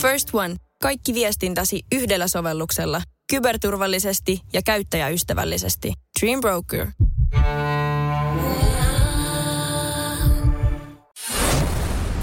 First 0.00 0.28
One. 0.32 0.56
Kaikki 0.82 1.14
viestintäsi 1.14 1.82
yhdellä 1.92 2.28
sovelluksella. 2.28 3.02
Kyberturvallisesti 3.30 4.40
ja 4.52 4.62
käyttäjäystävällisesti. 4.62 5.92
Dream 6.20 6.40
Broker. 6.40 6.86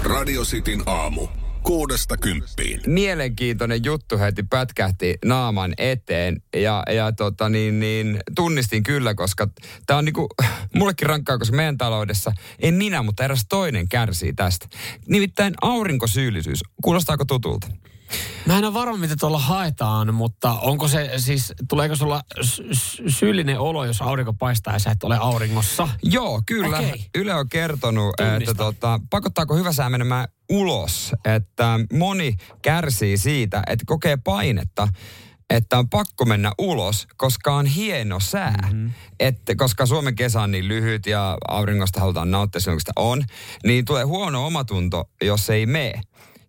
Radio 0.02 0.42
Cityn 0.42 0.82
aamu. 0.86 1.28
Kuudesta 1.68 2.16
kymppiin. 2.16 2.80
Mielenkiintoinen 2.86 3.84
juttu 3.84 4.18
heti 4.18 4.42
pätkähti 4.42 5.18
naaman 5.24 5.74
eteen 5.78 6.42
ja, 6.56 6.82
ja 6.94 7.12
tota 7.12 7.48
niin, 7.48 7.80
niin, 7.80 8.20
tunnistin 8.34 8.82
kyllä, 8.82 9.14
koska 9.14 9.48
tämä 9.86 9.98
on 9.98 10.04
niinku, 10.04 10.28
mullekin 10.78 11.08
rankkaa, 11.08 11.38
koska 11.38 11.56
meidän 11.56 11.78
taloudessa, 11.78 12.32
en 12.58 12.74
minä, 12.74 13.02
mutta 13.02 13.24
eräs 13.24 13.46
toinen 13.48 13.88
kärsii 13.88 14.32
tästä. 14.32 14.68
Nimittäin 15.08 15.54
aurinkosyyllisyys. 15.62 16.60
Kuulostaako 16.82 17.24
tutulta? 17.24 17.66
Mä 18.46 18.58
en 18.58 18.64
ole 18.64 18.74
varma, 18.74 18.96
mitä 18.96 19.16
tuolla 19.20 19.38
haetaan, 19.38 20.14
mutta 20.14 20.52
onko 20.52 20.88
se 20.88 21.10
siis, 21.16 21.52
tuleeko 21.68 21.96
sulla 21.96 22.22
sy- 22.40 22.64
syyllinen 23.08 23.58
olo, 23.58 23.84
jos 23.84 24.02
aurinko 24.02 24.32
paistaa 24.32 24.72
ja 24.72 24.78
sä 24.78 24.90
et 24.90 25.04
ole 25.04 25.16
auringossa? 25.16 25.88
Joo, 26.02 26.42
kyllä. 26.46 26.78
Okei. 26.78 27.04
Yle 27.14 27.34
on 27.34 27.48
kertonut, 27.48 28.14
Tunnistan. 28.16 28.42
että 28.42 28.54
tota, 28.54 29.00
pakottaako 29.10 29.56
hyvä 29.56 29.72
sää 29.72 29.90
menemään 29.90 30.28
ulos. 30.48 31.12
Että 31.24 31.80
moni 31.92 32.36
kärsii 32.62 33.18
siitä, 33.18 33.62
että 33.66 33.84
kokee 33.86 34.16
painetta, 34.16 34.88
että 35.50 35.78
on 35.78 35.88
pakko 35.88 36.24
mennä 36.24 36.52
ulos, 36.58 37.06
koska 37.16 37.54
on 37.54 37.66
hieno 37.66 38.20
sää. 38.20 38.58
Mm-hmm. 38.62 38.90
Että, 39.20 39.56
koska 39.56 39.86
Suomen 39.86 40.14
kesä 40.14 40.42
on 40.42 40.50
niin 40.50 40.68
lyhyt 40.68 41.06
ja 41.06 41.38
auringosta 41.48 42.00
halutaan 42.00 42.30
nauttia 42.30 42.60
silloin, 42.60 42.76
kun 42.76 42.80
sitä 42.80 42.92
on, 42.96 43.24
niin 43.64 43.84
tulee 43.84 44.04
huono 44.04 44.46
omatunto, 44.46 45.10
jos 45.22 45.50
ei 45.50 45.66
mene. 45.66 46.00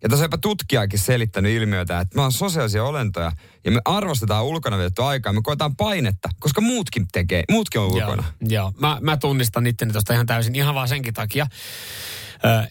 Ja 0.02 0.08
tässä 0.08 0.22
on 0.22 0.24
jopa 0.24 0.38
tutkijakin 0.38 0.98
selittänyt 0.98 1.52
ilmiötä, 1.52 2.00
että 2.00 2.16
me 2.16 2.22
on 2.22 2.32
sosiaalisia 2.32 2.84
olentoja 2.84 3.32
ja 3.64 3.70
me 3.70 3.80
arvostetaan 3.84 4.44
ulkona 4.44 4.78
vietettyä 4.78 5.06
aikaa. 5.06 5.32
Me 5.32 5.40
koetaan 5.42 5.76
painetta, 5.76 6.28
koska 6.40 6.60
muutkin 6.60 7.06
tekee, 7.12 7.44
muutkin 7.50 7.80
on 7.80 7.86
ulkona. 7.86 8.24
Joo, 8.40 8.50
joo. 8.50 8.72
Mä, 8.78 8.98
mä 9.00 9.16
tunnistan 9.16 9.66
itteni 9.66 9.92
tuosta 9.92 10.12
ihan 10.12 10.26
täysin, 10.26 10.54
ihan 10.54 10.74
vaan 10.74 10.88
senkin 10.88 11.14
takia, 11.14 11.46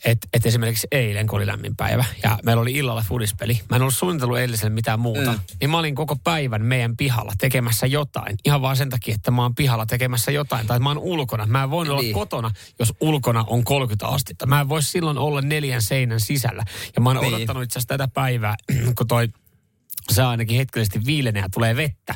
että 0.05 0.27
et 0.33 0.45
esimerkiksi 0.45 0.87
eilen, 0.91 1.27
kun 1.27 1.37
oli 1.39 1.47
lämmin 1.47 1.75
päivä, 1.75 2.05
ja 2.23 2.39
meillä 2.43 2.61
oli 2.61 2.71
illalla 2.71 3.03
fudispeli. 3.07 3.61
Mä 3.69 3.75
en 3.75 3.81
ollut 3.81 3.95
suunnitellut 3.95 4.37
eiliselle 4.37 4.69
mitään 4.69 4.99
muuta. 4.99 5.31
Mm. 5.31 5.39
Niin 5.59 5.69
mä 5.69 5.77
olin 5.79 5.95
koko 5.95 6.15
päivän 6.15 6.65
meidän 6.65 6.97
pihalla 6.97 7.33
tekemässä 7.37 7.87
jotain. 7.87 8.35
Ihan 8.45 8.61
vaan 8.61 8.77
sen 8.77 8.89
takia, 8.89 9.15
että 9.15 9.31
mä 9.31 9.41
oon 9.41 9.55
pihalla 9.55 9.85
tekemässä 9.85 10.31
jotain. 10.31 10.67
Tai 10.67 10.79
mä 10.79 10.89
oon 10.89 10.97
ulkona. 10.97 11.45
Mä 11.45 11.63
en 11.63 11.69
voinut 11.69 11.97
Niin. 11.97 12.15
olla 12.15 12.25
kotona, 12.25 12.51
jos 12.79 12.93
ulkona 13.01 13.43
on 13.47 13.63
30 13.63 14.07
astetta. 14.07 14.45
Mä 14.45 14.61
en 14.61 14.69
voi 14.69 14.83
silloin 14.83 15.17
olla 15.17 15.41
neljän 15.41 15.81
seinän 15.81 16.19
sisällä. 16.19 16.63
Ja 16.95 17.01
mä 17.01 17.09
oon 17.09 17.21
Niin. 17.21 17.33
odottanut 17.35 17.63
itse 17.63 17.79
asiassa 17.79 17.87
tätä 17.87 18.07
päivää, 18.13 18.55
kun 18.97 19.07
toi 19.07 19.27
se 20.11 20.23
ainakin 20.23 20.57
hetkellisesti 20.57 21.05
viilenee 21.05 21.41
ja 21.41 21.49
tulee 21.53 21.75
vettä. 21.75 22.15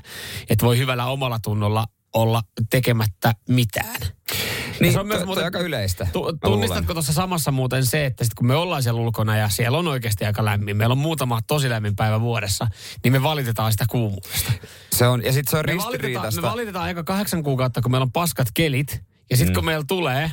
Että 0.49 0.65
voi 0.65 0.77
hyvällä 0.77 1.05
omalla 1.05 1.39
tunnolla 1.39 1.85
olla 2.13 2.43
tekemättä 2.69 3.33
mitään. 3.49 3.95
Niin, 4.83 4.93
se 4.93 4.99
on 4.99 5.07
myös 5.07 5.25
muuten- 5.25 5.43
aika 5.45 5.59
yleistä. 5.59 6.07
Tu- 6.13 6.37
tunnistatko 6.45 6.93
tuossa 6.93 7.13
samassa 7.13 7.51
muuten 7.51 7.85
se, 7.85 8.05
että 8.05 8.23
sit 8.23 8.33
kun 8.33 8.47
me 8.47 8.55
ollaan 8.55 8.83
siellä 8.83 9.01
ulkona 9.01 9.37
ja 9.37 9.49
siellä 9.49 9.77
on 9.77 9.87
oikeasti 9.87 10.25
aika 10.25 10.45
lämmin, 10.45 10.77
meillä 10.77 10.93
on 10.93 10.97
muutama 10.97 11.39
tosi 11.47 11.69
lämmin 11.69 11.95
päivä 11.95 12.21
vuodessa, 12.21 12.67
niin 13.03 13.11
me 13.11 13.23
valitetaan 13.23 13.71
sitä 13.71 13.85
kuumuudesta. 13.89 14.51
Se 14.93 15.07
on, 15.07 15.23
ja 15.25 15.33
sitten 15.33 15.51
se 15.51 15.57
on 15.57 15.63
Me 15.65 15.71
valitetaan, 15.71 15.91
ristiriitaista. 15.93 16.41
me 16.41 16.47
valitetaan 16.51 16.85
aika 16.85 17.03
kahdeksan 17.03 17.43
kuukautta, 17.43 17.81
kun 17.81 17.91
meillä 17.91 18.03
on 18.05 18.11
paskat 18.11 18.47
kelit, 18.53 19.03
ja 19.29 19.37
sitten 19.37 19.53
mm. 19.53 19.55
kun 19.55 19.65
meillä 19.65 19.85
tulee 19.87 20.31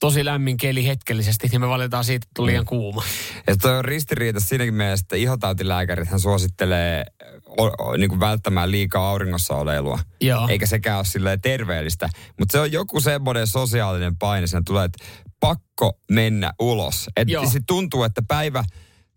tosi 0.00 0.24
lämmin 0.24 0.56
keli 0.56 0.86
hetkellisesti, 0.86 1.48
niin 1.48 1.60
me 1.60 1.68
valitetaan 1.68 2.04
siitä, 2.04 2.26
että 2.30 2.46
liian 2.46 2.64
kuuma. 2.64 3.02
Ja 3.46 3.56
toi 3.56 3.78
on 3.78 3.84
ristiriita 3.84 4.40
siinäkin 4.40 4.74
mielessä, 4.74 5.04
että 5.04 5.16
ihotautilääkärit 5.16 6.08
hän 6.08 6.20
suosittelee 6.20 7.04
o, 7.46 7.64
o, 7.64 7.96
niin 7.96 8.08
kuin 8.08 8.20
välttämään 8.20 8.70
liikaa 8.70 9.10
auringossa 9.10 9.54
oleilua. 9.54 9.98
Joo. 10.20 10.48
Eikä 10.48 10.66
sekään 10.66 10.96
ole 10.96 11.04
silleen 11.04 11.40
terveellistä. 11.40 12.08
Mutta 12.38 12.52
se 12.52 12.60
on 12.60 12.72
joku 12.72 13.00
semmoinen 13.00 13.46
sosiaalinen 13.46 14.16
paine. 14.16 14.46
Siinä 14.46 14.62
tulee, 14.66 14.84
että 14.84 15.04
pakko 15.40 15.98
mennä 16.10 16.52
ulos. 16.60 17.10
Että 17.16 17.34
tuntuu, 17.66 18.04
että 18.04 18.22
päivä, 18.28 18.64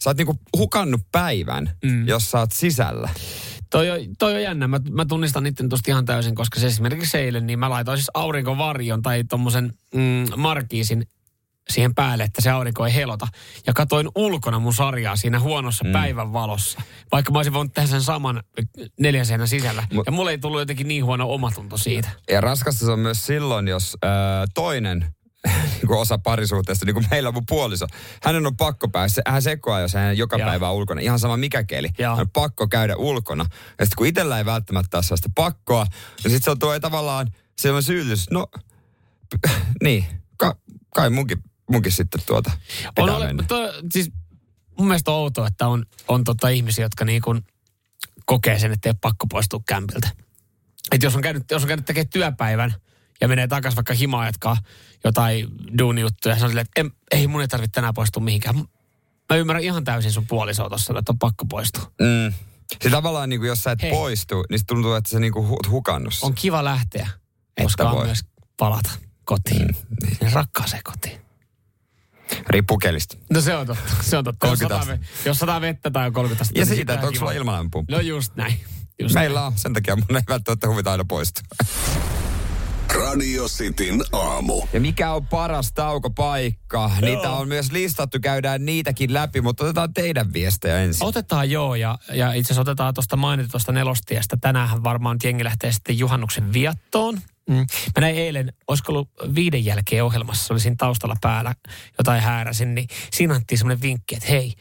sä 0.03 0.09
oot 0.09 0.17
niinku 0.17 0.39
hukannut 0.57 1.01
päivän, 1.11 1.71
mm. 1.83 2.07
jos 2.07 2.31
sä 2.31 2.39
oot 2.39 2.51
sisällä. 2.51 3.09
Toi 3.73 3.89
on, 3.89 3.99
toi 4.19 4.33
on 4.33 4.41
jännä. 4.41 4.67
Mä, 4.67 4.79
mä 4.91 5.05
tunnistan 5.05 5.43
niiden 5.43 5.69
tuosta 5.69 5.91
ihan 5.91 6.05
täysin, 6.05 6.35
koska 6.35 6.59
se 6.59 6.67
esimerkiksi 6.67 7.17
eilen, 7.17 7.47
niin 7.47 7.59
mä 7.59 7.69
laitoin 7.69 7.97
siis 7.97 8.11
aurinkovarjon 8.13 9.01
tai 9.01 9.23
tommosen 9.23 9.73
mm, 9.93 10.25
markiisin 10.37 11.07
siihen 11.69 11.95
päälle, 11.95 12.23
että 12.23 12.41
se 12.41 12.49
aurinko 12.49 12.85
ei 12.85 12.95
helota. 12.95 13.27
Ja 13.67 13.73
katoin 13.73 14.09
ulkona 14.15 14.59
mun 14.59 14.73
sarjaa 14.73 15.15
siinä 15.15 15.39
huonossa 15.39 15.83
mm. 15.83 15.91
päivän 15.91 16.33
valossa. 16.33 16.81
Vaikka 17.11 17.31
mä 17.31 17.39
olisin 17.39 17.53
voinut 17.53 17.73
tehdä 17.73 17.87
sen 17.87 18.01
saman 18.01 18.43
neljän 18.99 19.25
seinän 19.25 19.47
sisällä. 19.47 19.83
Mut- 19.93 20.05
ja 20.05 20.11
mulle 20.11 20.31
ei 20.31 20.37
tullut 20.37 20.61
jotenkin 20.61 20.87
niin 20.87 21.05
huono 21.05 21.33
omatunto 21.33 21.77
siitä. 21.77 22.09
Ja 22.29 22.41
raskasta 22.41 22.85
se 22.85 22.91
on 22.91 22.99
myös 22.99 23.25
silloin, 23.25 23.67
jos 23.67 23.97
ö, 24.03 24.07
toinen 24.53 25.12
niin 25.81 25.91
osa 25.91 26.17
parisuhteesta, 26.17 26.85
niin 26.85 26.93
kuin 26.93 27.05
meillä 27.11 27.27
on 27.27 27.33
mun 27.33 27.43
puoliso. 27.49 27.87
Hänen 28.23 28.47
on 28.47 28.57
pakko 28.57 28.87
päästä. 28.87 29.21
Hän 29.27 29.41
sekoaa, 29.41 29.79
jos 29.79 29.93
hän 29.93 30.17
joka 30.17 30.37
Joo. 30.37 30.49
päivä 30.49 30.69
on 30.69 30.75
ulkona. 30.75 31.01
Ihan 31.01 31.19
sama 31.19 31.37
mikä 31.37 31.63
keli. 31.63 31.89
Joo. 31.97 32.15
Hän 32.15 32.21
on 32.21 32.29
pakko 32.29 32.67
käydä 32.67 32.95
ulkona. 32.95 33.45
Ja 33.79 33.85
sitten 33.85 33.97
kun 33.97 34.07
itsellä 34.07 34.37
ei 34.37 34.45
välttämättä 34.45 34.97
ole 34.97 35.03
sellaista 35.03 35.29
pakkoa, 35.35 35.85
niin 36.23 36.31
sitten 36.31 36.43
se 36.43 36.51
on 36.51 36.59
tuo 36.59 36.79
tavallaan 36.79 37.27
sellainen 37.57 37.83
syyllisyys. 37.83 38.31
No, 38.31 38.47
niin, 39.83 40.05
ka, 40.37 40.55
kai 40.95 41.09
munkin, 41.09 41.43
munkin 41.71 41.91
sitten 41.91 42.21
tuota 42.25 42.51
On 42.99 43.09
ole, 43.09 43.33
to, 43.47 43.55
siis 43.91 44.11
mun 44.77 44.87
mielestä 44.87 45.11
on 45.11 45.17
outoa, 45.17 45.47
että 45.47 45.67
on, 45.67 45.85
on 46.07 46.23
tota 46.23 46.49
ihmisiä, 46.49 46.85
jotka 46.85 47.05
niin 47.05 47.21
kuin 47.21 47.45
kokee 48.25 48.59
sen, 48.59 48.71
että 48.71 48.89
ei 48.89 48.91
ole 48.91 48.97
pakko 49.01 49.27
poistua 49.27 49.59
kämpiltä. 49.67 50.09
Että 50.91 51.05
jos 51.05 51.15
on 51.15 51.21
käynyt, 51.21 51.51
jos 51.51 51.61
on 51.61 51.67
käynyt 51.67 51.85
tekemään 51.85 52.09
työpäivän 52.09 52.75
ja 53.21 53.27
menee 53.27 53.47
takaisin 53.47 53.75
vaikka 53.75 53.93
himaa 53.93 54.25
jatkaa 54.25 54.57
jotain 55.03 55.47
duunijuttuja, 55.77 56.37
se 56.37 56.43
on 56.43 56.49
silleen, 56.49 56.65
että 56.67 56.81
en, 56.81 56.91
ei 57.11 57.27
mun 57.27 57.41
ei 57.41 57.47
tarvitse 57.47 57.71
tänään 57.71 57.93
poistua 57.93 58.23
mihinkään. 58.23 58.55
Mä 59.29 59.37
ymmärrän 59.37 59.63
ihan 59.63 59.83
täysin 59.83 60.11
sun 60.11 60.27
puolisoa 60.27 60.69
tossa, 60.69 60.93
että 60.99 61.11
on 61.11 61.19
pakko 61.19 61.45
poistua. 61.45 61.91
Mm. 62.01 62.33
Se 62.83 62.89
tavallaan, 62.89 63.29
niin 63.29 63.39
kuin, 63.39 63.47
jos 63.47 63.63
sä 63.63 63.71
et 63.71 63.81
Hei. 63.81 63.91
poistu, 63.91 64.45
niin 64.49 64.59
se 64.59 64.65
tuntuu, 64.65 64.93
että 64.93 65.09
sä 65.09 65.19
niin 65.19 65.33
kuin 65.33 65.49
hu- 65.49 65.69
hukannut. 65.69 66.13
On 66.21 66.33
kiva 66.35 66.63
lähteä, 66.63 67.09
koska 67.61 67.89
on 67.89 67.95
voi. 67.95 68.05
myös 68.05 68.19
palata 68.57 68.89
kotiin. 69.25 69.61
Mm, 69.67 70.07
niin. 70.21 70.33
Rakkaaseen 70.33 70.81
kotiin. 70.83 71.21
Riippuu 72.49 72.77
kelistä. 72.77 73.17
No 73.33 73.41
se 73.41 73.55
on 73.55 73.67
totta. 73.67 73.91
Se 74.01 74.17
on 74.17 74.23
totta. 74.23 74.47
Jos 74.47 74.59
30 74.59 74.85
sataa, 74.85 75.07
jos 75.25 75.39
sataa 75.39 75.61
vettä 75.61 75.91
tai 75.91 76.07
on 76.07 76.13
30 76.13 76.41
astetta, 76.41 76.59
Ja 76.59 76.65
niin 76.65 76.75
siitä, 76.75 76.91
on 76.93 76.95
että 76.95 77.07
onko 77.07 77.19
sulla 77.19 77.31
ilmalämpöpumppu. 77.31 77.91
No 77.93 77.99
just 77.99 78.35
näin. 78.35 78.59
Just 78.99 79.15
Meillä 79.15 79.45
on, 79.45 79.53
sen 79.55 79.73
takia 79.73 79.95
mun 79.95 80.05
ei 80.15 80.21
välttämättä 80.27 80.67
huvita 80.67 80.91
aina 80.91 81.05
poistua. 81.05 81.43
Radio 83.13 83.47
Cityn 83.47 84.03
aamu. 84.11 84.61
Ja 84.73 84.79
mikä 84.79 85.13
on 85.13 85.27
paras 85.27 85.71
taukopaikka? 85.73 86.91
Niitä 87.01 87.31
on 87.31 87.47
myös 87.47 87.71
listattu, 87.71 88.17
käydään 88.21 88.65
niitäkin 88.65 89.13
läpi, 89.13 89.41
mutta 89.41 89.63
otetaan 89.63 89.93
teidän 89.93 90.33
viestejä 90.33 90.79
ensin. 90.79 91.07
Otetaan 91.07 91.49
joo, 91.51 91.75
ja, 91.75 91.97
ja 92.13 92.33
itse 92.33 92.47
asiassa 92.47 92.61
otetaan 92.61 92.93
tuosta 92.93 93.15
mainitusta 93.15 93.71
nelostiestä. 93.71 94.37
Tänään 94.41 94.83
varmaan 94.83 95.17
jengi 95.23 95.43
lähtee 95.43 95.71
sitten 95.71 95.99
juhannuksen 95.99 96.53
viattoon. 96.53 97.19
Mm. 97.49 97.55
Mä 97.55 97.99
näin 97.99 98.15
eilen, 98.15 98.53
olisiko 98.67 98.91
ollut 98.91 99.09
viiden 99.35 99.65
jälkeen 99.65 100.03
ohjelmassa, 100.03 100.53
oli 100.53 100.59
siinä 100.59 100.75
taustalla 100.79 101.15
päällä, 101.21 101.55
jotain 101.97 102.21
hääräsin, 102.21 102.75
niin 102.75 102.87
siinä 103.11 103.33
annettiin 103.33 103.57
semmoinen 103.57 103.81
vinkki, 103.81 104.15
että 104.15 104.29
hei, 104.29 104.53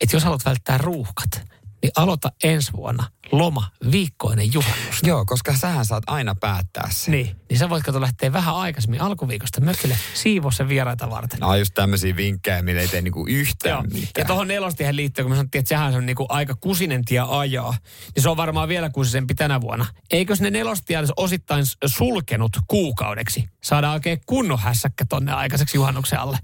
että 0.00 0.16
jos 0.16 0.24
haluat 0.24 0.44
välttää 0.44 0.78
ruuhkat, 0.78 1.51
niin 1.82 1.92
aloita 1.96 2.32
ensi 2.44 2.72
vuonna 2.72 3.04
loma 3.32 3.70
viikkoinen 3.92 4.52
juhannusta. 4.52 5.08
Joo, 5.08 5.24
koska 5.24 5.56
sähän 5.56 5.84
saat 5.84 6.04
aina 6.06 6.34
päättää 6.34 6.88
sen. 6.90 7.12
Niin, 7.12 7.36
niin 7.48 7.58
sä 7.58 7.68
voit 7.70 7.84
kato 7.84 8.00
lähteä 8.00 8.32
vähän 8.32 8.54
aikaisemmin 8.54 9.00
alkuviikosta 9.00 9.60
mökille 9.60 9.96
siivoa 10.14 10.50
sen 10.50 10.68
vieraita 10.68 11.10
varten. 11.10 11.44
On 11.44 11.58
just 11.58 11.74
tämmöisiä 11.74 12.16
vinkkejä, 12.16 12.62
millä 12.62 12.80
ei 12.80 12.88
tee 12.88 13.02
niinku 13.02 13.26
yhtään 13.28 13.72
Joo. 13.72 13.82
mitään. 13.82 14.10
Ja 14.18 14.24
tuohon 14.24 14.48
nelostiehen 14.48 14.96
liittyen, 14.96 15.24
kun 15.24 15.30
me 15.32 15.36
sanottiin, 15.36 15.60
että 15.60 15.68
sehän 15.68 15.94
on 15.94 16.06
niinku 16.06 16.26
aika 16.28 16.54
kusinen 16.54 17.04
tie 17.04 17.20
ajaa, 17.28 17.76
niin 18.14 18.22
se 18.22 18.28
on 18.28 18.36
varmaan 18.36 18.68
vielä 18.68 18.90
kusisempi 18.90 19.34
tänä 19.34 19.60
vuonna. 19.60 19.86
Eikös 20.10 20.40
ne 20.40 20.50
nelostie 20.50 20.98
olisi 20.98 21.12
osittain 21.16 21.64
sulkenut 21.86 22.52
kuukaudeksi? 22.66 23.48
Saadaan 23.62 23.94
oikein 23.94 24.20
kunnon 24.26 24.58
hässäkkä 24.58 25.04
tonne 25.04 25.32
aikaiseksi 25.32 25.76
juhannuksen 25.76 26.20
alle. 26.20 26.38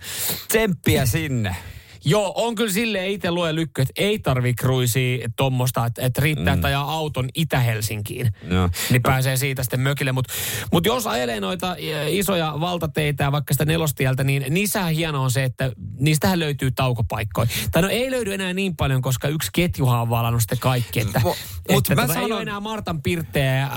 Tsemppiä 0.49 1.07
sinne. 1.07 1.57
Joo, 2.05 2.33
on 2.37 2.55
kyllä 2.55 2.73
silleen 2.73 3.11
itse 3.11 3.31
lue 3.31 3.55
lykky, 3.55 3.83
että 3.83 3.93
ei 3.97 4.19
tarvi 4.19 4.55
kruisia 4.55 5.29
tuommoista, 5.37 5.87
että, 5.87 6.03
että 6.03 6.21
riittää, 6.21 6.55
mm. 6.55 6.59
että 6.59 6.69
ajaa 6.69 6.93
auton 6.93 7.29
Itä-Helsinkiin. 7.35 8.33
Joo. 8.51 8.71
Niin 8.91 9.03
pääsee 9.03 9.37
siitä 9.37 9.63
sitten 9.63 9.81
mökille. 9.81 10.13
Mutta 10.13 10.33
mut 10.73 10.87
jos 10.87 11.07
ajelee 11.07 11.41
noita 11.41 11.77
isoja 12.09 12.55
valtateitä 12.61 13.25
ja 13.25 13.33
vaikka 13.33 13.55
sitä 13.55 13.65
nelostieltä, 13.65 14.25
niin 14.25 14.45
niissähän 14.51 14.93
hienoa 14.93 15.23
on 15.23 15.31
se, 15.31 15.45
että 15.45 15.73
niistähän 15.99 16.39
löytyy 16.39 16.71
taukopaikkoja. 16.71 17.49
Tai 17.73 17.83
no 17.83 17.89
ei 17.89 18.11
löydy 18.11 18.35
enää 18.35 18.53
niin 18.53 18.77
paljon, 18.77 19.03
koska 19.03 19.29
yksi 19.29 19.51
ketjuhan 19.55 20.01
on 20.01 20.11
valannut 20.11 20.43
sitten 20.43 20.59
kaikki. 20.59 21.01
Että, 21.01 21.19
Mo- 21.25 21.37
että 21.69 21.73
mut 21.73 21.89
mä 21.89 21.95
tota, 22.07 22.19
ei 22.19 22.25
sanon- 22.25 22.33
ole 22.33 22.43
enää 22.43 22.61
Martan 22.61 23.03
Pirtteä 23.03 23.55
ja 23.55 23.71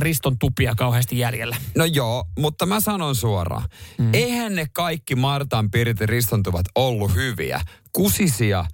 Riston 0.00 0.38
tupia 0.38 0.74
kauheasti 0.74 1.18
jäljellä. 1.18 1.56
No 1.76 1.84
joo, 1.84 2.24
mutta 2.38 2.66
mä 2.66 2.80
sanon 2.80 3.14
suoraan. 3.16 3.64
Mm. 3.98 4.14
Eihän 4.14 4.54
ne 4.54 4.66
kaikki 4.72 5.14
Martan 5.14 5.70
Pirtin 5.70 6.08
ristontuvat 6.08 6.66
ollut 6.74 7.14
hyviä. 7.14 7.60
Kusisia, 7.92 8.64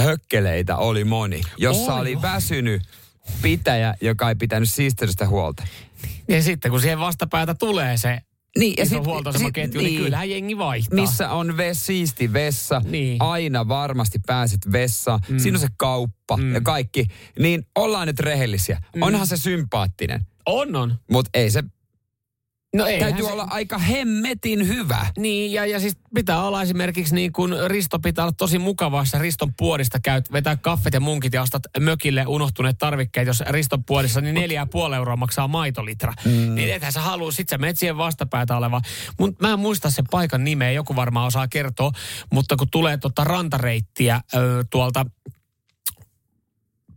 hökkeleitä 0.00 0.76
oli 0.76 1.04
moni, 1.04 1.40
jossa 1.58 1.94
Oli, 1.94 2.00
oli 2.00 2.22
väsynyt 2.22 2.82
pitäjä, 3.42 3.94
joka 4.00 4.28
ei 4.28 4.34
pitänyt 4.34 4.70
siistelystä 4.70 5.28
huolta. 5.28 5.62
Ja 6.28 6.42
sitten 6.42 6.70
kun 6.70 6.80
siihen 6.80 6.98
vastapäätä 6.98 7.54
tulee 7.54 7.96
se 7.96 8.18
Niin, 8.58 8.74
ja 8.78 8.82
iso 8.82 9.04
huoltoasemaketju, 9.04 9.80
niin, 9.80 9.90
niin 9.90 10.02
kyllähän 10.02 10.30
jengi 10.30 10.58
vaihtaa. 10.58 11.00
Missä 11.00 11.30
on 11.30 11.56
ves, 11.56 11.86
siisti 11.86 12.32
vessa, 12.32 12.82
Niin. 12.84 13.16
aina 13.22 13.68
varmasti 13.68 14.18
pääset 14.26 14.72
vessaan, 14.72 15.20
mm. 15.28 15.38
siinä 15.38 15.56
on 15.56 15.60
se 15.60 15.68
kauppa 15.76 16.36
mm. 16.36 16.54
ja 16.54 16.60
kaikki. 16.60 17.06
Niin 17.38 17.66
ollaan 17.74 18.06
nyt 18.06 18.20
rehellisiä. 18.20 18.82
Mm. 18.96 19.02
Onhan 19.02 19.26
se 19.26 19.36
sympaattinen, 19.36 20.26
On, 20.46 20.76
on. 20.76 20.94
mutta 21.10 21.30
ei 21.34 21.50
se, 21.50 21.62
No 22.76 22.86
eihän 22.86 23.00
täytyy 23.00 23.26
se, 23.26 23.32
olla 23.32 23.46
aika 23.50 23.78
hemmetin 23.78 24.68
hyvä. 24.68 25.06
Niin, 25.18 25.52
ja, 25.52 25.66
ja 25.66 25.80
siis 25.80 25.96
pitää 26.14 26.42
olla 26.42 26.62
esimerkiksi 26.62 27.14
niin 27.14 27.32
kun 27.32 27.56
Risto 27.66 27.98
pitää 27.98 28.24
olla 28.24 28.34
tosi 28.38 28.58
mukavassa 28.58 29.18
Riston 29.18 29.54
puolista 29.56 30.00
käyt, 30.00 30.32
vetää 30.32 30.56
kaffet 30.56 30.94
ja 30.94 31.00
munkit 31.00 31.32
ja 31.32 31.42
ostat 31.42 31.62
mökille 31.80 32.24
unohtuneet 32.26 32.78
tarvikkeet, 32.78 33.26
jos 33.26 33.42
Riston 33.48 33.84
puolissa, 33.84 34.20
niin 34.20 34.34
neljä 34.34 34.60
ja 34.60 34.66
puoli 34.66 34.96
euroa 34.96 35.16
maksaa 35.16 35.48
maitolitra. 35.48 36.12
Mm. 36.24 36.54
Niin 36.54 36.74
ethän 36.74 36.92
sä 36.92 37.00
halua, 37.00 37.32
sit 37.32 37.48
sä 37.48 37.58
menet 37.58 37.78
siihen 37.78 37.96
vastapäätä 37.96 38.56
oleva. 38.56 38.80
Mut 39.18 39.40
mä 39.40 39.52
en 39.52 39.58
muista 39.58 39.90
sen 39.90 40.04
paikan 40.10 40.44
nimeä, 40.44 40.70
joku 40.70 40.96
varmaan 40.96 41.26
osaa 41.26 41.48
kertoa, 41.48 41.92
mutta 42.32 42.56
kun 42.56 42.70
tulee 42.70 42.96
tuota 42.96 43.24
rantareittiä 43.24 44.20
ö, 44.34 44.64
tuolta 44.70 45.06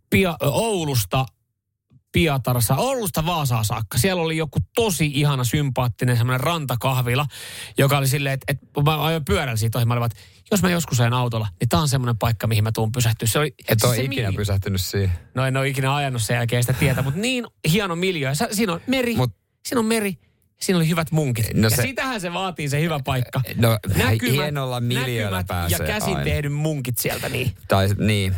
Pia, 0.09 0.31
ö, 0.31 0.45
Oulusta 0.45 1.25
Pietarsa, 2.19 2.75
Oulusta 2.75 3.25
Vaasaa 3.25 3.63
saakka. 3.63 3.97
Siellä 3.97 4.21
oli 4.21 4.37
joku 4.37 4.59
tosi 4.75 5.11
ihana, 5.13 5.43
sympaattinen 5.43 6.17
semmoinen 6.17 6.39
rantakahvila, 6.39 7.25
joka 7.77 7.97
oli 7.97 8.07
silleen, 8.07 8.33
että, 8.33 8.45
että 8.51 8.81
mä 8.81 9.05
ajoin 9.05 9.25
pyörällä 9.25 9.55
siitä 9.57 9.77
ohi, 9.77 9.85
mä 9.85 9.93
olin, 9.93 10.05
että 10.05 10.19
jos 10.51 10.61
mä 10.61 10.69
joskus 10.69 10.99
ajan 11.01 11.13
autolla, 11.13 11.47
niin 11.59 11.69
tää 11.69 11.79
on 11.79 11.89
semmoinen 11.89 12.17
paikka, 12.17 12.47
mihin 12.47 12.63
mä 12.63 12.71
tuun 12.71 12.91
pysähtyä. 12.91 13.27
Se 13.27 13.39
oli, 13.39 13.53
Et 13.67 13.83
ole 13.83 13.95
se 13.95 14.03
ikinä 14.03 14.29
miljo- 14.29 14.35
pysähtynyt 14.37 14.81
siihen. 14.81 15.11
No 15.35 15.45
en 15.45 15.57
ole 15.57 15.67
ikinä 15.67 15.95
ajanut 15.95 16.21
sen 16.21 16.35
jälkeen 16.35 16.63
sitä 16.63 16.73
tietä, 16.73 17.01
mutta 17.01 17.19
niin 17.19 17.45
hieno 17.71 17.95
miljö. 17.95 18.35
Sä- 18.35 18.47
Siinä 18.51 18.73
on 18.73 18.81
meri, 18.87 19.15
Mut- 19.15 19.35
siinä 19.65 19.79
on 19.79 19.85
meri, 19.85 20.17
siinä 20.61 20.77
oli 20.77 20.89
hyvät 20.89 21.11
munkit. 21.11 21.53
No 21.53 21.63
ja 21.69 21.75
se- 21.75 21.81
sitähän 21.81 22.21
se 22.21 22.33
vaatii 22.33 22.69
se 22.69 22.81
hyvä 22.81 22.99
paikka. 23.05 23.41
No, 23.55 23.79
hienolla 24.31 24.79
miljööllä 24.81 25.37
näkymät 25.37 25.47
pääsee 25.47 25.77
ja 25.77 25.85
käsin 25.93 26.13
aina. 26.15 26.23
tehdyn 26.23 26.51
munkit 26.51 26.97
sieltä, 26.97 27.29
niin. 27.29 27.51
Tai 27.67 27.89
niin. 27.97 28.35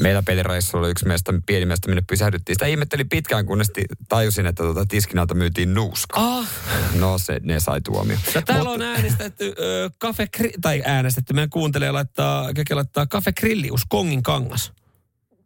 Meillä 0.00 0.22
pelireissulla 0.22 0.84
oli 0.84 0.90
yksi 0.90 1.06
meistä, 1.06 1.32
pieni 1.46 1.66
meistä, 1.66 1.88
minne 1.88 2.02
pysähdyttiin. 2.08 2.54
Sitä 2.56 2.66
ihmetteli 2.66 3.04
pitkään, 3.04 3.46
kunnes 3.46 3.70
tajusin, 4.08 4.46
että 4.46 4.62
tuota 4.62 4.86
tiskinalta 4.86 5.34
myytiin 5.34 5.74
nuuska. 5.74 6.20
Ah, 6.20 6.48
No 6.94 7.18
se, 7.18 7.40
ne 7.42 7.60
sai 7.60 7.80
tuomio. 7.80 8.16
No 8.34 8.42
täällä 8.42 8.70
on 8.70 8.82
äänestetty, 8.82 9.54
ö, 9.58 9.90
kafe, 9.98 10.28
tai 10.60 10.82
äänestetty, 10.84 11.34
meidän 11.34 11.50
kuuntelija 11.50 11.92
laittaa, 11.92 12.52
keke 12.52 12.74
laittaa 12.74 13.06
kafe 13.06 13.32
grillius, 13.32 13.80
kongin 13.88 14.22
kangas. 14.22 14.72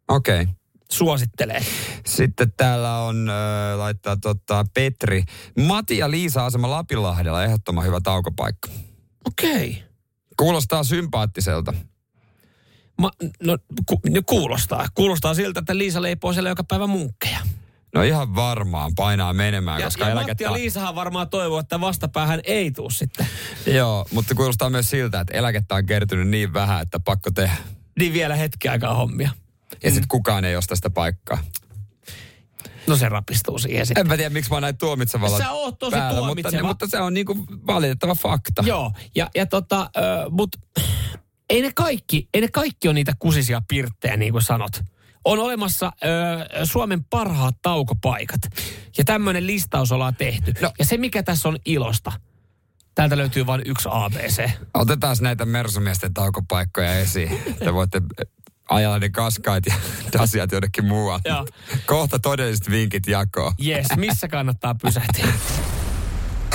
Okei. 0.09 0.43
Okay. 0.43 0.55
Suosittelee. 0.93 1.65
Sitten 2.07 2.53
täällä 2.57 2.99
on, 2.99 3.29
äh, 3.29 3.79
laittaa 3.79 4.17
tota, 4.17 4.65
Petri. 4.75 5.25
Mati 5.59 5.99
ja 5.99 6.11
Liisa 6.11 6.47
asema 6.47 6.71
Lapinlahdella, 6.71 7.45
ehdottoman 7.45 7.85
hyvä 7.85 8.01
taukopaikka. 8.01 8.69
Okei. 9.27 9.71
Okay. 9.71 9.83
Kuulostaa 10.37 10.85
sympaattiselta. 10.85 11.75
Ma, 12.99 13.11
no, 13.43 13.59
ku, 13.87 14.01
no, 14.11 14.23
kuulostaa. 14.27 14.87
Kuulostaa 14.95 15.35
siltä, 15.35 15.61
että 15.61 15.79
Liisa 15.79 16.03
leipoo 16.03 16.33
siellä 16.33 16.49
joka 16.49 16.65
päivä 16.65 16.87
munkkeja. 16.87 17.39
No 17.95 18.03
ihan 18.03 18.35
varmaan 18.35 18.93
painaa 18.97 19.33
menemään, 19.33 19.81
Ja, 19.81 19.87
koska 19.87 20.05
ja 20.05 20.11
eläkettä... 20.11 20.31
Matti 20.31 20.45
ja 20.45 20.53
Liisahan 20.53 20.95
varmaan 20.95 21.29
toivoo, 21.29 21.59
että 21.59 21.81
vastapäähän 21.81 22.41
ei 22.45 22.71
tuu 22.71 22.91
sitten. 22.91 23.27
Joo, 23.67 24.07
mutta 24.13 24.35
kuulostaa 24.35 24.71
myös 24.71 24.91
siltä, 24.91 25.21
että 25.21 25.35
eläkettä 25.35 25.75
on 25.75 25.87
kertynyt 25.87 26.29
niin 26.29 26.53
vähän, 26.53 26.83
että 26.83 27.01
pakko 27.01 27.31
tehdä. 27.31 27.57
Niin 27.99 28.13
vielä 28.13 28.37
hetki 28.37 28.69
aikaa 28.69 28.95
hommia. 28.95 29.31
Ja 29.83 29.91
sitten 29.91 30.09
kukaan 30.09 30.45
ei 30.45 30.57
osta 30.57 30.77
sitä 30.77 30.91
paikkaa. 30.91 31.39
No 32.87 32.97
se 32.97 33.09
rapistuu 33.09 33.59
siihen 33.59 33.87
sitten. 33.87 34.01
En 34.01 34.09
mä 34.09 34.17
tiedä, 34.17 34.31
miksi 34.31 34.51
mä 34.51 34.61
näin 34.61 34.79
tuomitsevalla 34.79 35.39
Sä 35.39 35.51
oot 35.51 35.79
tosi 35.79 35.97
päällä, 35.97 36.21
mutta, 36.21 36.27
tuomitseva. 36.27 36.69
mutta 36.69 36.87
se 36.87 37.01
on 37.01 37.15
niinku 37.15 37.45
valitettava 37.67 38.15
fakta. 38.15 38.63
Joo, 38.67 38.93
ja, 39.15 39.31
ja 39.35 39.47
tota, 39.47 39.91
ö, 39.97 40.01
mut 40.31 40.57
ei 41.51 41.63
ne 41.63 41.73
kaikki, 41.75 42.29
ei 42.35 42.41
ne 42.41 42.49
kaikki 42.49 42.89
ole 42.89 42.95
niitä 42.95 43.13
kusisia 43.19 43.63
pirttejä, 43.69 44.17
niin 44.17 44.33
kuin 44.33 44.43
sanot. 44.43 44.73
On 45.25 45.39
olemassa 45.39 45.93
ö, 46.05 46.67
Suomen 46.67 47.05
parhaat 47.05 47.57
taukopaikat. 47.63 48.41
Ja 48.99 49.05
tämmöinen 49.05 49.47
listaus 49.47 49.93
ollaan 49.93 50.17
tehty. 50.17 50.53
No. 50.61 50.73
Ja 50.79 50.85
se, 50.85 50.97
mikä 50.97 51.23
tässä 51.23 51.49
on 51.49 51.59
ilosta, 51.65 52.13
täältä 52.95 53.17
löytyy 53.17 53.47
vain 53.47 53.63
yksi 53.67 53.89
ABC. 53.93 54.51
Otetaan 54.75 55.17
näitä 55.21 55.45
mersumiesten 55.45 56.15
taukopaikkoja 56.15 56.99
esiin. 56.99 57.41
Te 57.59 57.75
voitte 57.75 58.03
ajaa 58.69 58.99
ne 58.99 59.09
kaskaat 59.09 59.67
ja 59.67 59.75
dasiat 60.19 60.53
jonnekin 60.53 60.85
muualle. 60.85 61.51
Kohta 61.87 62.19
todelliset 62.19 62.71
vinkit 62.71 63.07
jakoon. 63.07 63.53
Yes, 63.67 63.87
missä 63.97 64.29
kannattaa 64.29 64.75
pysähtyä? 64.75 65.25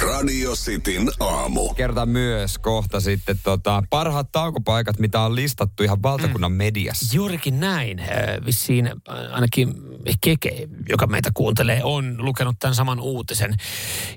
Radio 0.01 0.55
Cityn 0.55 1.09
aamu. 1.19 1.73
Kertaan 1.73 2.09
myös 2.09 2.57
kohta 2.57 2.99
sitten 2.99 3.39
tota, 3.43 3.83
parhaat 3.89 4.31
taukopaikat, 4.31 4.99
mitä 4.99 5.21
on 5.21 5.35
listattu 5.35 5.83
ihan 5.83 6.03
valtakunnan 6.03 6.51
mediassa. 6.51 7.15
Juurikin 7.15 7.59
näin. 7.59 7.99
Ö, 7.99 8.05
Vissiin 8.45 8.87
ö, 8.87 8.91
ainakin 9.31 9.73
Keke, 10.21 10.67
joka 10.89 11.07
meitä 11.07 11.29
kuuntelee, 11.33 11.83
on 11.83 12.15
lukenut 12.17 12.55
tämän 12.59 12.75
saman 12.75 12.99
uutisen. 12.99 13.53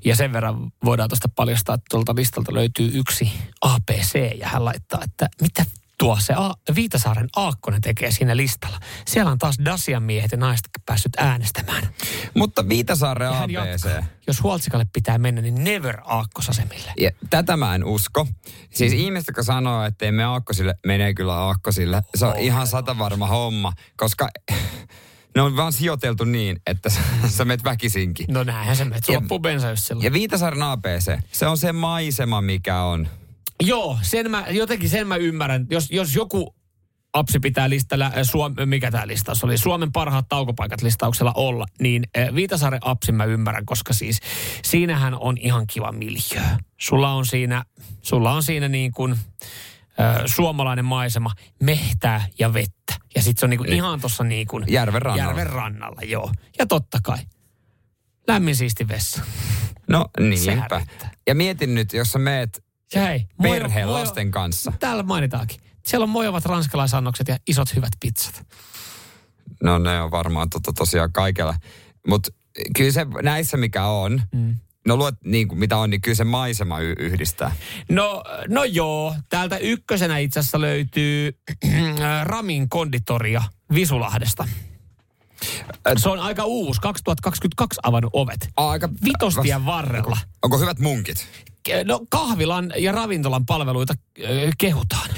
Ja 0.05 0.17
sen 0.17 0.33
verran 0.33 0.73
voidaan 0.85 1.09
tuosta 1.09 1.29
paljastaa, 1.37 1.75
että 1.75 1.87
tuolta 1.91 2.15
listalta 2.15 2.55
löytyy 2.55 2.91
yksi 2.95 3.33
ABC. 3.61 4.39
Ja 4.39 4.49
hän 4.49 4.65
laittaa, 4.65 5.01
että 5.05 5.29
mitä 5.41 5.65
tuo 5.99 6.19
se 6.21 6.35
A- 6.37 6.55
Viitasaaren 6.75 7.29
Aakkonen 7.37 7.81
tekee 7.81 8.11
siinä 8.11 8.37
listalla. 8.37 8.81
Siellä 9.07 9.31
on 9.33 9.39
taas 9.39 9.57
Dasian 9.65 10.03
miehet 10.03 10.33
ja 10.33 10.39
naiset 10.39 10.69
päässyt 10.87 11.13
äänestämään. 11.17 11.89
Mutta 12.35 12.69
Viitasaaren 12.69 13.27
Ja 13.27 13.43
ABC. 13.43 13.85
jatkaa, 13.85 14.03
jos 14.27 14.43
Huoltsikalle 14.43 14.87
pitää 14.93 15.19
mennä, 15.19 15.41
niin 15.43 15.65
never 15.65 15.99
Aakkosasemille. 16.05 16.93
Ja 17.01 17.11
tätä 17.31 17.57
mä 17.57 17.75
en 17.75 17.85
usko. 17.85 18.27
Siis 18.71 18.93
ihmiset, 18.93 19.27
jotka 19.29 19.43
sanoo, 19.43 19.85
että 19.85 20.05
ei 20.05 20.13
me 20.13 20.25
Aakkosille, 20.25 20.75
menee 20.87 21.15
kyllä 21.15 21.35
Aakkosille. 21.35 22.03
Se 22.15 22.27
on 22.27 22.37
ihan 22.39 22.67
satavarma 22.67 23.27
homma, 23.27 23.73
koska 23.97 24.29
ne 25.35 25.43
on 25.43 25.57
vaan 25.57 25.73
sijoiteltu 25.73 26.25
niin, 26.25 26.61
että 26.67 26.91
sä, 26.91 27.01
sä 27.29 27.45
menet 27.45 27.65
väkisinkin. 27.65 28.27
No 28.29 28.45
näinhän 28.45 28.77
se 28.77 28.85
menee. 28.85 29.01
Ja- 29.09 29.15
Loppuu 29.15 29.39
bensa. 29.39 29.69
Ja 30.01 30.13
Viitasaaren 30.13 30.63
ABC, 30.63 31.19
se 31.33 31.47
on 31.47 31.59
se 31.59 31.73
maisema, 31.73 32.41
mikä 32.41 32.83
on. 32.83 33.09
Joo, 33.67 33.99
sen 34.03 34.31
mä, 34.31 34.45
jotenkin 34.51 34.89
sen 34.89 35.07
mä 35.07 35.17
ymmärrän. 35.17 35.67
Jos, 35.71 35.91
jos 35.91 36.15
joku 36.15 36.55
apsi 37.13 37.39
pitää 37.39 37.71
listalla, 37.71 38.07
äh, 38.07 38.13
Suom, 38.23 38.55
mikä 38.67 38.91
tämä 38.91 39.07
listaus 39.07 39.45
oli, 39.45 39.59
Suomen 39.59 39.93
parhaat 39.93 40.29
taukopaikat 40.29 40.83
listauksella 40.83 41.33
olla, 41.37 41.67
niin 41.81 42.03
äh, 42.19 42.35
Viitasaaren 42.35 42.81
apsin 42.85 43.15
mä 43.15 43.25
ymmärrän, 43.25 43.67
koska 43.67 43.93
siis 43.93 44.21
siinähän 44.65 45.15
on 45.15 45.37
ihan 45.39 45.67
kiva 45.67 45.93
miljö. 45.93 46.43
Sulla 46.81 47.13
on 47.13 47.27
siinä, 47.27 47.65
sulla 48.03 48.33
on 48.33 48.43
siinä 48.43 48.69
niin 48.69 48.93
kuin 48.93 49.13
äh, 49.13 50.17
suomalainen 50.27 50.85
maisema, 50.85 51.31
mehtää 51.63 52.27
ja 52.39 52.55
vettä. 52.55 52.95
Ja 53.15 53.23
sitten 53.23 53.41
se 53.41 53.47
on 53.47 53.51
niin 53.51 53.59
kuin 53.59 53.73
ihan 53.73 54.01
tuossa 54.01 54.25
niin 54.25 54.47
kuin 54.47 54.65
Järven 54.69 55.03
rannalla. 55.03 55.31
järven 55.31 55.53
rannalla, 55.53 56.03
joo. 56.03 56.33
Ja 56.59 56.67
totta 56.67 56.99
kai, 57.03 57.19
lämmin 58.29 58.57
siisti 58.57 58.89
vessa. 58.89 59.23
No 59.89 60.07
niinpä. 60.21 60.87
Ja 61.27 61.35
mietin 61.35 61.75
nyt, 61.75 61.93
jos 61.93 62.13
sä 62.13 62.19
meet 62.19 62.65
Ja 62.95 63.03
hei, 63.03 63.27
perheen 63.43 63.89
mojo- 63.89 63.93
lasten 63.93 64.31
kanssa. 64.31 64.73
Täällä 64.81 65.03
mainitaankin. 65.03 65.61
Siellä 65.87 66.05
on 66.05 66.11
mojovat 66.11 66.45
ranskalaisannokset 66.45 67.29
ja 67.29 67.37
isot 67.47 67.75
hyvät 67.77 67.93
pizzat. 68.01 68.47
No 69.63 69.79
ne 69.79 70.03
on 70.03 70.11
varmaan 70.11 70.51
to, 70.51 70.73
tosiaan 70.75 71.13
kaikella. 71.13 71.55
Mutta 72.09 72.31
kyllä 72.77 72.93
se 72.93 73.07
näissä 73.23 73.57
mikä 73.57 73.87
on, 73.87 74.23
mm. 74.35 74.57
no 74.87 74.97
luet 74.97 75.15
niin 75.25 75.49
kuin 75.49 75.59
mitä 75.59 75.77
on, 75.77 75.91
niin 75.91 76.01
kyllä 76.01 76.17
se 76.17 76.25
maisema 76.25 76.81
y- 76.81 76.95
yhdistää. 76.99 77.57
No, 77.89 78.23
no 78.49 78.65
joo, 78.65 79.15
täältä 79.29 79.57
ykkösenä 79.57 80.19
itse 80.19 80.41
asiassa 80.41 80.61
löytyy 80.61 81.39
Ramin 82.23 82.69
konditoria 82.69 83.43
Visulahdesta. 83.75 84.49
Se 85.97 86.09
on 86.09 86.19
aika 86.19 86.45
uusi, 86.45 86.81
2022 86.81 87.81
avannut 87.83 88.11
ovet. 88.15 88.49
Aika 88.57 88.89
Vitostien 89.05 89.67
varrella. 89.67 90.19
Onko 90.43 90.59
hyvät 90.59 90.79
munkit? 90.79 91.27
No 91.85 92.01
kahvilan 92.11 92.73
ja 92.79 92.93
ravintolan 92.93 93.47
palveluita 93.47 93.95
kehutaan. 94.59 95.11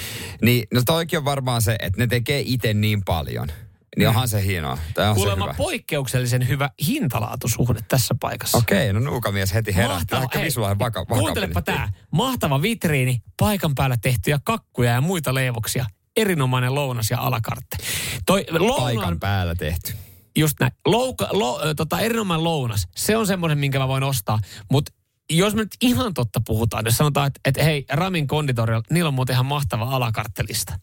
Niin, 0.42 0.66
no 0.74 0.82
toikin 0.86 1.18
on 1.18 1.24
varmaan 1.24 1.62
se, 1.62 1.76
että 1.78 1.98
ne 2.00 2.06
tekee 2.06 2.42
itse 2.46 2.74
niin 2.74 3.04
paljon. 3.04 3.48
Niin 3.96 4.08
onhan 4.08 4.28
se 4.28 4.44
hienoa. 4.44 4.78
Tai 4.94 5.08
on 5.08 5.14
se 5.14 5.18
Kuulemma 5.18 5.44
hyvä. 5.44 5.54
poikkeuksellisen 5.54 6.48
hyvä 6.48 6.70
hintalaatusuhde 6.86 7.80
tässä 7.88 8.14
paikassa. 8.20 8.58
Okei, 8.58 8.92
no 8.92 9.00
nuukamies 9.00 9.54
heti 9.54 9.74
herättää. 9.74 9.94
Mahtava, 9.96 10.22
Ehkä 10.22 10.40
visuaalinen 10.40 10.78
vaka, 10.78 11.04
Kuuntelepa 11.04 11.54
vakavasti. 11.54 11.90
tää. 11.92 11.92
Mahtava 12.10 12.62
vitriini, 12.62 13.22
paikan 13.40 13.74
päällä 13.74 13.96
tehtyjä 14.02 14.38
kakkuja 14.44 14.90
ja 14.92 15.00
muita 15.00 15.34
leivoksia. 15.34 15.86
Erinomainen 16.16 16.74
lounas 16.74 17.10
ja 17.10 17.18
alakartte. 17.20 17.76
Toi 18.26 18.46
lounaan, 18.50 18.82
Paikan 18.82 19.20
päällä 19.20 19.54
tehty. 19.54 19.92
just 20.36 20.56
näin. 20.60 20.72
Louka, 20.86 21.28
lo, 21.32 21.60
tota, 21.76 22.00
erinomainen 22.00 22.44
lounas, 22.44 22.88
se 22.96 23.16
on 23.16 23.26
semmoinen, 23.26 23.58
minkä 23.58 23.78
mä 23.78 23.88
voin 23.88 24.02
ostaa. 24.02 24.38
Mutta 24.70 24.92
jos 25.31 25.54
me 25.54 25.62
nyt 25.62 25.76
ihan 25.81 26.14
totta 26.14 26.40
puhutaan, 26.47 26.85
jos 26.85 26.97
sanotaan, 26.97 27.26
että, 27.26 27.40
että 27.45 27.64
hei, 27.64 27.85
Ramin 27.90 28.26
konditorilla, 28.26 28.83
niillä 28.90 29.09
on 29.09 29.14
muuten 29.14 29.35
ihan 29.35 29.47
mahtava 29.47 29.85
alakarttelista. 29.85 30.78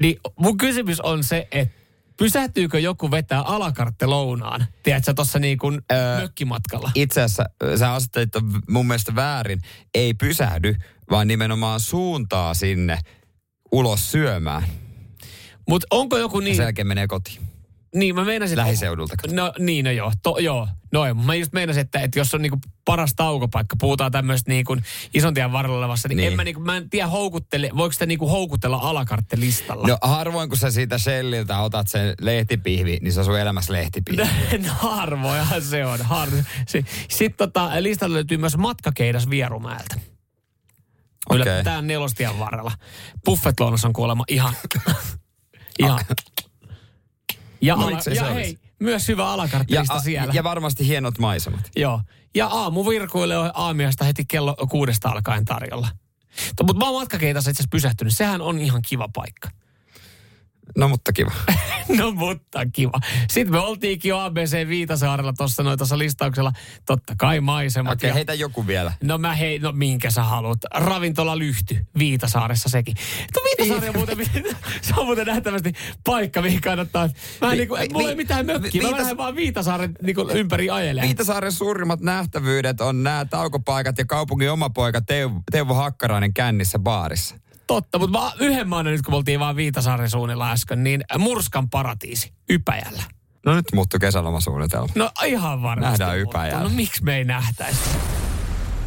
Niin 0.00 0.20
mun 0.36 0.56
kysymys 0.56 1.00
on 1.00 1.24
se, 1.24 1.48
että 1.50 1.74
pysähtyykö 2.16 2.80
joku 2.80 3.10
vetää 3.10 3.40
alakartte 3.40 4.06
lounaan? 4.06 4.66
Tiedätkö, 4.82 5.14
tuossa 5.14 5.38
niin 5.38 5.58
kuin 5.58 5.82
öö, 5.92 6.20
mökkimatkalla? 6.20 6.90
Itse 6.94 7.22
asiassa 7.22 7.44
sä 7.78 7.92
asettelit 7.92 8.30
mun 8.68 8.86
mielestä 8.86 9.14
väärin. 9.14 9.60
Ei 9.94 10.14
pysähdy, 10.14 10.74
vaan 11.10 11.28
nimenomaan 11.28 11.80
suuntaa 11.80 12.54
sinne 12.54 12.98
ulos 13.72 14.10
syömään. 14.10 14.62
Mutta 15.68 15.86
onko 15.90 16.18
joku 16.18 16.40
Ja 16.40 16.44
niin... 16.44 16.56
sen 16.56 16.64
jälkeen 16.64 16.86
menee 16.86 17.06
kotiin. 17.06 17.51
Niin, 17.94 18.14
mä 18.14 18.24
meinasin... 18.24 18.52
että- 18.52 18.62
Lähiseudulta. 18.62 19.14
No 19.32 19.52
niin, 19.58 19.84
no 19.84 19.90
joo. 19.90 20.12
To, 20.22 20.38
joo. 20.38 20.68
Noin. 20.92 21.16
Mä 21.16 21.34
just 21.34 21.52
meinasin, 21.52 21.80
että, 21.80 22.00
että 22.00 22.18
jos 22.18 22.34
on 22.34 22.42
niinku 22.42 22.58
paras 22.84 23.14
taukopaikka, 23.16 23.76
puhutaan 23.80 24.12
tämmöistä 24.12 24.50
niinku 24.50 24.76
ison 25.14 25.34
tien 25.34 25.52
varrella 25.52 25.78
olevassa, 25.78 26.08
niin, 26.08 26.16
Niin. 26.16 26.30
En 26.30 26.36
mä, 26.36 26.44
niinku, 26.44 26.60
mä 26.60 26.76
en 26.76 26.90
tiedä 26.90 27.06
houkuttele, 27.06 27.70
voiko 27.76 27.92
sitä 27.92 28.06
niinku 28.06 28.28
houkutella 28.28 28.76
alakarttelistalla. 28.76 29.88
No 29.88 29.98
harvoin, 30.02 30.48
kun 30.48 30.58
sä 30.58 30.70
siitä 30.70 30.98
Shelliltä 30.98 31.58
otat 31.60 31.88
sen 31.88 32.14
lehtipihvi, 32.20 32.98
niin 33.02 33.12
se 33.12 33.20
on 33.20 33.24
sun 33.26 33.38
elämässä 33.38 33.72
lehtipihvi. 33.72 34.22
no 34.66 34.72
harvoinhan 34.78 35.62
se 35.62 35.86
on. 35.86 35.98
Harvo. 36.02 36.36
Si- 36.68 36.84
Sitten 37.10 37.36
tota, 37.52 37.70
listalla 37.82 38.14
löytyy 38.14 38.36
myös 38.38 38.56
matkakeidas 38.56 39.30
Vierumäeltä. 39.30 39.94
Kyllä, 41.30 41.42
Okei. 41.42 41.64
Tää 41.64 41.78
on 41.78 41.86
nelostien 41.86 42.38
varrella. 42.38 42.72
Buffetlounas 43.24 43.84
on 43.84 43.92
kuulemma 43.92 44.24
ihan... 44.28 44.54
ihan. 45.78 46.00
Ja, 47.62 47.76
No, 47.76 47.82
ala, 47.82 47.90
miksei 47.90 48.14
ja 48.14 48.24
se 48.28 48.34
hei, 48.34 48.58
myös 48.78 49.08
hyvä 49.08 49.28
alakarttelista 49.28 50.00
siellä. 50.00 50.32
ja 50.34 50.44
varmasti 50.44 50.86
hienot 50.86 51.18
maisemat. 51.18 51.70
Joo. 51.76 52.00
Ja 52.34 52.46
aamu 52.46 52.88
virkuille 52.88 53.36
on 53.38 53.50
aamiasta 53.54 54.04
heti 54.04 54.24
kello 54.28 54.56
kuudesta 54.70 55.08
alkaen 55.08 55.44
tarjolla. 55.44 55.88
Mutta 56.60 56.74
mä 56.74 56.90
oon 56.90 57.00
matkakeitassa 57.02 57.50
itse 57.50 57.60
asiassa 57.60 57.70
pysähtynyt. 57.72 58.16
Sehän 58.16 58.40
on 58.40 58.58
ihan 58.58 58.82
kiva 58.88 59.08
paikka. 59.14 59.48
No 60.76 60.88
mutta 60.88 61.12
kiva. 61.12 61.30
no 61.98 62.10
mutta 62.10 62.66
kiva. 62.72 63.00
Sitten 63.30 63.52
me 63.54 63.58
oltiinkin 63.60 64.08
jo 64.08 64.18
ABC 64.18 64.68
Viitasaarella 64.68 65.32
tuossa 65.32 65.62
noin 65.62 65.78
tuossa 65.78 65.98
listauksella. 65.98 66.52
Totta 66.86 67.14
kai 67.18 67.40
maisemat. 67.40 67.92
Okei, 67.92 68.08
ja- 68.10 68.14
heitä 68.14 68.34
joku 68.34 68.66
vielä. 68.66 68.92
No 69.02 69.18
mä 69.18 69.34
hei, 69.34 69.58
no 69.58 69.72
minkä 69.72 70.10
sä 70.10 70.22
haluat. 70.22 70.58
Ravintola 70.74 71.38
Lyhty, 71.38 71.86
Viitasaaressa 71.98 72.68
sekin. 72.68 72.94
No 73.36 73.42
Viitasaari 73.44 73.88
on 73.88 73.96
muuten, 73.96 74.16
se 74.82 74.94
on 74.96 75.06
muuten 75.06 75.26
nähtävästi 75.26 75.72
paikka, 76.04 76.42
mihin 76.42 76.60
kannattaa. 76.60 77.08
Mä 77.40 77.46
en 77.46 77.50
Vi- 77.52 77.56
niinku, 77.56 77.76
vi- 77.76 77.88
mulla 77.92 78.08
ei 78.08 78.14
mitään 78.16 78.46
mökkiä, 78.46 78.82
mä 78.82 78.88
Viitas- 78.88 79.00
lähden 79.00 79.16
vaan 79.16 79.36
Viitasaaren 79.36 79.92
niinku 80.02 80.28
ympäri 80.34 80.70
ajelemaan. 80.70 81.08
Viitasaaren 81.08 81.52
suurimmat 81.52 82.00
nähtävyydet 82.00 82.80
on 82.80 83.02
nämä 83.02 83.24
taukopaikat 83.24 83.98
ja 83.98 84.04
kaupungin 84.06 84.50
oma 84.50 84.70
poika 84.70 85.00
Teuvo 85.52 85.74
Hakkarainen 85.74 86.34
kännissä 86.34 86.78
baarissa. 86.78 87.34
Totta, 87.74 87.98
mutta 87.98 88.18
mä 88.20 88.32
yhden 88.40 88.68
maan 88.68 88.84
nyt, 88.84 89.02
kun 89.02 89.12
me 89.12 89.16
oltiin 89.16 89.40
vaan 89.40 89.56
Viitasaaren 89.56 90.10
suunnilla 90.10 90.50
äsken, 90.50 90.84
niin 90.84 91.04
Murskan 91.18 91.70
paratiisi 91.70 92.32
Ypäjällä. 92.50 93.02
No 93.46 93.54
nyt 93.54 93.64
muuttui 93.74 94.00
kesälomasuunnitelma. 94.00 94.88
No 94.94 95.10
ihan 95.24 95.62
varmasti. 95.62 95.98
Nähdään. 95.98 96.18
Ypäjällä. 96.20 96.62
No 96.62 96.68
miksi 96.68 97.02
me 97.04 97.16
ei 97.16 97.24
nähtäisi? 97.24 97.80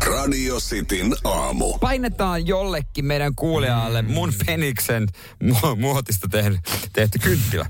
Radio 0.05 0.59
Cityn 0.59 1.15
aamu. 1.23 1.77
Painetaan 1.77 2.47
jollekin 2.47 3.05
meidän 3.05 3.35
kuulijalle 3.35 4.01
mun 4.01 4.33
Feniksen 4.45 5.07
mu- 5.43 5.75
muotista 5.79 6.27
tehty, 6.27 6.59
tehty 6.93 7.19
kynttilä. 7.19 7.65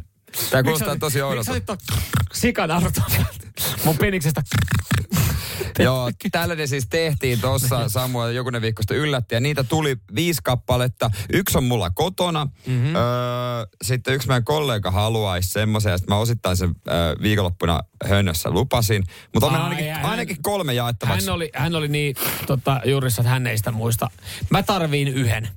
Tämä 0.50 0.64
kuulostaa 0.64 0.96
tosi 0.96 1.04
Miksi 1.18 1.22
oudolta. 1.22 1.52
olit 1.52 1.66
ton 1.66 1.78
sikanarto 2.34 3.02
mun 3.86 3.98
peniksestä? 3.98 4.44
Joo, 5.84 6.12
tällainen 6.32 6.68
siis 6.68 6.88
tehtiin 6.90 7.42
tuossa 7.42 7.90
Samuel 7.90 8.32
jokunen 8.36 8.62
viikko 8.62 8.82
sitten 8.82 8.98
yllätti 8.98 9.36
ja 9.36 9.40
niitä 9.42 9.64
tuli 9.64 9.98
viisi 10.16 10.42
kappaletta. 10.44 11.12
Yksi 11.34 11.58
on 11.58 11.64
mulla 11.64 11.90
kotona. 11.90 12.46
Mm-hmm. 12.46 12.96
Öö, 12.96 13.02
sitten 13.84 14.14
yksi 14.14 14.28
meidän 14.28 14.44
kollega 14.44 14.92
haluaisi 14.92 15.50
semmoisen 15.50 15.92
ja 15.92 15.98
sitten 15.98 16.16
mä 16.16 16.20
osittain 16.20 16.58
sen 16.58 16.76
öö, 16.88 17.16
viikonloppuna 17.22 17.80
hönnössä 18.06 18.50
lupasin. 18.50 19.04
Mutta 19.34 19.48
on 19.48 19.56
Ai, 19.56 19.62
ainakin, 19.62 19.94
hän- 19.94 20.06
ainakin 20.06 20.42
kolme 20.42 20.74
jaettavaksi. 20.74 21.26
Hän 21.26 21.36
oli, 21.36 21.50
hän 21.54 21.76
oli 21.76 21.88
niin 21.88 22.16
tota, 22.48 22.82
juurissa, 22.86 23.22
että 23.22 23.30
hän 23.30 23.48
ei 23.48 23.58
sitä 23.58 23.72
muista. 23.72 24.10
Mä 24.50 24.64
tarviin 24.64 25.08
yhden. 25.08 25.50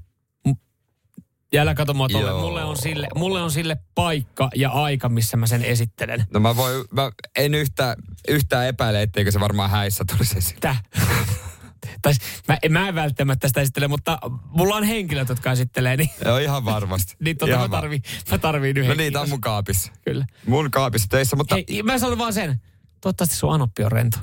Ja 1.52 1.62
älä 1.62 1.74
kato 1.74 1.94
mua 1.94 2.08
tolle. 2.08 2.32
Mulle 2.32 2.64
on, 2.64 2.76
sille, 2.76 3.08
mulle 3.14 3.42
on 3.42 3.50
sille 3.50 3.76
paikka 3.94 4.50
ja 4.56 4.70
aika, 4.70 5.08
missä 5.08 5.36
mä 5.36 5.46
sen 5.46 5.64
esittelen. 5.64 6.26
No 6.32 6.40
mä, 6.40 6.56
voi, 6.56 6.84
mä 6.90 7.10
en 7.36 7.54
yhtä, 7.54 7.96
yhtään 8.28 8.66
epäile, 8.66 9.02
etteikö 9.02 9.30
se 9.30 9.40
varmaan 9.40 9.70
häissä 9.70 10.04
tulisi 10.04 10.38
esiin. 10.38 10.54
Mitä? 10.54 10.76
tai 12.02 12.12
mä, 12.48 12.58
mä 12.68 12.88
en 12.88 12.94
välttämättä 12.94 13.48
sitä 13.48 13.60
esittele, 13.60 13.88
mutta 13.88 14.18
mulla 14.44 14.76
on 14.76 14.84
henkilöt, 14.84 15.28
jotka 15.28 15.52
esittelee, 15.52 15.96
niin, 15.96 16.10
Joo, 16.24 16.38
ihan 16.38 16.64
varmasti. 16.64 17.16
niin 17.24 17.36
tota 17.36 17.52
Ihan 17.52 17.70
mä, 17.70 17.76
tarviin, 17.76 18.02
mä 18.30 18.38
tarviin 18.38 18.76
yhden. 18.76 18.88
No 18.88 18.94
niitä 18.94 19.20
on 19.20 19.28
mun 19.28 19.40
kaapissa. 19.40 19.92
Kyllä. 20.04 20.26
Mun 20.46 20.70
kaapissa 20.70 21.08
töissä, 21.10 21.36
mutta... 21.36 21.54
Hei, 21.54 21.82
mä 21.82 21.98
sanon 21.98 22.18
vaan 22.18 22.32
sen. 22.32 22.60
Toivottavasti 23.00 23.36
sun 23.36 23.54
anoppi 23.54 23.84
on 23.84 23.92
rento. 23.92 24.18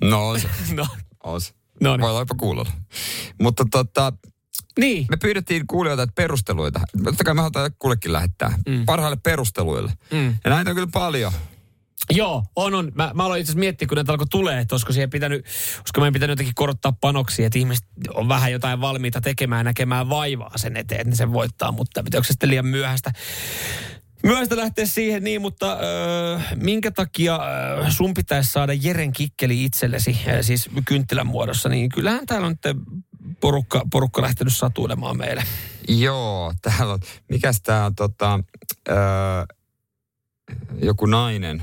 No 0.00 0.28
on 0.28 0.40
se. 0.40 0.48
No, 0.74 0.86
On 1.24 1.40
se. 1.40 1.52
no 1.80 1.96
niin. 1.96 2.00
Voi 2.02 2.10
olla 2.10 2.20
jopa 2.20 2.34
kuulolla. 2.34 2.70
Mutta 3.40 3.64
tota, 3.70 4.12
Niin. 4.78 5.06
me 5.10 5.16
pyydettiin 5.16 5.66
kuulijoilta 5.66 6.02
että 6.02 6.14
perusteluita. 6.14 6.80
Totta 7.04 7.24
kai 7.24 7.34
me 7.34 7.40
halutaan 7.40 7.70
kullekin 7.78 8.12
lähettää. 8.12 8.54
Mm. 8.68 8.86
Parhaille 8.86 9.16
perusteluille. 9.16 9.92
Mm. 10.10 10.34
Ja 10.44 10.50
näitä 10.50 10.70
on 10.70 10.76
kyllä 10.76 10.88
paljon. 10.92 11.32
Joo, 12.10 12.44
on, 12.56 12.74
on. 12.74 12.92
Mä, 12.94 13.10
mä 13.14 13.24
aloin 13.24 13.40
itse 13.40 13.50
asiassa 13.50 13.60
miettiä, 13.60 13.88
kun 13.88 13.96
näitä 13.96 14.12
alkoi 14.12 14.26
tulee, 14.30 14.60
että 14.60 14.74
olisiko 14.74 14.92
siihen 14.92 15.10
pitänyt, 15.10 15.46
olisiko 15.78 16.00
meidän 16.00 16.12
pitänyt 16.12 16.32
jotenkin 16.32 16.54
korottaa 16.54 16.92
panoksia, 17.00 17.46
että 17.46 17.58
ihmiset 17.58 17.86
on 18.14 18.28
vähän 18.28 18.52
jotain 18.52 18.80
valmiita 18.80 19.20
tekemään, 19.20 19.64
näkemään 19.64 20.08
vaivaa 20.08 20.58
sen 20.58 20.76
eteen, 20.76 21.00
että 21.00 21.10
ne 21.10 21.16
sen 21.16 21.32
voittaa, 21.32 21.72
mutta 21.72 22.00
onko 22.00 22.24
se 22.24 22.28
sitten 22.28 22.50
liian 22.50 22.66
myöhäistä? 22.66 23.12
Myöhäistä 24.22 24.56
lähteä 24.56 24.86
siihen 24.86 25.24
niin, 25.24 25.40
mutta 25.40 25.78
öö, 25.82 26.38
minkä 26.56 26.90
takia 26.90 27.36
öö, 27.36 27.90
sun 27.90 28.14
pitäisi 28.14 28.52
saada 28.52 28.72
Jeren 28.72 29.12
kikkeli 29.12 29.64
itsellesi, 29.64 30.18
öö, 30.26 30.42
siis 30.42 30.70
kynttilän 30.84 31.26
muodossa, 31.26 31.68
niin 31.68 31.88
kyllähän 31.88 32.26
täällä 32.26 32.46
on 32.46 32.56
nyt 32.64 32.76
porukka, 33.40 33.82
porukka 33.92 34.22
lähtenyt 34.22 34.56
satuilemaan 34.56 35.16
meille. 35.16 35.44
Joo, 35.88 36.52
täällä 36.62 36.92
on, 36.92 37.00
mikäs 37.28 37.62
tää 37.62 37.86
on 37.86 37.94
tota, 37.94 38.40
öö, 38.88 38.96
joku 40.82 41.06
nainen 41.06 41.62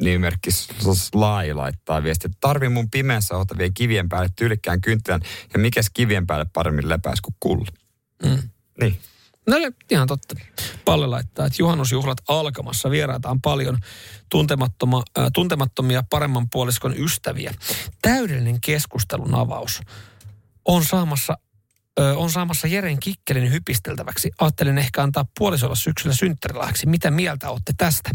nimimerkki 0.00 0.50
Sly 0.50 1.54
laittaa 1.54 2.02
viestiä, 2.02 2.26
että 2.26 2.38
tarvii 2.40 2.68
mun 2.68 2.90
pimeässä 2.90 3.36
ohtavien 3.36 3.74
kivien 3.74 4.08
päälle 4.08 4.28
tyylikkään 4.36 4.80
kynttilän 4.80 5.20
ja 5.52 5.58
mikäs 5.58 5.90
kivien 5.94 6.26
päälle 6.26 6.46
paremmin 6.52 6.88
lepäis 6.88 7.20
kuin 7.20 7.36
kulli. 7.40 7.66
Mm. 8.24 8.48
Niin. 8.80 8.98
No 9.46 9.56
ihan 9.90 10.08
totta. 10.08 10.34
Palle 10.84 11.06
laittaa, 11.06 11.46
että 11.46 11.62
juhannusjuhlat 11.62 12.18
alkamassa. 12.28 12.90
Vieraita 12.90 13.30
on 13.30 13.40
paljon 13.40 13.78
tuntemattoma, 14.30 15.02
äh, 15.18 15.26
tuntemattomia 15.34 16.04
paremman 16.10 16.50
puoliskon 16.50 16.94
ystäviä. 16.96 17.54
Täydellinen 18.02 18.60
keskustelun 18.60 19.34
avaus 19.34 19.80
on 20.64 20.84
saamassa, 20.84 21.38
ö, 22.00 22.16
on 22.16 22.30
saamassa 22.30 22.66
Jeren 22.66 23.00
Kikkelin 23.00 23.52
hypisteltäväksi. 23.52 24.30
Ajattelin 24.40 24.78
ehkä 24.78 25.02
antaa 25.02 25.24
puolisolla 25.38 25.74
syksyllä 25.74 26.14
synttärilahjaksi. 26.14 26.86
Mitä 26.86 27.10
mieltä 27.10 27.50
olette 27.50 27.72
tästä? 27.76 28.10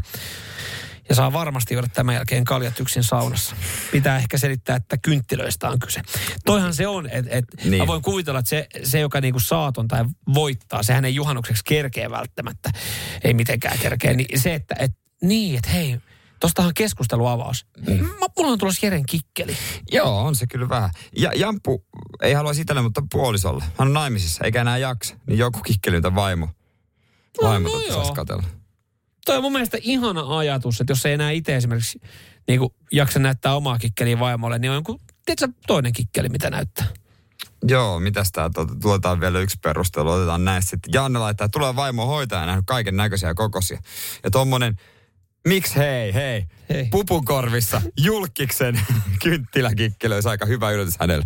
Ja 1.10 1.16
saa 1.16 1.34
varmasti 1.34 1.74
juoda 1.74 1.88
tämän 1.94 2.16
jälkeen 2.16 2.46
kaljat 2.46 2.80
yksin 2.80 3.04
saunassa. 3.04 3.56
Pitää 3.92 4.18
ehkä 4.18 4.38
selittää, 4.38 4.75
että 4.75 4.98
kynttilöistä 5.01 5.70
on 5.70 5.80
kyse. 5.80 6.01
Toihan 6.46 6.74
se 6.74 6.88
on, 6.88 7.10
että 7.12 7.32
et, 7.38 7.46
Niin. 7.63 7.77
mä 7.84 7.88
voin 7.88 8.01
kuvitella, 8.01 8.39
että 8.39 8.50
se, 8.50 8.68
se 8.84 9.00
joka 9.00 9.22
niinku 9.22 9.39
saaton 9.39 9.88
tai 9.88 10.06
voittaa, 10.34 10.84
sehän 10.84 11.06
ei 11.06 11.16
juhannukseksi 11.16 11.63
kerkeä 11.66 12.12
välttämättä. 12.12 12.72
Ei 13.24 13.34
mitenkään 13.34 13.80
kerkeä. 13.80 14.13
Niin 14.13 14.42
se, 14.42 14.54
että 14.54 14.75
et, 14.80 14.92
niin, 15.22 15.56
että 15.58 15.70
hei, 15.70 16.00
tostahan 16.39 16.72
keskusteluavaus. 16.74 17.65
Mm. 17.88 18.10
Mulla 18.38 18.51
on 18.51 18.58
tulossa 18.58 18.86
Jeren 18.86 19.06
kikkeli. 19.06 19.58
Joo, 19.91 20.22
on 20.22 20.36
se 20.36 20.48
kyllä 20.48 20.70
vähän. 20.70 20.89
Ja 21.17 21.32
Jampu 21.36 21.86
ei 22.22 22.34
halua 22.34 22.51
itselle, 22.51 22.82
mutta 22.82 23.03
puolisolle. 23.12 23.63
Hän 23.63 23.88
on 23.88 23.94
naimisissa, 23.94 24.44
eikä 24.44 24.62
enää 24.62 24.77
jaksa. 24.77 25.15
Niin 25.27 25.38
joku 25.38 25.60
kikkelyntä 25.60 26.15
vaimo. 26.15 26.50
Vaimo 27.44 27.70
No, 27.70 27.75
no, 27.75 27.94
saisi 27.94 28.13
katella. 28.13 28.44
Toi 29.25 29.36
on 29.38 29.41
mun 29.41 29.51
mielestä 29.51 29.77
ihana 29.82 30.38
ajatus, 30.38 30.82
että 30.82 30.91
jos 30.91 31.06
ei 31.06 31.13
enää 31.13 31.32
itse 31.32 31.56
esimerkiksi 31.56 32.00
niin 32.48 32.60
jaksa 32.91 33.20
näyttää 33.20 33.56
omaa 33.56 33.79
kikkeliä 33.79 34.20
vaimolle, 34.20 34.60
niin 34.60 34.72
on 34.72 34.75
joku, 34.77 35.01
tiedätkö, 35.25 35.62
toinen 35.67 35.94
kikkeli, 35.94 36.29
mitä 36.29 36.50
näyttää. 36.50 36.88
Joo, 37.67 38.00
mitäs 38.00 38.32
tää, 38.32 38.50
tuota, 38.50 38.74
tuotaan 38.82 39.20
vielä 39.20 39.39
yksi 39.39 39.58
perustelu, 39.63 40.10
otetaan 40.10 40.46
näistä 40.46 40.70
sitten. 40.70 40.94
Janne 40.94 41.20
laittaa, 41.20 41.50
tulee 41.50 41.75
vaimo 41.75 42.06
hoitaja 42.06 42.46
nähnyt 42.46 42.65
kaiken 42.67 42.98
näköisiä 42.98 43.34
kokoisia. 43.34 43.79
Ja 44.24 44.32
tommonen, 44.32 44.75
miksi 45.48 45.75
hei, 45.75 46.13
hei, 46.13 46.46
Hei. 46.70 46.88
pupukorvissa 46.91 47.82
julkiksen 48.00 48.79
kynttiläkikkely 49.24 50.13
olisi 50.13 50.29
aika 50.29 50.46
hyvä 50.46 50.72
yllätys 50.72 50.98
hänelle. 51.00 51.25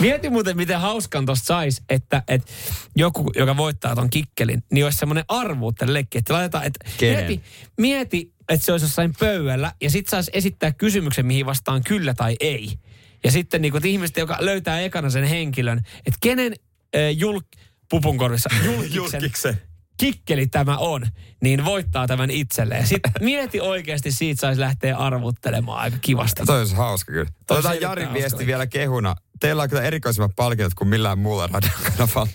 Mieti 0.00 0.30
muuten, 0.30 0.56
miten 0.56 0.80
hauskan 0.80 1.26
tosta 1.26 1.46
sais, 1.46 1.82
että, 1.88 2.22
että 2.28 2.52
joku, 2.96 3.30
joka 3.36 3.56
voittaa 3.56 3.94
ton 3.94 4.10
kikkelin, 4.10 4.62
niin 4.72 4.84
olisi 4.84 4.98
semmoinen 4.98 5.24
arvuutten 5.28 5.92
leikki, 5.92 6.18
että 6.18 6.34
laitetaan, 6.34 6.64
että 6.64 6.84
Kenen? 6.98 7.16
mieti, 7.16 7.42
mieti, 7.78 8.32
että 8.48 8.66
se 8.66 8.72
olisi 8.72 8.86
jossain 8.86 9.14
pöydällä 9.18 9.72
ja 9.82 9.90
sit 9.90 10.08
saisi 10.08 10.30
esittää 10.34 10.72
kysymyksen, 10.72 11.26
mihin 11.26 11.46
vastaan 11.46 11.84
kyllä 11.84 12.14
tai 12.14 12.36
ei. 12.40 12.78
Ja 13.24 13.30
sitten 13.30 13.62
niin 13.62 13.72
kuin, 13.72 13.86
ihmiset, 13.86 14.16
joka 14.16 14.36
löytää 14.40 14.80
ekana 14.80 15.10
sen 15.10 15.24
henkilön, 15.24 15.78
että 16.06 16.18
kenen 16.20 16.52
äh, 16.96 17.00
julk, 17.16 17.46
pupunkorvissa 17.88 18.50
julkiksen, 18.64 18.96
Julkiksen. 18.96 19.62
Kikkeli 20.00 20.46
tämä 20.46 20.78
on, 20.78 21.06
niin 21.42 21.64
voittaa 21.64 22.06
tämän 22.06 22.30
itselleen. 22.30 22.86
Sitten 22.86 23.12
mieti 23.30 23.60
oikeasti, 23.60 24.12
siitä 24.12 24.40
saisi 24.40 24.60
lähteä 24.60 24.96
arvuttelemaan 24.96 25.78
aika 25.78 25.96
kivasti. 26.00 26.42
Toi 26.46 26.58
olisi 26.58 26.74
hauska 26.76 27.12
kyllä. 27.12 27.30
Toi 27.46 27.58
Otetaan 27.58 27.80
Jarin 27.80 28.12
viesti 28.12 28.36
hauska. 28.36 28.46
vielä 28.46 28.66
kehuna. 28.66 29.14
Teillä 29.40 29.62
on 29.62 29.68
kyllä 29.68 29.82
erikoisimmat 29.82 30.30
palkinnot 30.36 30.74
kuin 30.74 30.88
millään 30.88 31.18
muulla 31.18 31.46
radiokanavalla. 31.52 32.32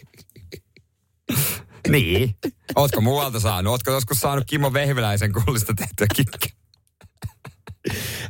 niin. 1.91 2.36
Ootko 2.75 3.01
muualta 3.01 3.39
saanut? 3.39 3.72
Ootko 3.72 3.91
joskus 3.91 4.19
saanut 4.19 4.43
Kimmo 4.48 4.74
Vehviläisen 4.74 5.34
kullista 5.34 5.74
tehtyä 5.74 6.07
kikkiä? 6.15 6.64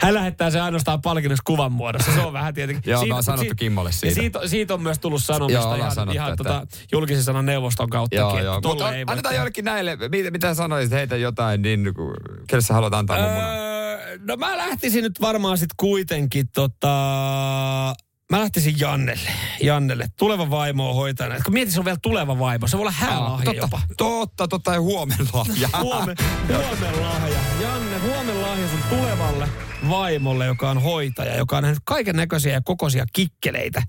Hän 0.02 0.14
lähettää 0.14 0.50
se 0.50 0.60
ainoastaan 0.62 1.02
palkinnossa 1.02 1.44
kuvan 1.46 1.72
muodossa. 1.72 2.12
Se 2.12 2.20
on 2.20 2.34
vähän 2.34 2.54
tietenkin. 2.54 2.92
Joo, 2.92 3.06
me 3.06 3.14
on 3.14 3.24
sanottu 3.24 3.54
Kimmolle 3.58 3.92
siitä. 3.92 4.16
Siitä, 4.16 4.40
siitä 4.46 4.74
on 4.74 4.82
myös 4.82 5.00
tullut 5.00 5.24
sanomista 5.24 5.62
Joo, 5.62 5.76
ihan, 5.76 5.92
sanottu, 5.96 6.14
ihan 6.14 6.32
että- 6.32 6.44
tota, 6.44 6.68
julkisen 6.92 7.24
sanan 7.24 7.46
neuvoston 7.46 7.90
kautta. 7.90 8.16
Joo, 8.16 8.40
joo. 8.40 8.62
Mutta 8.64 8.88
annetaan 9.08 9.36
jollekin 9.36 9.66
näille, 9.66 9.98
mitä, 10.10 10.32
mitä 10.32 10.54
sanoisit, 10.54 10.92
heitä 10.92 11.18
jotain, 11.18 11.62
niin 11.62 11.94
kuin, 11.96 12.16
kelle 12.48 12.62
sä 12.62 12.74
haluat 12.74 12.94
antaa? 12.94 13.18
Öö, 13.18 14.18
no 14.28 14.36
mä 14.36 14.58
lähtisin 14.58 15.04
nyt 15.04 15.22
varmaan 15.22 15.58
sit 15.58 15.70
kuitenkin 15.78 16.48
tota... 16.54 17.94
Mä 18.32 18.40
lähtisin 18.40 18.80
Jannelle. 18.80 19.30
Jannelle. 19.62 20.08
Tuleva 20.20 20.50
vaimo 20.50 20.90
on 20.90 20.96
hoitajana. 20.96 21.36
Kun 21.46 21.54
mietit, 21.54 21.74
se 21.74 21.80
on 21.80 21.86
vielä 21.86 21.98
tuleva 22.02 22.40
vaimo. 22.40 22.68
Se 22.68 22.78
voi 22.78 22.82
olla 22.82 22.92
häälahja 22.92 23.46
totta, 23.46 23.58
jopa. 23.58 23.82
totta, 23.98 24.48
totta, 24.48 24.74
ja 24.74 24.82
huomenna 24.82 25.26
lahja. 25.34 25.70
Huomen, 25.82 26.18
huomen 26.48 27.02
lahja. 27.02 27.40
Janne, 27.62 27.98
huomen 27.98 28.42
lahja 28.42 28.68
sun 28.68 28.80
tulevalle 28.90 29.48
vaimolle, 29.90 30.46
joka 30.46 30.70
on 30.70 30.82
hoitaja, 30.82 31.38
joka 31.38 31.58
on 31.58 31.64
nähnyt 31.64 31.82
kaiken 31.86 32.16
näköisiä 32.16 32.54
ja 32.54 32.62
kokoisia 32.62 33.06
kikkeleitä. 33.14 33.84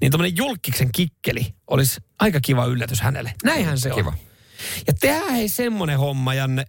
Niin 0.00 0.12
tämmöinen 0.12 0.36
julkiksen 0.36 0.92
kikkeli 0.92 1.54
olisi 1.66 2.00
aika 2.18 2.40
kiva 2.40 2.64
yllätys 2.64 3.00
hänelle. 3.00 3.34
Näinhän 3.44 3.78
se 3.78 3.92
on. 3.92 3.98
Kiva. 3.98 4.12
Ja 4.86 4.92
tehdään 5.00 5.32
hei 5.32 5.48
semmonen 5.48 5.98
homma, 5.98 6.34
Janne. 6.34 6.64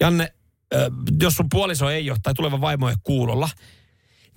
Janne, 0.00 0.32
ö, 0.74 0.90
jos 1.20 1.34
sun 1.34 1.48
puoliso 1.50 1.90
ei 1.90 2.10
ole 2.10 2.18
tai 2.22 2.34
tuleva 2.34 2.60
vaimo 2.60 2.88
ei 2.88 2.94
kuulolla, 3.02 3.48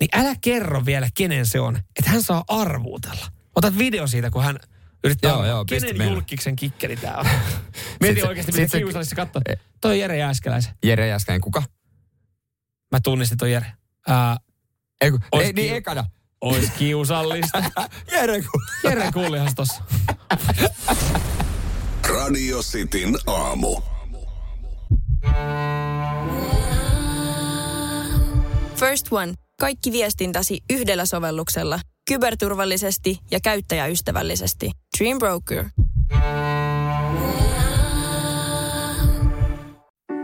niin 0.00 0.08
älä 0.12 0.34
kerro 0.40 0.84
vielä, 0.86 1.08
kenen 1.14 1.46
se 1.46 1.60
on. 1.60 1.76
Että 1.76 2.10
hän 2.10 2.22
saa 2.22 2.44
arvuutella. 2.48 3.26
Otat 3.56 3.78
video 3.78 4.06
siitä, 4.06 4.30
kun 4.30 4.42
hän 4.44 4.58
yrittää 5.04 5.30
Joo, 5.30 5.46
joo, 5.46 5.64
kenen 5.64 6.08
julkiksen 6.10 6.56
kikkeli 6.56 6.96
tää 6.96 7.16
on. 7.16 7.26
Mieti 8.00 8.20
se- 8.20 8.28
oikeasti, 8.28 8.52
se- 8.52 8.78
kiusallista 8.78 9.16
katsoa. 9.16 9.42
Toi 9.80 9.90
on 9.92 9.98
Jere 9.98 10.18
Jääskeläisen. 10.18 10.74
Jere 10.84 11.06
Jäskäinen, 11.08 11.40
kuka? 11.40 11.62
Mä 12.92 13.00
tunnistin 13.00 13.38
ton 13.38 13.50
Jere. 13.50 13.72
Ää, 14.08 14.36
Ei, 15.00 15.10
kun, 15.10 15.20
Ois 15.32 15.46
ei 15.46 15.52
niin 15.52 15.66
kiva. 15.66 15.76
ekana. 15.76 16.04
ois 16.40 16.70
kiusallista. 16.78 17.62
Jere, 18.12 18.42
kun... 18.42 18.62
Jere 18.90 19.12
kuulihas 19.12 19.54
tossa. 19.54 19.84
Radio 22.08 22.62
Cityn 22.62 23.14
aamu. 23.26 23.80
First 28.76 29.06
One. 29.12 29.34
Kaikki 29.60 29.92
viestintäsi 29.92 30.60
yhdellä 30.72 31.06
sovelluksella. 31.06 31.80
Kyberturvallisesti 32.08 33.18
ja 33.30 33.40
käyttäjäystävällisesti. 33.40 34.70
Dream 34.98 35.18
Broker. 35.18 35.64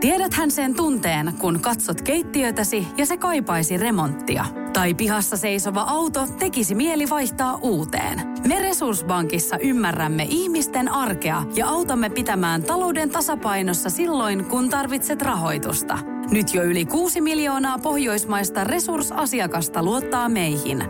Tiedäthän 0.01 0.51
sen 0.51 0.75
tunteen, 0.75 1.33
kun 1.39 1.59
katsot 1.59 2.01
keittiötäsi 2.01 2.87
ja 2.97 3.05
se 3.05 3.17
kaipaisi 3.17 3.77
remonttia. 3.77 4.45
Tai 4.73 4.93
pihassa 4.93 5.37
seisova 5.37 5.81
auto 5.81 6.27
tekisi 6.39 6.75
mieli 6.75 7.09
vaihtaa 7.09 7.55
uuteen. 7.55 8.21
Me 8.47 8.59
Resurssbankissa 8.61 9.57
ymmärrämme 9.57 10.27
ihmisten 10.29 10.89
arkea 10.89 11.43
ja 11.55 11.67
autamme 11.67 12.09
pitämään 12.09 12.63
talouden 12.63 13.09
tasapainossa 13.09 13.89
silloin, 13.89 14.45
kun 14.45 14.69
tarvitset 14.69 15.21
rahoitusta. 15.21 16.16
Nyt 16.31 16.53
jo 16.53 16.63
yli 16.63 16.85
6 16.85 17.21
miljoonaa 17.21 17.79
pohjoismaista 17.79 18.63
resursasiakasta 18.63 19.83
luottaa 19.83 20.29
meihin. 20.29 20.83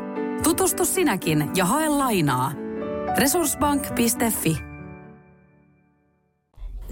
Tutustu 0.44 0.86
sinäkin 0.86 1.50
ja 1.56 1.66
hae 1.66 1.90
lainaa. 1.90 2.52
Resurssbank.fi 3.18 4.67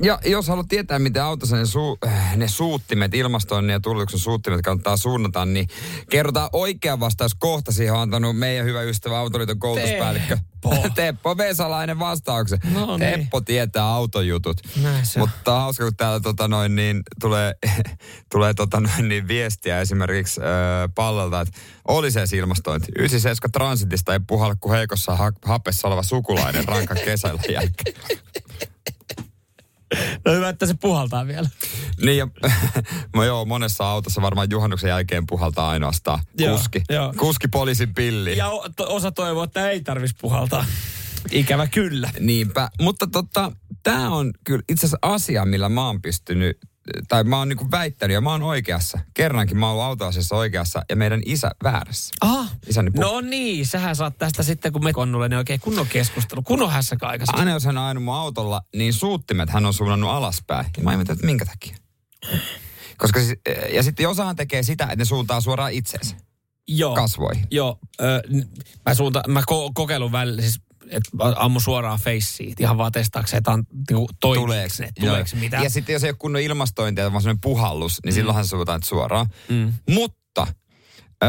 Ja 0.01 0.19
jos 0.25 0.47
haluat 0.47 0.67
tietää, 0.67 0.99
miten 0.99 1.23
autossa 1.23 1.55
ne, 1.55 1.65
su, 1.65 1.97
äh, 2.07 2.37
ne 2.37 2.47
suuttimet, 2.47 3.13
ilmastoinnin 3.13 3.73
ja 3.73 3.79
tullituksen 3.79 4.19
suuttimet 4.19 4.61
kannattaa 4.61 4.97
suunnata, 4.97 5.45
niin 5.45 5.67
kerrotaan 6.09 6.49
oikea 6.53 6.99
vastaus 6.99 7.35
kohta. 7.35 7.71
Siihen 7.71 7.93
on 7.93 7.99
antanut 7.99 8.37
meidän 8.37 8.65
hyvä 8.65 8.81
ystävä 8.81 9.19
Autoliiton 9.19 9.59
koulutuspäällikkö. 9.59 10.37
Teppo. 10.37 10.89
Teppo 10.95 11.37
Vesalainen 11.37 11.99
vastauksen. 11.99 12.59
No 12.73 12.97
niin. 12.97 13.19
Teppo 13.19 13.41
tietää 13.41 13.85
autojutut. 13.85 14.61
Näin 14.83 15.05
se 15.05 15.21
on. 15.21 15.29
Mutta 15.29 15.55
on 15.55 15.61
hauska, 15.61 15.83
kun 15.83 15.95
täällä 15.95 16.19
tota 16.19 16.47
noin, 16.47 16.75
niin, 16.75 17.03
tulee, 17.21 17.55
tulee 18.31 18.53
tota 18.53 18.79
noin, 18.79 19.07
niin 19.07 19.27
viestiä 19.27 19.81
esimerkiksi 19.81 20.41
äh, 20.41 20.47
pallolta, 20.95 21.41
että 21.41 21.59
oli 21.87 22.11
se 22.11 22.27
se 22.27 22.37
ilmastointi. 22.37 22.87
97 22.97 23.51
Transitista 23.51 24.13
ei 24.13 24.19
puhalla 24.27 24.55
kuin 24.59 24.75
heikossa 24.77 25.15
ha- 25.15 25.31
hapessa 25.45 25.87
oleva 25.87 26.03
sukulainen 26.03 26.67
rankan 26.67 26.97
kesällä 27.05 27.41
jälkeen. 27.49 27.95
No 30.25 30.33
hyvä, 30.33 30.49
että 30.49 30.65
se 30.65 30.73
puhaltaa 30.81 31.27
vielä. 31.27 31.49
Niin 32.01 32.17
ja, 32.17 32.27
no 33.15 33.23
joo, 33.23 33.45
monessa 33.45 33.89
autossa 33.89 34.21
varmaan 34.21 34.47
juhannuksen 34.51 34.87
jälkeen 34.87 35.25
puhaltaa 35.27 35.69
ainoastaan 35.69 36.19
Joo, 36.39 36.57
kuski. 36.57 36.81
joo. 36.89 37.13
Kuski 37.17 37.47
poliisin 37.47 37.93
pilli. 37.93 38.37
Ja 38.37 38.49
osa 38.79 39.11
toivoo, 39.11 39.43
että 39.43 39.69
ei 39.69 39.81
tarvis 39.81 40.15
puhaltaa. 40.21 40.65
Ikävä 41.31 41.67
kyllä. 41.67 42.09
Niinpä. 42.19 42.69
Mutta 42.81 43.07
tota, 43.07 43.51
tämä 43.83 44.09
on 44.09 44.33
kyllä 44.43 44.63
itse 44.69 44.85
asiassa 44.87 44.97
asia, 45.01 45.45
millä 45.45 45.69
mä 45.69 45.85
oon 45.87 46.01
pystynyt, 46.01 46.57
tai 47.07 47.23
mä 47.23 47.37
oon 47.37 47.49
niinku 47.49 47.71
väittänyt 47.71 48.13
ja 48.13 48.21
mä 48.21 48.31
oon 48.31 48.43
oikeassa. 48.43 48.99
Kerrankin 49.13 49.57
mä 49.57 49.71
oon 49.71 49.85
autoasiassa 49.85 50.35
oikeassa 50.35 50.81
ja 50.89 50.95
meidän 50.95 51.21
isä 51.25 51.51
väärässä. 51.63 52.13
Aha. 52.21 52.47
Isäni 52.67 52.91
puhuu. 52.91 53.11
No 53.11 53.21
niin, 53.21 53.65
sähän 53.65 53.95
saat 53.95 54.17
tästä 54.17 54.43
sitten, 54.43 54.73
kun 54.73 54.83
me 54.83 54.93
konnulle, 54.93 55.29
niin 55.29 55.37
oikein 55.37 55.59
kunnon 55.59 55.87
keskustelu. 55.87 56.41
Kunnon 56.41 56.71
hässäkä 56.71 57.07
aikaisemmin. 57.07 57.39
Aina 57.39 57.51
jos 57.51 57.65
hän 57.65 57.77
on 57.77 57.83
ajanut 57.83 58.03
mun 58.03 58.13
autolla, 58.13 58.61
niin 58.75 58.93
suuttimet 58.93 59.49
hän 59.49 59.65
on 59.65 59.73
suunnannut 59.73 60.09
alaspäin. 60.09 60.65
Ja 60.77 60.83
mä 60.83 60.91
ihmettelin, 60.91 61.17
että 61.17 61.25
minkä 61.25 61.45
takia. 61.45 61.77
Koska 62.97 63.19
siis, 63.19 63.39
ja 63.73 63.83
sitten 63.83 64.09
osahan 64.09 64.35
tekee 64.35 64.63
sitä, 64.63 64.83
että 64.83 64.95
ne 64.95 65.05
suuntaa 65.05 65.41
suoraan 65.41 65.73
itseensä 65.73 66.15
Joo. 66.67 66.95
kasvoihin. 66.95 67.47
Joo. 67.51 67.79
Ö, 68.01 68.21
mä, 68.85 68.93
suunta, 68.93 69.23
mä 69.27 69.41
ko- 69.41 69.71
kokeilun 69.73 70.11
välillä, 70.11 70.41
siis 70.41 70.61
että 70.89 71.09
ammu 71.35 71.59
suoraan 71.59 71.99
feissiin, 71.99 72.53
ihan 72.59 72.77
vaan 72.77 72.91
testaakseen, 72.91 73.37
että 73.37 73.51
on 73.51 73.63
niinku, 73.89 74.07
Tuleeks, 74.19 74.79
ne, 74.79 74.89
tuleeko 74.99 75.29
mitään. 75.39 75.63
Ja 75.63 75.69
sitten 75.69 75.93
jos 75.93 76.03
ei 76.03 76.09
ole 76.09 76.15
kunnon 76.19 76.41
ilmastointia, 76.41 77.11
vaan 77.11 77.21
sellainen 77.21 77.41
puhallus, 77.41 77.99
niin 78.05 78.13
mm. 78.13 78.15
silloinhan 78.15 78.45
se 78.45 78.49
suuntaan 78.49 78.83
suoraan. 78.83 79.27
Mm. 79.49 79.73
Mutta 79.89 80.47
ö, 81.23 81.27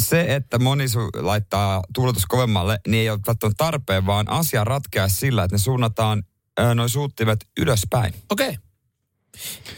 se, 0.00 0.34
että 0.34 0.58
moni 0.58 0.86
su- 0.86 1.24
laittaa 1.24 1.82
tuuletus 1.94 2.26
kovemmalle, 2.26 2.80
niin 2.88 3.00
ei 3.00 3.10
ole 3.10 3.20
välttämättä 3.26 3.64
tarpeen, 3.64 4.06
vaan 4.06 4.30
asia 4.30 4.64
ratkeaa 4.64 5.08
sillä, 5.08 5.44
että 5.44 5.54
ne 5.54 5.58
suunnataan 5.58 6.22
noin 6.74 6.88
suuttimet 6.88 7.46
ylöspäin. 7.60 8.14
Okei. 8.30 8.48
Okay. 8.48 8.69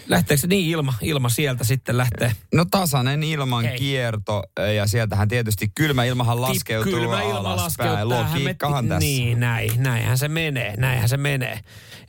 Lähteekö 0.09 0.41
se 0.41 0.47
niin 0.47 0.71
ilma, 0.71 0.95
ilma 1.01 1.29
sieltä 1.29 1.65
sitten 1.65 1.97
lähtee? 1.97 2.33
No 2.55 2.65
tasainen 2.71 3.23
ilman 3.23 3.65
Hei. 3.65 3.79
kierto 3.79 4.43
ja 4.77 4.87
sieltähän 4.87 5.29
tietysti 5.29 5.69
kylmä 5.75 6.05
ilmahan 6.05 6.41
laskeutuu 6.41 6.93
Kylmä 6.93 7.23
ilma 7.23 7.53
alaspäin. 7.53 8.09
Logiikkahan 8.09 8.89
tässä. 8.89 8.99
Niin, 8.99 9.41
näin, 9.41 9.71
näinhän 9.83 10.19
se 10.19 10.29
menee, 10.29 10.75
näinhän 10.77 11.09
se 11.09 11.17
menee. 11.17 11.61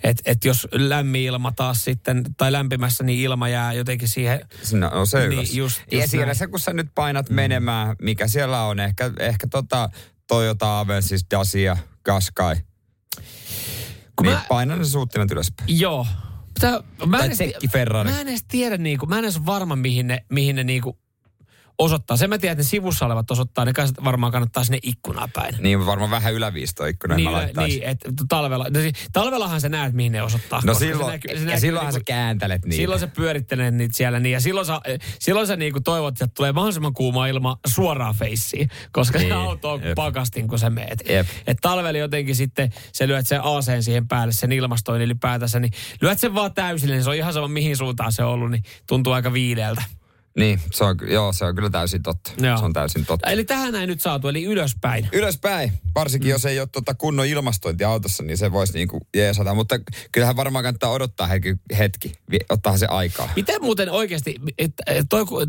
Et, 0.04 0.22
et 0.26 0.46
jos 0.46 0.68
lämmin 0.72 1.22
ilma 1.22 1.52
taas 1.52 1.84
sitten, 1.84 2.24
tai 2.38 2.52
lämpimässä, 2.52 3.04
niin 3.04 3.20
ilma 3.20 3.50
jää 3.50 3.74
jotenkin 3.74 4.08
siihen 4.08 4.40
Sinä 4.64 4.90
on 4.90 5.08
se 5.08 5.20
Niin, 5.20 5.32
ylös. 5.34 5.54
just- 5.54 5.82
ja 5.92 5.98
just 5.98 6.12
siellä 6.12 6.26
näin. 6.26 6.36
se, 6.38 6.48
kun 6.48 6.60
sä 6.60 6.74
nyt 6.74 6.88
painat 6.96 7.30
mm. 7.30 7.36
menemään, 7.36 7.96
mikä 8.02 8.28
siellä 8.28 8.62
on, 8.64 8.80
ehkä, 8.80 9.12
ehkä 9.20 9.48
tota 9.48 9.90
Toyota 10.28 10.80
Avensis, 10.80 11.26
Dacia, 11.32 11.78
Qashqai. 12.04 12.56
Kun 14.16 14.26
niin 14.26 14.34
mä- 14.38 14.46
paina 14.50 14.76
ne 14.76 14.86
suuttimet 14.86 15.32
ylöspäin. 15.32 15.80
Joo. 15.80 16.08
Tää, 16.60 16.80
mä, 17.06 17.18
en 17.18 17.32
edes, 17.32 17.40
Ferrari. 17.72 18.12
mä 18.12 18.22
en 18.22 18.28
edes 18.28 18.44
tiedä, 18.48 18.78
niinku, 18.78 19.06
mä 19.06 19.18
en 19.18 19.24
edes 19.24 19.46
varma, 19.46 19.76
mihin 19.76 20.08
ne, 20.08 20.26
mihin 20.30 20.56
ne 20.56 20.64
niinku 20.64 20.98
osoittaa. 21.78 22.18
Sen 22.18 22.30
mä 22.30 22.38
tiedän, 22.38 22.54
että 22.54 22.64
ne 22.64 22.70
sivussa 22.70 23.06
olevat 23.06 23.32
osoittaa, 23.32 23.66
ne 23.66 23.72
varmaan 24.04 24.32
kannattaa 24.32 24.64
sinne 24.64 24.80
ikkunaan 24.84 25.30
päin. 25.34 25.56
Niin 25.60 25.86
varmaan 25.86 26.12
vähän 26.12 26.34
yläviistoikkuna 26.34 27.16
Niin, 27.16 27.30
mä 27.30 27.32
laittaisin. 27.32 27.80
niin 27.80 27.90
että 27.90 28.10
talvella, 28.30 28.66
no 28.74 28.80
siis 28.80 28.94
talvellahan 29.14 29.62
sä 29.62 29.70
näet, 29.70 29.94
mihin 29.94 30.12
ne 30.12 30.22
osoittaa. 30.22 30.62
No 30.66 30.74
silloin, 30.74 31.06
se 31.06 31.12
näkyy- 31.12 31.32
ja 31.32 31.40
se 31.40 31.46
näkyy 31.46 31.60
silloinhan 31.60 31.94
niinku- 31.94 32.00
sä 32.00 32.14
kääntelet 32.14 32.66
niitä. 32.66 32.76
Silloin 32.76 33.00
sä 33.00 33.08
pyörittelet 33.08 33.74
niitä 33.74 33.98
siellä 33.98 34.20
niin, 34.20 34.34
ja 34.34 34.40
silloin 34.42 34.66
sä, 34.66 34.82
silloin 35.20 35.48
sä 35.48 35.56
niinku 35.56 35.82
toivot, 35.82 36.14
että 36.22 36.28
tulee 36.36 36.52
mahdollisimman 36.52 36.94
kuuma 36.94 37.28
ilma 37.28 37.58
suoraan 37.68 38.16
feissiin, 38.16 38.70
koska 38.92 39.20
niin, 39.20 39.28
se 39.30 39.34
auto 39.34 39.72
on 39.72 39.84
jep. 39.84 39.96
pakastin, 39.96 40.48
kun 40.48 40.60
sä 40.60 40.70
meet. 40.70 41.04
Jep. 41.10 41.28
Et 41.48 41.58
talvella 41.62 42.00
jotenkin 42.00 42.36
sitten 42.36 42.74
sä 42.94 43.08
lyöt 43.08 43.28
sen 43.28 43.44
aseen 43.44 43.84
siihen 43.84 44.08
päälle, 44.08 44.34
sen 44.34 44.52
ilmastoinnin 44.52 45.06
ylipäätänsä, 45.06 45.60
niin 45.60 45.74
lyöt 46.02 46.20
sen 46.20 46.36
vaan 46.36 46.54
täysille, 46.54 46.96
niin 46.96 47.04
se 47.04 47.10
on 47.10 47.16
ihan 47.16 47.34
sama 47.34 47.48
mihin 47.48 47.78
suuntaan 47.78 48.12
se 48.12 48.24
on 48.24 48.30
ollut, 48.32 48.52
niin 48.52 48.64
tuntuu 48.88 49.14
aika 49.14 49.34
viileältä. 49.34 49.84
Niin, 50.38 50.60
se 50.72 50.84
on, 50.84 50.98
joo, 51.10 51.34
se 51.34 51.46
on 51.46 51.56
kyllä 51.56 51.70
täysin 51.70 52.04
totta. 52.04 52.32
Joo. 52.38 52.58
Se 52.58 52.66
on 52.66 52.74
täysin 52.74 53.06
totta. 53.06 53.30
Eli 53.30 53.44
tähän 53.44 53.76
ei 53.76 53.88
nyt 53.88 54.02
saatu, 54.02 54.28
eli 54.28 54.44
ylöspäin. 54.44 55.10
Ylöspäin, 55.12 55.74
varsinkin 55.96 56.28
mm. 56.28 56.32
jos 56.32 56.46
ei 56.46 56.60
ole 56.60 56.68
tota 56.72 56.94
kunnon 56.94 57.26
ilmastointia 57.26 57.90
autossa, 57.90 58.24
niin 58.24 58.38
se 58.38 58.52
voisi 58.52 58.74
niinku 58.74 59.08
jeesata. 59.16 59.54
Mutta 59.54 59.80
kyllähän 60.12 60.36
varmaan 60.36 60.64
kannattaa 60.64 60.90
odottaa 60.90 61.28
hetki, 61.28 61.56
hetki 61.78 62.12
ottaa 62.50 62.78
se 62.78 62.86
aikaa. 62.86 63.30
Miten 63.36 63.62
muuten 63.62 63.90
oikeasti, 63.92 64.36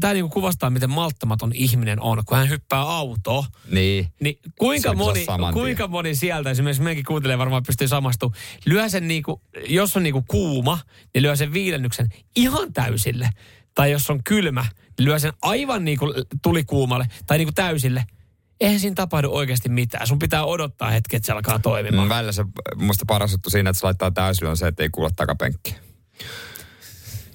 tämä 0.01 0.12
niinku 0.12 0.29
kuvastaa, 0.29 0.70
miten 0.70 0.90
malttamaton 0.90 1.53
ihminen 1.55 2.01
on, 2.01 2.23
kun 2.27 2.38
hän 2.38 2.49
hyppää 2.49 2.81
autoon. 2.81 3.44
Niin. 3.70 4.09
Niin 4.20 4.38
kuinka 4.59 4.90
on 4.90 4.97
moni, 4.97 5.27
kuinka 5.53 5.88
moni 5.88 6.14
sieltä, 6.14 6.51
esimerkiksi 6.51 6.83
meidänkin 6.83 7.05
kuuntelee 7.05 7.38
varmaan 7.38 7.62
pystyy 7.62 7.88
samastumaan, 7.88 8.40
lyö 8.66 8.88
sen 8.88 9.09
niinku, 9.09 9.42
jos 9.68 9.97
on 9.97 10.03
niinku 10.03 10.25
kuuma, 10.29 10.79
niin 11.14 11.23
lyö 11.23 11.37
sen 11.37 11.53
viilennyksen 11.53 12.09
ihan 12.37 12.73
täysille. 12.73 13.31
Tai 13.75 13.91
jos 13.91 14.11
on 14.11 14.25
kylmä, 14.25 14.67
niin 14.99 15.09
lyö 15.09 15.19
sen 15.19 15.33
aivan 15.43 15.85
niinku 15.85 16.15
tulikuumalle 16.43 17.07
tai 17.27 17.39
niinku 17.39 17.53
täysille. 17.53 18.05
Eihän 18.61 18.81
siinä 18.81 18.95
tapahdu 18.95 19.29
oikeasti 19.31 19.69
mitään. 19.69 20.07
Sun 20.07 20.19
pitää 20.19 20.45
odottaa 20.45 20.91
hetki, 20.91 21.17
että 21.17 21.27
se 21.27 21.33
alkaa 21.33 21.59
toimimaan. 21.59 22.09
Mm, 22.09 22.15
välillä 22.15 22.33
se 22.33 22.45
musta 22.77 23.05
paras 23.07 23.33
juttu 23.33 23.51
siinä, 23.51 23.71
että 23.71 23.81
se 23.81 23.87
laittaa 23.87 24.11
täysillä 24.11 24.51
on 24.51 24.57
se, 24.57 24.69
että 24.69 24.83
ei 24.83 24.89
kuule 24.89 25.11
takapenkkiä. 25.17 25.75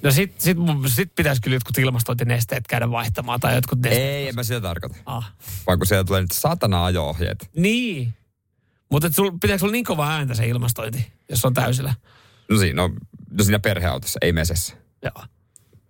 No 0.04 0.12
sit, 0.12 0.42
sit, 0.42 0.58
sit 0.88 1.16
pitäisi 1.16 1.42
kyllä 1.42 1.56
jotkut 1.56 1.78
ilmastointinesteet 1.78 2.68
käydä 2.68 2.92
vaihtamaan 2.92 3.40
tai 3.40 3.56
jotkut 3.56 3.80
nesteet. 3.80 4.04
Ei, 4.04 4.28
en 4.28 4.36
mä 4.36 4.44
sitä 4.44 4.62
tarkoita. 4.62 4.96
Ah. 5.06 5.34
Vaan 5.68 5.80
kun 5.80 5.88
sieltä 5.88 6.08
tulee 6.08 6.22
nyt 6.22 6.32
satana 6.32 6.86
ajo-ohjeet. 6.86 7.50
Niin. 7.56 8.14
Mutta 8.92 9.12
sul, 9.12 9.32
pitääkö 9.32 9.60
sulla 9.60 9.72
niin 9.72 9.86
kova 9.86 10.12
ääntä 10.12 10.34
se 10.34 10.48
ilmastointi, 10.48 11.12
jos 11.30 11.46
on 11.46 11.54
täysillä? 11.54 11.94
No 12.50 12.58
siinä, 12.58 12.82
no, 12.82 12.90
no 13.32 13.44
siinä 13.44 13.60
perheautossa, 13.60 14.20
ei 14.22 14.34
mesessä. 14.34 14.74
Joo. 15.04 15.26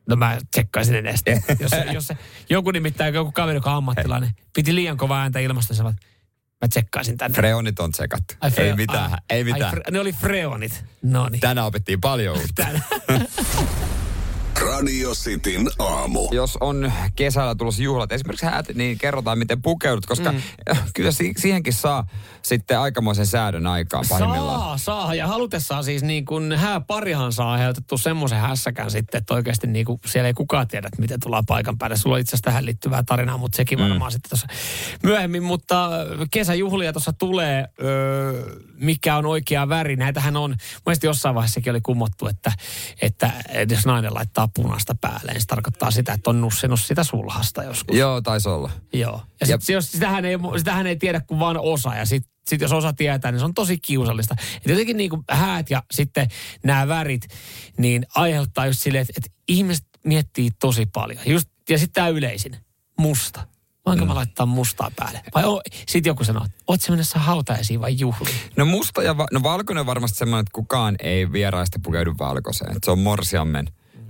No 0.09 0.15
mä 0.15 0.37
tsekkaisin 0.51 0.93
ne 0.93 1.01
nesteet. 1.01 1.43
jos, 1.59 1.71
jos 1.93 2.07
se, 2.07 2.17
joku 2.49 2.71
nimittäin, 2.71 3.13
joku 3.13 3.31
kaveri, 3.31 3.57
joka 3.57 3.71
on 3.71 3.77
ammattilainen, 3.77 4.31
piti 4.55 4.75
liian 4.75 4.97
kova 4.97 5.21
ääntä 5.21 5.39
ilmastossa, 5.39 5.83
mä 5.83 6.67
tsekkaisin 6.69 7.17
tänne. 7.17 7.35
Freonit 7.35 7.79
on 7.79 7.91
tsekattu. 7.91 8.33
Ai, 8.41 8.51
ei 8.57 8.71
Fre- 8.71 8.75
mitään, 8.75 9.11
ai, 9.11 9.17
ei 9.29 9.43
mitään. 9.43 9.63
Ai, 9.63 9.71
fre, 9.71 9.83
ne 9.91 9.99
oli 9.99 10.13
freonit. 10.13 10.85
No 11.01 11.29
niin. 11.29 11.39
Tänään 11.39 11.67
opittiin 11.67 12.01
paljon 12.01 12.37
uutta. 12.37 12.67
Radio 14.61 15.11
Cityn 15.11 15.67
aamu. 15.79 16.27
Jos 16.31 16.57
on 16.61 16.91
kesällä 17.15 17.55
tulossa 17.55 17.83
juhlat, 17.83 18.11
esimerkiksi 18.11 18.45
häät, 18.45 18.65
niin 18.75 18.97
kerrotaan 18.97 19.37
miten 19.39 19.61
pukeudut, 19.61 20.05
koska 20.05 20.31
mm. 20.31 20.41
kyllä 20.95 21.11
si- 21.11 21.33
siihenkin 21.37 21.73
saa 21.73 22.07
sitten 22.41 22.79
aikamoisen 22.79 23.25
säädön 23.25 23.67
aikaan 23.67 24.05
pahimmillaan. 24.09 24.59
Saa, 24.59 24.77
saa. 24.77 25.15
Ja 25.15 25.27
halutessaan 25.27 25.83
siis 25.83 26.03
niin 26.03 26.25
kuin 26.25 26.53
hääparihan 26.57 27.33
saa 27.33 27.51
aiheutettu 27.51 27.97
semmoisen 27.97 28.39
hässäkän 28.39 28.91
sitten, 28.91 29.17
että 29.19 29.33
oikeasti 29.33 29.67
niin 29.67 29.85
kuin 29.85 29.99
siellä 30.05 30.27
ei 30.27 30.33
kukaan 30.33 30.67
tiedä, 30.67 30.87
että 30.87 31.01
miten 31.01 31.19
tullaan 31.19 31.45
paikan 31.45 31.77
päälle. 31.77 31.97
Sulla 31.97 32.15
on 32.15 32.19
itse 32.19 32.29
asiassa 32.29 32.43
tähän 32.43 32.65
liittyvää 32.65 33.03
tarinaa, 33.03 33.37
mutta 33.37 33.55
sekin 33.55 33.79
varmaan 33.79 34.11
sitten 34.11 34.29
tuossa 34.29 34.47
myöhemmin. 35.03 35.43
Mutta 35.43 35.89
kesäjuhlia 36.31 36.93
tuossa 36.93 37.13
tulee, 37.13 37.67
öö, 37.81 38.55
mikä 38.73 39.17
on 39.17 39.25
oikea 39.25 39.69
väri. 39.69 39.95
Näitähän 39.95 40.35
on, 40.37 40.55
mielestäni 40.85 41.09
jossain 41.09 41.35
vaiheessakin 41.35 41.71
oli 41.71 41.81
kumottu, 41.81 42.27
että, 42.27 42.51
että 43.01 43.31
jos 43.69 43.85
nainen 43.85 44.13
laittaa 44.13 44.48
punaista 44.55 44.95
päälle, 45.01 45.33
se 45.39 45.45
tarkoittaa 45.47 45.91
sitä, 45.91 46.13
että 46.13 46.29
on 46.29 46.41
nussinut 46.41 46.79
sitä 46.81 47.03
sulhasta 47.03 47.63
joskus. 47.63 47.97
Joo, 47.97 48.21
taisi 48.21 48.49
olla. 48.49 48.71
Joo. 48.93 49.21
Ja 49.41 49.45
sit, 49.47 49.69
Ja- 49.69 49.73
jos 49.75 49.91
sitähän, 49.91 50.25
ei, 50.25 50.37
sitähän 50.57 50.87
ei 50.87 50.95
tiedä 50.95 51.21
kuin 51.21 51.39
vain 51.39 51.57
osa. 51.57 51.95
Ja 51.95 52.05
sitten 52.05 52.31
sit 52.47 52.61
jos 52.61 52.71
osa 52.71 52.93
tietää, 52.93 53.31
niin 53.31 53.39
se 53.39 53.45
on 53.45 53.53
tosi 53.53 53.77
kiusallista. 53.77 54.35
Et 54.57 54.67
jotenkin 54.67 54.97
niin 54.97 55.09
kuin 55.09 55.23
häät 55.29 55.69
ja 55.69 55.83
sitten 55.91 56.27
nämä 56.63 56.87
värit, 56.87 57.27
niin 57.77 58.05
aiheuttaa 58.15 58.65
just 58.65 58.81
silleen, 58.81 59.01
että, 59.01 59.13
että 59.17 59.29
ihmiset 59.47 59.85
miettii 60.05 60.49
tosi 60.59 60.85
paljon. 60.85 61.19
Just, 61.25 61.49
ja 61.69 61.77
sitten 61.77 61.93
tämä 61.93 62.07
yleisin, 62.07 62.57
musta. 62.97 63.47
Voinko 63.85 64.05
mä 64.05 64.15
laittaa 64.15 64.45
mustaa 64.45 64.91
päälle? 64.95 65.21
Vai 65.35 65.43
sitten 65.87 66.09
joku 66.09 66.23
sanoo, 66.23 66.45
että 66.45 66.57
oot 66.67 66.81
sä 66.81 66.91
mennessä 66.91 67.19
hautajaisiin 67.19 67.81
vai 67.81 67.95
juhliin? 67.99 68.35
No 68.55 68.65
musta 68.65 69.03
ja 69.03 69.17
va- 69.17 69.27
no 69.31 69.43
valkoinen 69.43 69.79
on 69.79 69.85
varmasti 69.85 70.17
semmoinen, 70.17 70.41
että 70.41 70.51
kukaan 70.53 70.95
ei 71.03 71.31
vieraista 71.31 71.79
pukeudu 71.83 72.13
valkoiseen. 72.19 72.71
Että 72.71 72.85
se 72.85 72.91
on 72.91 72.99
morsiammen 72.99 73.67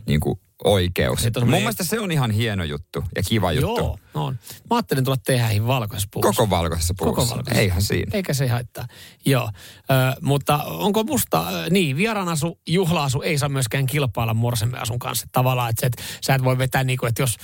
niin 0.10 0.19
kuin 0.19 0.39
oikeus. 0.63 1.24
Mun 1.24 1.32
semmoinen- 1.34 1.62
mielestä 1.62 1.84
se 1.84 2.00
on 2.00 2.12
ihan 2.12 2.32
hieno 2.32 2.63
juttu 2.63 3.04
ja 3.15 3.24
kiva 3.24 3.52
juttu. 3.52 3.82
Joo, 3.82 4.00
no 4.13 4.26
on. 4.26 4.34
Mä 4.69 4.76
ajattelin 4.76 5.04
tulla 5.04 5.17
tehdä 5.26 5.67
valkoisessa 5.67 6.10
puussa. 6.13 6.30
Koko 6.34 6.50
valkoisessa 6.50 6.93
puussa. 6.98 7.15
Koko 7.15 7.30
valkoisessa. 7.30 7.62
Eihän 7.62 7.82
siinä. 7.82 8.12
Eikä 8.13 8.34
se 8.34 8.48
haittaa. 8.48 8.88
Joo, 9.26 9.50
ö, 9.82 10.19
mutta 10.22 10.63
onko 10.63 11.04
musta, 11.04 11.45
niin, 11.69 11.98
vieraanasu, 11.98 12.60
juhlaasu 12.67 13.22
ei 13.22 13.38
saa 13.38 13.50
myöskään 13.50 13.86
kilpailla 13.86 14.34
morsemmeasun 14.34 15.00
kanssa. 15.00 15.28
Tavallaan, 15.32 15.69
että, 15.69 15.80
se, 15.80 15.86
että 15.86 16.04
sä 16.26 16.36
et 16.36 16.43
voi 16.43 16.58
vetää 16.58 16.84
niin 16.84 16.98
kuin, 17.00 17.08
että 17.10 17.22
jos 17.22 17.36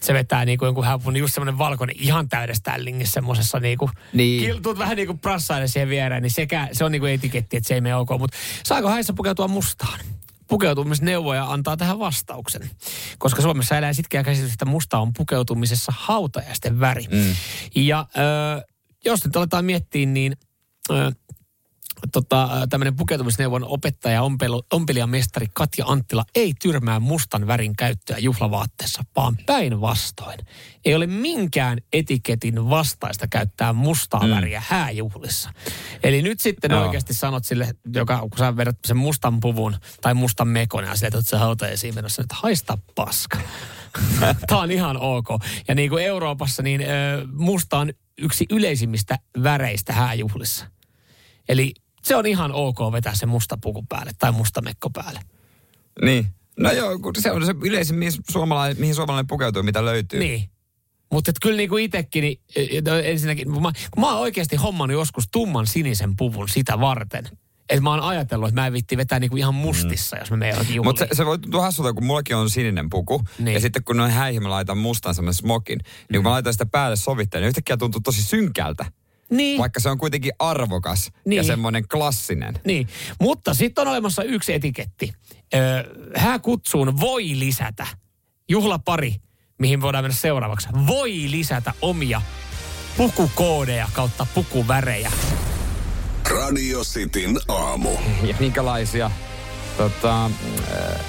se 0.00 0.14
vetää 0.14 0.44
niin 0.44 0.58
kuin 0.58 0.66
jonkun 0.66 0.84
häpun, 0.84 1.12
niin 1.12 1.20
just 1.20 1.34
semmoinen 1.34 1.58
valkoinen 1.58 1.96
ihan 1.98 2.28
täydessä 2.28 2.62
tällingissä 2.62 3.12
semmoisessa 3.12 3.60
niin 3.60 3.78
kuin, 3.78 3.90
Niin. 4.12 4.40
kil, 4.44 4.58
tuut 4.58 4.78
vähän 4.78 4.96
niin 4.96 5.06
kuin 5.06 5.18
prassaille 5.18 5.68
siihen 5.68 5.88
viereen, 5.88 6.22
niin 6.22 6.30
sekä, 6.30 6.68
se 6.72 6.84
on 6.84 6.92
niin 6.92 7.00
kuin 7.02 7.12
etiketti, 7.12 7.56
että 7.56 7.68
se 7.68 7.74
ei 7.74 7.80
mene 7.80 7.96
ok. 7.96 8.08
Mutta 8.18 8.36
saako 8.64 8.88
häissä 8.88 9.12
pukeutua 9.12 9.48
mustaan? 9.48 9.98
Pukeutumisneuvoja 10.50 11.52
antaa 11.52 11.76
tähän 11.76 11.98
vastauksen. 11.98 12.70
Koska 13.18 13.42
Suomessa 13.42 13.78
elää 13.78 13.92
sitkeä 13.92 14.22
käsitys, 14.22 14.52
että 14.52 14.64
musta 14.64 14.98
on 14.98 15.12
pukeutumisessa 15.12 15.92
hautajaisten 15.96 16.80
väri. 16.80 17.04
Mm. 17.10 17.34
Ja 17.76 18.06
ö, 18.16 18.66
jos 19.04 19.24
nyt 19.24 19.36
aletaan 19.36 19.64
miettiä, 19.64 20.06
niin 20.06 20.36
ö, 20.90 21.12
tota, 22.12 22.48
tämmöinen 22.70 22.96
pukeutumisneuvon 22.96 23.64
opettaja 23.64 24.14
ja 24.14 24.22
ompelu, 24.22 24.62
ompelijamestari 24.72 25.46
Katja 25.52 25.84
Anttila 25.86 26.24
ei 26.34 26.54
tyrmää 26.62 27.00
mustan 27.00 27.46
värin 27.46 27.76
käyttöä 27.76 28.18
juhlavaatteessa, 28.18 29.04
vaan 29.16 29.36
päinvastoin. 29.46 30.38
Ei 30.84 30.94
ole 30.94 31.06
minkään 31.06 31.78
etiketin 31.92 32.70
vastaista 32.70 33.26
käyttää 33.28 33.72
mustaa 33.72 34.26
mm. 34.26 34.30
väriä 34.30 34.62
hääjuhlissa. 34.68 35.52
Eli 36.02 36.22
nyt 36.22 36.40
sitten 36.40 36.70
Joo. 36.70 36.82
oikeasti 36.82 37.14
sanot 37.14 37.44
sille, 37.44 37.74
joka, 37.94 38.18
kun 38.18 38.38
sä 38.38 38.56
vedät 38.56 38.78
sen 38.86 38.96
mustan 38.96 39.40
puvun 39.40 39.76
tai 40.00 40.14
mustan 40.14 40.48
mekon 40.48 40.84
ja 40.84 40.94
sille, 40.94 41.06
että 41.06 41.30
sä 41.30 41.38
hautajaisiin 41.38 41.94
menossa, 41.94 42.22
että 42.22 42.36
haista 42.38 42.78
paska. 42.94 43.38
Tämä 44.46 44.60
on 44.60 44.70
ihan 44.70 44.96
ok. 44.96 45.28
Ja 45.68 45.74
niin 45.74 45.90
kuin 45.90 46.04
Euroopassa, 46.04 46.62
niin 46.62 46.80
ö, 46.82 46.86
musta 47.32 47.78
on 47.78 47.92
yksi 48.18 48.46
yleisimmistä 48.50 49.18
väreistä 49.42 49.92
hääjuhlissa. 49.92 50.66
Eli 51.48 51.72
se 52.02 52.16
on 52.16 52.26
ihan 52.26 52.52
ok 52.52 52.78
vetää 52.92 53.14
se 53.14 53.26
musta 53.26 53.58
puku 53.62 53.84
päälle 53.88 54.10
tai 54.18 54.32
musta 54.32 54.62
mekko 54.62 54.90
päälle. 54.90 55.20
Niin. 56.04 56.26
No 56.58 56.72
joo, 56.72 56.98
kun 56.98 57.12
se 57.18 57.32
on 57.32 57.46
se 57.46 57.54
yleisin, 57.64 57.96
mihin 57.96 58.12
suomalainen, 58.30 58.80
mihin 58.80 58.94
suomalainen 58.94 59.26
pukeutuu, 59.26 59.62
mitä 59.62 59.84
löytyy. 59.84 60.20
Niin. 60.20 60.50
Mutta 61.12 61.32
kyllä 61.42 61.56
niinku 61.56 61.76
itsekin, 61.76 62.22
niin, 62.22 62.40
ö, 62.88 63.02
ensinnäkin, 63.02 63.52
kun 63.52 63.62
mä, 63.62 63.72
kun 63.90 64.00
mä 64.00 64.10
oon 64.12 64.20
oikeasti 64.20 64.56
hommannut 64.56 64.98
joskus 64.98 65.24
tumman 65.32 65.66
sinisen 65.66 66.16
puvun 66.16 66.48
sitä 66.48 66.80
varten. 66.80 67.24
Että 67.68 67.80
mä 67.80 67.90
oon 67.90 68.00
ajatellut, 68.00 68.48
että 68.48 68.60
mä 68.60 68.66
en 68.66 68.72
vitti 68.72 68.96
vetää 68.96 69.18
niinku 69.18 69.36
ihan 69.36 69.54
mustissa, 69.54 70.16
jos 70.16 70.30
me 70.30 70.36
menen 70.36 70.52
johonkin 70.52 70.74
juhliin. 70.74 70.88
Mutta 70.88 71.06
se, 71.06 71.16
se 71.16 71.26
voi 71.26 71.38
tuntua 71.38 71.62
hassulta, 71.62 71.92
kun 71.92 72.04
mullakin 72.04 72.36
on 72.36 72.50
sininen 72.50 72.90
puku. 72.90 73.22
Niin. 73.38 73.54
Ja 73.54 73.60
sitten 73.60 73.84
kun 73.84 73.96
noin 73.96 74.10
häihin 74.10 74.42
mä 74.42 74.50
laitan 74.50 74.78
mustan 74.78 75.14
semmoinen 75.14 75.34
smokin. 75.34 75.78
Niin 76.12 76.18
kun 76.18 76.22
mä 76.22 76.30
laitan 76.30 76.52
sitä 76.52 76.66
päälle 76.66 76.96
sovittelen, 76.96 77.42
niin 77.42 77.48
yhtäkkiä 77.48 77.76
tuntuu 77.76 78.00
tosi 78.00 78.22
synkältä. 78.22 78.92
Niin. 79.30 79.58
Vaikka 79.58 79.80
se 79.80 79.88
on 79.88 79.98
kuitenkin 79.98 80.32
arvokas 80.38 81.10
Niin. 81.24 81.36
ja 81.36 81.42
semmoinen 81.42 81.88
klassinen. 81.88 82.54
Niin, 82.64 82.88
mutta 83.20 83.54
sitten 83.54 83.82
on 83.82 83.88
olemassa 83.88 84.22
yksi 84.22 84.52
etiketti. 84.52 85.12
Öö, 85.54 85.84
hääkutsuun 86.16 87.00
voi 87.00 87.24
lisätä, 87.34 87.86
juhlapari, 88.48 89.14
mihin 89.58 89.80
voidaan 89.80 90.04
mennä 90.04 90.16
seuraavaksi, 90.16 90.68
voi 90.86 91.12
lisätä 91.30 91.72
omia 91.82 92.22
pukukoodeja 92.96 93.88
kautta 93.92 94.26
pukuvärejä. 94.34 95.12
Radio 96.30 96.80
Cityn 96.84 97.36
aamu. 97.48 97.90
Ja 98.22 98.34
minkälaisia 98.40 99.10
tota, 99.76 100.30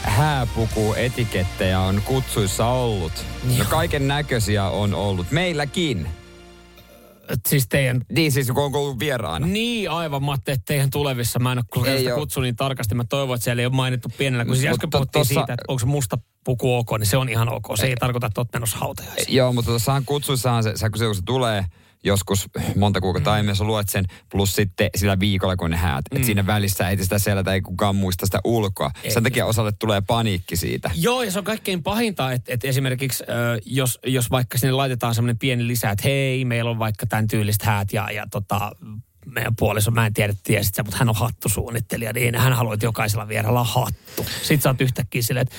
hääpuku-etikettejä 0.03 1.79
on 1.79 2.01
kutsuissa 2.05 2.65
ollut? 2.65 3.25
No 3.57 3.65
kaiken 3.69 4.07
näköisiä 4.07 4.65
on 4.65 4.93
ollut. 4.93 5.31
Meilläkin. 5.31 6.07
Siis 7.47 7.67
teidän 7.67 8.01
Niin 8.11 8.31
siis 8.31 8.47
kun 8.47 8.63
on 8.63 8.75
ollut 8.75 8.99
vieraana. 8.99 9.47
Niin, 9.47 9.89
aivan. 9.89 10.23
Mä 10.23 10.31
ajattelin, 10.31 10.57
että 10.57 10.65
teidän 10.73 10.89
tulevissa, 10.89 11.39
mä 11.39 11.51
en 11.51 11.57
ole 11.75 11.87
Ei 11.87 11.99
sitä 11.99 12.15
kutsu 12.15 12.41
niin 12.41 12.55
tarkasti. 12.55 12.95
Mä 12.95 13.03
toivon, 13.03 13.35
että 13.35 13.43
siellä 13.43 13.61
ei 13.61 13.65
ole 13.65 13.75
mainittu 13.75 14.09
pienellä. 14.17 14.45
Kun 14.45 14.55
siis 14.55 14.67
äsken 14.71 14.87
Mutta 14.87 14.97
puhuttiin 14.97 15.21
tossa- 15.21 15.33
siitä, 15.33 15.53
että 15.53 15.65
onko 15.67 15.85
musta 15.85 16.17
puku 16.43 16.75
ok, 16.75 16.91
niin 16.99 17.07
se 17.07 17.17
on 17.17 17.29
ihan 17.29 17.49
ok. 17.53 17.65
Se 17.75 17.87
ei 17.87 17.95
tarkoita, 17.95 18.27
että 18.27 18.41
oot 18.41 18.53
menossa 18.53 18.77
hautajaisiin. 18.77 19.35
Joo, 19.35 19.53
mutta 19.53 19.71
tuossahan 19.71 20.05
kutsuissahan 20.05 20.63
se, 20.63 20.71
se, 20.75 20.89
kun 20.89 21.15
se 21.15 21.21
tulee 21.25 21.65
joskus 22.03 22.49
monta 22.75 23.01
kuukautta 23.01 23.31
aiemmin, 23.31 23.55
sä 23.55 23.63
luet 23.63 23.89
sen, 23.89 24.05
plus 24.31 24.55
sitten 24.55 24.89
sillä 24.95 25.19
viikolla, 25.19 25.55
kun 25.55 25.69
ne 25.69 25.77
häät. 25.77 26.05
Mm. 26.11 26.15
Että 26.15 26.25
siinä 26.25 26.47
välissä 26.47 26.89
ei 26.89 26.97
sitä 26.97 27.19
selätä, 27.19 27.53
ei 27.53 27.61
kukaan 27.61 27.95
muista 27.95 28.25
sitä 28.25 28.39
ulkoa. 28.43 28.91
Ei. 29.03 29.11
Sen 29.11 29.23
takia 29.23 29.45
osalle 29.45 29.71
tulee 29.71 30.01
paniikki 30.07 30.55
siitä. 30.55 30.91
Joo, 30.95 31.23
ja 31.23 31.31
se 31.31 31.39
on 31.39 31.45
kaikkein 31.45 31.83
pahinta, 31.83 32.31
että, 32.31 32.53
että 32.53 32.67
esimerkiksi 32.67 33.23
jos, 33.65 33.99
jos 34.05 34.31
vaikka 34.31 34.57
sinne 34.57 34.71
laitetaan 34.71 35.15
semmoinen 35.15 35.39
pieni 35.39 35.67
lisä, 35.67 35.89
että 35.89 36.07
hei, 36.07 36.45
meillä 36.45 36.71
on 36.71 36.79
vaikka 36.79 37.05
tämän 37.05 37.27
tyylistä 37.27 37.65
häät 37.65 37.93
ja, 37.93 38.11
ja 38.11 38.27
tota, 38.31 38.71
meidän 39.25 39.55
puoliso, 39.55 39.91
mä 39.91 40.05
en 40.05 40.13
tiedä, 40.13 40.33
tiesit 40.43 40.75
sä, 40.75 40.83
mutta 40.83 40.97
hän 40.97 41.09
on 41.09 41.15
hattusuunnittelija, 41.15 42.13
niin 42.13 42.35
hän 42.35 42.53
haluaa, 42.53 42.73
että 42.73 42.85
jokaisella 42.85 43.27
vierellä 43.27 43.59
on 43.59 43.65
hattu. 43.65 44.25
Sitten 44.41 44.61
sä 44.61 44.69
oot 44.69 44.81
yhtäkkiä 44.81 45.21
silleen, 45.21 45.41
että 45.41 45.55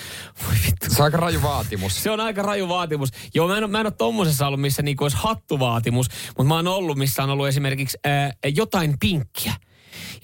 voi 0.47 0.55
vittu. 0.67 0.87
Se 0.91 1.03
on 1.03 1.05
aika 1.05 1.17
raju 1.17 1.43
vaatimus. 1.43 2.03
Se 2.03 2.11
on 2.11 2.21
aika 2.21 2.43
raju 2.43 2.69
vaatimus. 2.69 3.11
Joo, 3.35 3.49
mä 3.49 3.59
en, 3.59 3.71
mä 3.71 3.81
en 3.81 3.87
ole 3.87 3.95
tommosessa 3.99 4.47
ollut, 4.47 4.61
missä 4.61 4.83
niinku 4.83 5.05
olisi 5.05 5.17
hattuvaatimus, 5.21 6.07
mutta 6.27 6.45
mä 6.45 6.57
oon 6.57 6.67
ollut, 6.67 6.99
missä 6.99 7.23
on 7.23 7.31
ollut 7.31 7.49
esimerkiksi 7.49 7.99
ää, 8.05 8.33
jotain 8.55 8.97
pinkkiä. 9.01 9.55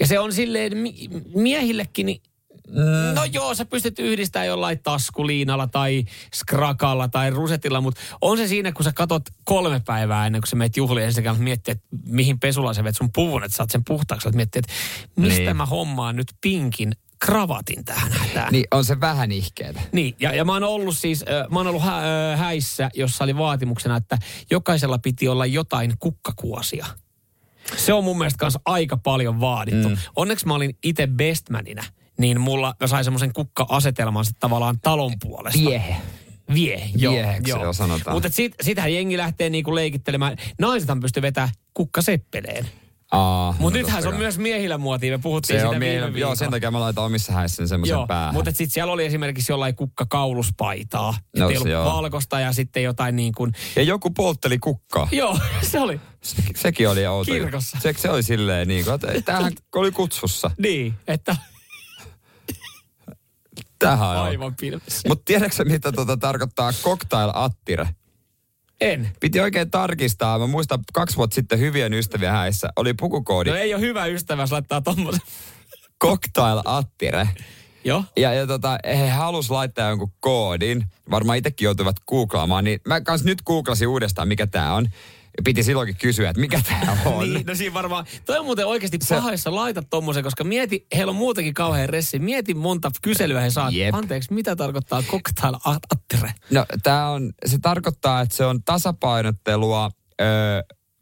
Ja 0.00 0.06
se 0.06 0.18
on 0.18 0.32
silleen 0.32 0.76
mi- 0.76 1.08
miehillekin, 1.34 2.06
niin. 2.06 2.22
No 3.14 3.24
joo, 3.24 3.54
sä 3.54 3.64
pystyt 3.64 3.98
yhdistämään 3.98 4.46
jollain 4.46 4.80
taskuliinalla 4.82 5.66
tai 5.66 6.04
skrakalla 6.34 7.08
tai 7.08 7.30
rusetilla, 7.30 7.80
mutta 7.80 8.00
on 8.20 8.38
se 8.38 8.48
siinä, 8.48 8.72
kun 8.72 8.84
sä 8.84 8.92
katot 8.92 9.22
kolme 9.44 9.80
päivää 9.86 10.26
ennen 10.26 10.40
kuin 10.40 10.48
sä 10.48 10.56
meet 10.56 10.76
juhliin 10.76 11.06
ensin 11.06 11.24
miettiä, 11.38 11.72
että 11.72 11.86
mihin 12.06 12.40
pesulla 12.40 12.74
sä 12.74 12.84
vet 12.84 12.96
sun 12.96 13.10
puvun, 13.14 13.44
että 13.44 13.56
saat 13.56 13.70
sen 13.70 13.84
puhtaaksi. 13.84 14.28
Että 14.28 14.36
miettiä, 14.36 14.60
että 14.60 14.72
mistä 15.16 15.40
Niin. 15.40 15.56
mä 15.56 15.66
hommaan 15.66 16.16
nyt 16.16 16.26
pinkin 16.40 16.92
kravatin 17.18 17.84
tähän 17.84 18.12
hätään. 18.12 18.52
Niin 18.52 18.64
on 18.70 18.84
se 18.84 19.00
vähän 19.00 19.32
ihkeetä. 19.32 19.80
Niin, 19.92 20.14
ja, 20.20 20.34
ja 20.34 20.44
mä 20.44 20.52
oon 20.52 20.64
ollut 20.64 20.98
siis, 20.98 21.22
äh, 21.22 21.50
mä 21.50 21.58
oon 21.58 21.66
ollut 21.66 21.82
hä, 21.82 22.32
äh, 22.32 22.38
häissä, 22.38 22.90
jossa 22.94 23.24
oli 23.24 23.36
vaatimuksena, 23.36 23.96
että 23.96 24.18
jokaisella 24.50 24.98
piti 24.98 25.28
olla 25.28 25.46
jotain 25.46 25.94
kukkakuosia. 25.98 26.86
Se 27.76 27.92
on 27.92 28.04
mun 28.04 28.18
mielestä 28.18 28.38
kanssa 28.38 28.60
aika 28.64 28.96
paljon 28.96 29.40
vaadittu. 29.40 29.88
Mm. 29.88 29.96
Onneksi 30.16 30.46
mä 30.46 30.54
olin 30.54 30.76
itse 30.84 31.06
bestmanina, 31.06 31.84
niin 32.18 32.40
mulla 32.40 32.74
mä 32.80 32.86
sain 32.86 33.04
semmoisen 33.04 33.32
kukka-asetelman 33.32 34.24
sit 34.24 34.36
tavallaan 34.40 34.80
talon 34.80 35.12
puolesta. 35.22 35.60
Viehe. 35.60 35.96
Vie, 36.54 36.88
joo. 36.96 37.12
Vieheksi 37.14 37.50
jo 37.50 37.72
sanotaan. 37.72 38.16
Mutta 38.16 38.28
sit, 38.32 38.54
sitähän 38.62 38.94
jengi 38.94 39.16
lähtee 39.16 39.50
niinku 39.50 39.74
leikittelemään. 39.74 40.36
Naisethan 40.60 41.00
pystyy 41.00 41.22
vetämään 41.22 41.50
kukkaseppeleen. 41.74 42.66
Aa, 43.12 43.54
Mutta 43.58 43.78
no 43.78 43.82
nythän 43.82 44.02
se 44.02 44.08
on 44.08 44.14
kai. 44.14 44.18
myös 44.18 44.38
miehillä 44.38 44.78
muotia. 44.78 45.12
Me 45.18 45.22
puhuttiin 45.22 45.56
Se 45.56 45.58
sitä 45.60 45.68
on 45.68 45.72
viime 45.72 45.84
miehillä, 45.84 46.06
joo, 46.06 46.14
viikolla. 46.14 46.34
sen 46.34 46.50
takia 46.50 46.70
mä 46.70 46.80
laitan 46.80 47.04
omissa 47.04 47.32
häissäni 47.32 47.68
semmoisen 47.68 47.94
Joo, 47.94 48.06
päähän. 48.06 48.34
mutta 48.34 48.50
sitten 48.50 48.70
siellä 48.70 48.92
oli 48.92 49.06
esimerkiksi 49.06 49.52
jollain 49.52 49.76
kukkakauluspaitaa. 49.76 51.14
No 51.36 51.50
No, 51.50 51.60
se 51.62 51.68
joo. 51.70 51.84
valkosta 51.84 52.40
ja 52.40 52.52
sitten 52.52 52.82
jotain 52.82 53.16
niin 53.16 53.32
kuin... 53.36 53.52
Ja 53.76 53.82
joku 53.82 54.10
poltteli 54.10 54.58
kukkaa. 54.58 55.08
Joo, 55.12 55.38
se 55.70 55.80
oli. 55.80 56.00
Se, 56.22 56.42
sekin 56.56 56.88
oli 56.88 57.06
outo. 57.06 57.32
Kirkossa. 57.32 57.78
Se, 57.80 57.94
se 57.96 58.10
oli 58.10 58.22
silleen 58.22 58.68
niin 58.68 58.84
kuin, 58.84 58.94
että 58.94 59.22
tämähän 59.24 59.52
oli 59.74 59.90
kutsussa. 59.90 60.50
Niin, 60.58 60.94
että 61.08 61.36
Tähän 63.78 64.08
on. 64.08 64.16
aivan 64.16 64.54
pilvissä. 64.60 65.08
Mutta 65.08 65.22
tiedätkö 65.24 65.64
mitä 65.64 65.92
tota 65.92 66.16
tarkoittaa 66.16 66.72
cocktail 66.82 67.30
attire? 67.34 67.88
En. 68.80 69.10
Piti 69.20 69.40
oikein 69.40 69.70
tarkistaa. 69.70 70.38
Mä 70.38 70.46
muistan 70.46 70.78
kaksi 70.92 71.16
vuotta 71.16 71.34
sitten 71.34 71.58
hyvien 71.58 71.92
ystävien 71.94 72.32
häissä 72.32 72.68
oli 72.76 72.94
pukukoodi 72.94 73.50
No 73.50 73.56
ei 73.56 73.74
ole 73.74 73.80
hyvä 73.82 74.06
ystävä, 74.06 74.42
jos 74.42 74.52
laittaa 74.52 74.80
tommosen. 74.80 75.20
cocktail 76.02 76.62
attire. 76.64 77.28
Joo. 77.84 78.04
Ja, 78.16 78.32
ja 78.34 78.46
tota, 78.46 78.78
he 78.84 79.08
halus 79.08 79.50
laittaa 79.50 79.88
jonkun 79.88 80.12
koodin. 80.20 80.84
Varmaan 81.10 81.38
itsekin 81.38 81.64
joutuivat 81.64 81.96
googlaamaan. 82.08 82.64
Niin 82.64 82.80
mä 82.86 83.00
kans 83.00 83.24
nyt 83.24 83.42
googlasin 83.42 83.88
uudestaan, 83.88 84.28
mikä 84.28 84.46
tää 84.46 84.74
on. 84.74 84.88
Piti 85.44 85.62
silloinkin 85.62 85.96
kysyä, 85.96 86.30
että 86.30 86.40
mikä 86.40 86.60
tää 86.68 86.96
on. 87.06 87.32
Niin, 87.32 87.46
no 87.46 87.54
siinä 87.54 87.74
varmaan. 87.74 88.06
Toi 88.26 88.38
on 88.38 88.44
muuten 88.44 88.66
oikeasti 88.66 88.98
paha, 89.08 89.30
jos 89.30 89.42
sä 89.42 89.54
laitat 89.54 89.86
tommosen, 89.90 90.22
koska 90.24 90.44
mieti, 90.44 90.86
heillä 90.96 91.10
on 91.10 91.16
muutenkin 91.16 91.54
kauhean 91.54 91.88
ressi. 91.88 92.18
Mieti 92.18 92.54
monta 92.54 92.90
kyselyä 93.02 93.40
he 93.40 93.50
saat. 93.50 93.74
Jep. 93.74 93.94
Anteeksi, 93.94 94.32
mitä 94.32 94.56
tarkoittaa 94.56 95.02
cocktail 95.02 95.54
attire? 95.64 96.34
No 96.50 96.66
tää 96.82 97.10
on, 97.10 97.32
se 97.46 97.58
tarkoittaa, 97.58 98.20
että 98.20 98.36
se 98.36 98.44
on 98.44 98.62
tasapainottelua 98.64 99.90
ö, 100.20 100.24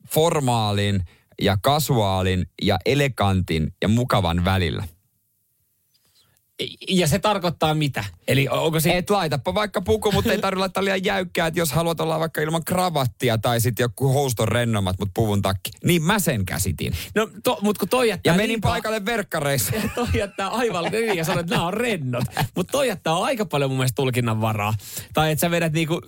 formaalin 0.08 1.00
ja 1.42 1.56
kasuaalin 1.62 2.46
ja 2.62 2.78
elegantin 2.86 3.74
ja 3.82 3.88
mukavan 3.88 4.44
välillä. 4.44 4.84
Ja 6.88 7.06
se 7.08 7.18
tarkoittaa 7.18 7.74
mitä? 7.74 8.04
Eli 8.28 8.48
onko 8.48 8.80
se... 8.80 8.96
Et 8.96 9.10
laitapa 9.10 9.54
vaikka 9.54 9.80
puku, 9.80 10.12
mutta 10.12 10.32
ei 10.32 10.38
tarvitse 10.38 10.60
laittaa 10.60 10.84
liian 10.84 11.04
jäykkää, 11.04 11.46
että 11.46 11.60
jos 11.60 11.72
haluat 11.72 12.00
olla 12.00 12.20
vaikka 12.20 12.40
ilman 12.40 12.64
kravattia 12.64 13.38
tai 13.38 13.60
sitten 13.60 13.84
joku 13.84 14.12
houston 14.12 14.48
rennommat, 14.48 14.96
mutta 14.98 15.12
puvun 15.14 15.42
takki. 15.42 15.70
Niin 15.84 16.02
mä 16.02 16.18
sen 16.18 16.44
käsitin. 16.46 16.92
No, 17.14 17.30
to, 17.44 17.58
mut 17.62 17.78
kun 17.78 17.88
toi 17.88 18.08
jättää 18.08 18.32
Ja 18.32 18.36
menin 18.36 18.48
liikaa- 18.48 18.70
paikalle 18.70 19.04
verkkareissa. 19.04 19.72
toi 19.94 20.08
jättää 20.14 20.48
aivan 20.48 20.84
niin 20.92 21.16
ja 21.16 21.24
sanoo, 21.24 21.40
että 21.40 21.54
nämä 21.54 21.66
on 21.66 21.74
rennot. 21.74 22.24
Mutta 22.56 22.70
toi 22.72 22.88
jättää 22.88 23.14
aika 23.16 23.46
paljon 23.46 23.70
mun 23.70 23.78
mielestä 23.78 23.96
tulkinnan 23.96 24.40
varaa. 24.40 24.74
Tai 25.14 25.32
että 25.32 25.40
sä 25.40 25.50
vedät 25.50 25.72
niinku, 25.72 26.00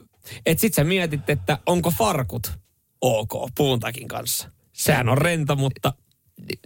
että 0.47 0.61
sit 0.61 0.75
sä 0.75 0.85
mietit, 0.85 1.31
että 1.31 1.59
onko 1.67 1.91
farkut 1.91 2.53
ok 3.01 3.51
puuntakin 3.57 4.09
kanssa. 4.09 4.51
Sehän 4.73 5.09
on 5.09 5.19
rento, 5.19 5.57
mutta 5.57 5.93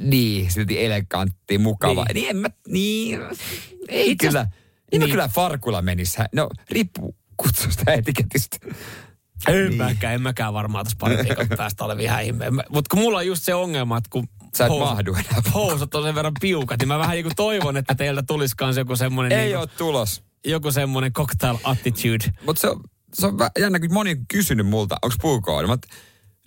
Niin, 0.00 0.50
silti 0.52 0.84
elegantti, 0.84 1.58
mukava. 1.58 2.04
Niin. 2.04 2.14
Niin, 2.14 2.30
en 2.30 2.36
mä, 2.36 2.48
niin, 2.68 3.20
ei 3.88 4.10
Itse 4.10 4.26
kyllä. 4.26 4.46
Niin. 4.92 5.02
mä 5.02 5.08
kyllä 5.08 5.28
farkulla 5.28 5.82
menis. 5.82 6.16
No, 6.34 6.48
riippuu 6.70 7.16
kutsusta 7.36 7.92
etiketistä. 7.92 8.56
en 9.48 9.54
Niin. 9.68 9.74
mäkään, 9.76 10.14
en 10.14 10.22
mäkään 10.22 10.54
varmaan 10.54 10.84
tässä 10.84 10.96
parin 11.00 11.24
viikon 11.24 11.48
päästä 11.56 11.84
ole 11.84 12.22
ihmeen. 12.24 12.54
Mutta 12.54 12.88
kun 12.90 12.98
mulla 12.98 13.18
on 13.18 13.26
just 13.26 13.42
se 13.42 13.54
ongelma, 13.54 13.96
että 13.98 14.10
kun 14.10 14.28
Sä 14.56 14.66
et 14.66 14.72
mahdu 14.78 15.14
enää. 15.14 15.42
housut 15.54 15.94
on 15.94 16.02
sen 16.02 16.14
verran 16.14 16.32
piukat, 16.40 16.78
niin 16.80 16.88
mä 16.88 16.98
vähän 16.98 17.14
niin 17.14 17.24
kuin 17.24 17.36
toivon, 17.36 17.76
että 17.76 17.94
teiltä 17.94 18.22
tulisi 18.22 18.56
kans 18.56 18.76
joku 18.76 18.96
semmoinen 18.96 19.38
Ei 19.38 19.46
niin 19.46 19.58
ole 19.58 19.66
tulos. 19.66 20.22
joku 20.46 20.72
semmoinen 20.72 21.12
cocktail 21.12 21.56
attitude. 21.64 22.24
Mutta 22.46 22.60
se 22.60 22.68
on, 22.68 22.80
se 23.14 23.26
on 23.26 23.34
jännä, 23.58 23.80
kun 23.80 23.92
moni 23.92 24.10
on 24.10 24.26
kysynyt 24.28 24.66
multa, 24.66 24.96
onko 25.02 25.16
puukoodi. 25.20 25.68
Mä, 25.68 25.76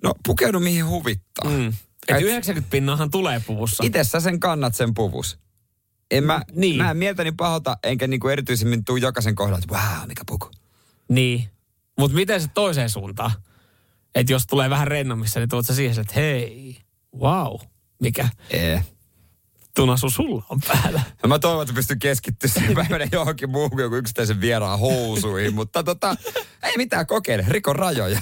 no 0.04 0.14
pukeudu 0.28 0.60
mihin 0.60 0.86
huvittaa. 0.88 1.52
Mm. 1.52 1.74
Et 2.08 2.22
90 2.22 2.72
pinnahan 2.72 3.12
tulee 3.12 3.42
puvussa. 3.48 3.84
Itse 3.84 4.04
sä 4.04 4.20
sen 4.20 4.40
kannat 4.40 4.76
sen 4.76 4.94
puvus. 4.94 5.40
En 6.12 6.24
mä, 6.24 6.42
Niin. 6.52 6.78
mä 6.78 6.92
en 6.92 6.98
mieltäni 6.98 7.32
pahota, 7.32 7.78
enkä 7.84 8.08
niinku 8.08 8.28
erityisemmin 8.28 8.86
tuu 8.86 8.98
jokaisen 8.98 9.36
kohdalla, 9.36 9.60
että 9.60 9.76
wow, 9.76 10.08
mikä 10.08 10.22
puku. 10.28 10.50
Niin. 11.10 11.50
Mutta 12.00 12.16
miten 12.16 12.42
se 12.42 12.48
toiseen 12.54 12.90
suuntaan? 12.90 13.32
Että 14.16 14.34
jos 14.34 14.48
tulee 14.48 14.70
vähän 14.70 14.88
rennommissa, 14.88 15.40
niin 15.40 15.50
tuot 15.50 15.66
sä 15.66 15.76
siihen, 15.76 16.00
että 16.00 16.14
hei, 16.16 16.78
wow, 17.20 17.60
mikä 18.02 18.30
Ee. 18.54 18.86
tunasu 19.76 20.10
sulla 20.10 20.44
on 20.50 20.60
päällä. 20.68 21.02
Ja 21.24 21.28
mä 21.30 21.40
toivon, 21.40 21.62
että 21.62 21.74
pystyn 21.74 22.00
keskittyä 22.00 22.50
sen 22.50 22.74
päivänä 22.76 23.08
johonkin 23.12 23.50
muuhun 23.50 23.70
kuin 23.70 23.94
yksittäisen 23.94 24.42
vieraan 24.42 24.80
housuihin, 24.80 25.54
mutta 25.56 25.84
tota, 25.84 26.16
ei 26.64 26.78
mitään 26.78 27.08
kokeile, 27.08 27.46
riko 27.48 27.74
rajoja. 27.74 28.22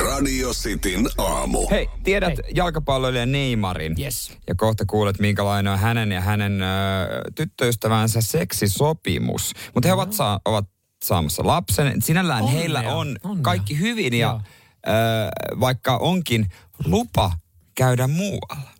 Radio 0.00 0.50
Cityn 0.50 1.08
aamu. 1.18 1.68
Hei, 1.70 1.88
tiedät 2.04 2.38
Hei. 2.44 2.52
jalkapalloilija 2.54 3.26
Neymarin. 3.26 3.94
Yes. 4.00 4.32
Ja 4.46 4.54
kohta 4.54 4.84
kuulet, 4.86 5.18
minkälainen 5.18 5.72
on 5.72 5.78
hänen 5.78 6.12
ja 6.12 6.20
hänen 6.20 6.62
ö, 6.62 6.66
tyttöystävänsä 7.34 8.20
seksisopimus. 8.20 9.52
Mutta 9.74 9.88
he 9.88 9.92
ovat, 9.92 10.12
saa, 10.12 10.40
ovat 10.44 10.68
saamassa 11.04 11.46
lapsen. 11.46 12.02
Sinällään 12.02 12.42
Onnea, 12.42 12.58
heillä 12.60 12.80
on 12.80 13.16
onnea. 13.22 13.42
kaikki 13.42 13.78
hyvin 13.78 14.14
ja 14.14 14.40
ö, 14.86 14.90
vaikka 15.60 15.96
onkin 15.96 16.46
lupa 16.84 17.32
käydä 17.74 18.06
muualla. 18.06 18.70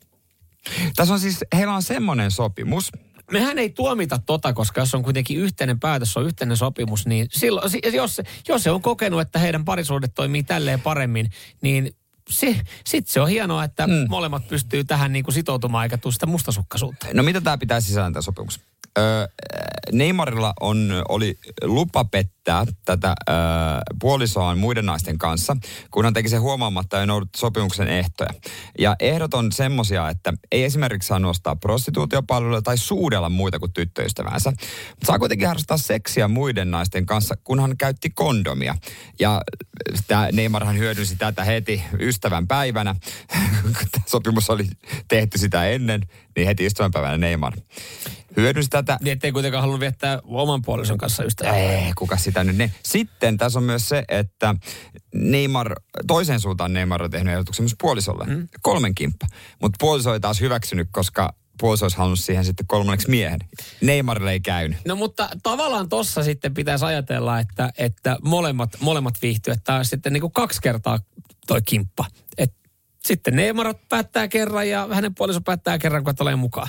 Tässä 0.97 1.15
on 1.15 1.21
siis, 1.21 1.45
heillä 1.57 1.75
on 1.75 1.83
semmoinen 1.83 2.31
sopimus, 2.31 2.93
Mehän 3.35 3.59
ei 3.59 3.71
tuomita 3.71 4.19
tota, 4.27 4.53
koska 4.53 4.81
jos 4.81 4.95
on 4.95 5.03
kuitenkin 5.03 5.39
yhteinen 5.39 5.81
päätös, 5.81 6.17
on 6.17 6.27
yhteinen 6.27 6.57
sopimus, 6.57 7.07
niin 7.07 7.27
silloin, 7.31 7.71
si- 7.71 7.81
jos, 7.93 8.21
jos 8.49 8.63
se 8.63 8.71
on 8.71 8.83
kokenut, 8.83 9.21
että 9.21 9.39
heidän 9.39 9.65
parisuhde 9.65 10.09
toimii 10.09 10.43
tälleen 10.43 10.81
paremmin, 10.81 11.31
niin 11.61 11.95
se, 12.31 12.61
sit 12.87 13.07
se 13.07 13.21
on 13.21 13.29
hienoa, 13.29 13.65
että 13.65 13.87
mm. 13.87 14.07
molemmat 14.09 14.49
pystyy 14.49 14.85
tähän 14.85 15.13
niin 15.13 15.25
kuin 15.25 15.35
sitoutumaan 15.35 15.85
eikä 15.85 15.99
tule 15.99 16.13
sitä 16.13 16.27
mustasukkaisuutta. 16.27 17.07
No 17.13 17.23
mitä 17.23 17.41
tämä 17.41 17.59
pitää 17.59 17.81
sisällään 17.81 18.13
tämä 18.13 18.23
sopimus? 18.23 18.61
Neymarilla 19.93 20.53
on, 20.61 21.03
oli 21.09 21.39
lupa 21.63 22.05
pettää 22.05 22.65
tätä 22.85 23.15
puolisoaan 24.01 24.59
muiden 24.59 24.87
naisten 24.87 25.19
kanssa, 25.19 25.57
kun 25.91 26.05
hän 26.05 26.15
teki 26.15 26.29
sen 26.29 26.41
huomaamatta 26.41 26.97
ja 26.97 27.07
noudatti 27.07 27.39
sopimuksen 27.39 27.89
ehtoja. 27.89 28.31
Ja 28.79 28.97
ehdot 29.01 29.35
on 29.35 29.53
semmosia, 29.53 30.09
että 30.09 30.33
ei 30.53 30.65
esimerkiksi 30.65 31.07
saa 31.07 31.19
nostaa 31.19 31.57
prostituutiopalveluja 31.57 32.63
tai 32.63 32.79
suudella 32.79 33.29
muita 33.29 33.59
kuin 33.59 33.73
tyttöystävänsä. 33.73 34.51
Mutta 34.51 35.07
saa 35.07 35.19
kuitenkin 35.19 35.49
harrastaa 35.49 35.79
seksiä 35.79 36.29
muiden 36.29 36.71
naisten 36.71 37.07
kanssa, 37.07 37.35
kun 37.45 37.61
hän 37.61 37.77
käytti 37.77 38.11
kondomia. 38.11 38.75
Ja 39.21 39.41
tämä 40.07 40.29
Neymarhan 40.33 40.79
hyödynsi 40.79 41.17
tätä 41.17 41.45
heti 41.45 41.85
ystävän 42.01 42.47
päivänä. 42.47 42.95
kun 43.63 43.73
tämä 43.91 44.05
sopimus 44.07 44.51
oli 44.51 44.69
tehty 45.09 45.39
sitä 45.39 45.65
ennen, 45.65 46.01
niin 46.37 46.47
heti 46.47 46.67
ystävän 46.67 46.91
päivänä 46.91 47.17
Neymar 47.17 47.53
hyödynsi 48.37 48.71
tätä. 48.71 48.99
Niin 49.03 49.13
ettei 49.13 49.33
kuitenkaan 49.33 49.61
halunnut 49.61 49.81
viettää 49.81 50.19
oman 50.25 50.63
puolison 50.63 50.99
kanssa 50.99 51.25
ystävää. 51.25 51.57
Ei, 51.57 51.93
kuka 51.99 52.17
sitä 52.17 52.45
nyt 52.45 52.57
ne. 52.57 52.73
Sitten 52.83 53.39
tässä 53.39 53.59
on 53.59 53.63
myös 53.63 53.89
se, 53.89 54.05
että 54.09 54.55
Neymar, 55.15 55.77
toiseen 56.07 56.41
suuntaan 56.41 56.73
Neymar 56.73 57.03
on 57.03 57.11
tehnyt 57.11 57.33
ehdotuksen 57.33 57.63
myös 57.63 57.75
puolisolle. 57.81 58.25
Mm. 58.25 58.49
Kolmen 58.63 58.95
kimppa. 58.95 59.27
Mutta 59.63 59.77
puoliso 59.81 60.15
ei 60.15 60.21
taas 60.21 60.41
hyväksynyt, 60.41 60.89
koska 60.93 61.35
puoliso 61.61 61.85
olisi 61.85 61.97
halunnut 61.97 62.21
siihen 62.21 62.45
sitten 62.45 62.67
kolmanneksi 62.67 63.11
miehen. 63.11 63.41
Neymarille 63.81 64.33
ei 64.33 64.41
käynyt. 64.41 64.79
No 64.85 64.97
mutta 64.97 65.29
tavallaan 65.43 65.89
tossa 65.89 66.23
sitten 66.23 66.55
pitäisi 66.55 66.85
ajatella, 66.85 67.39
että, 67.39 67.73
että 67.79 68.17
molemmat, 68.23 68.71
molemmat 68.81 69.23
viihtyy, 69.23 69.53
että 69.53 69.65
tämä 69.65 69.79
on 69.79 69.85
sitten 69.85 70.13
niin 70.13 70.21
kuin 70.21 70.33
kaksi 70.33 70.61
kertaa 70.63 70.99
toi 71.47 71.63
kimppa. 71.63 72.05
Et 72.39 72.55
sitten 73.05 73.37
Neymar 73.37 73.75
päättää 73.89 74.29
kerran 74.29 74.69
ja 74.69 74.89
hänen 74.93 75.15
puoliso 75.15 75.41
päättää 75.41 75.79
kerran, 75.79 76.05
kun 76.05 76.15
tulee 76.15 76.37
mukaan. 76.37 76.69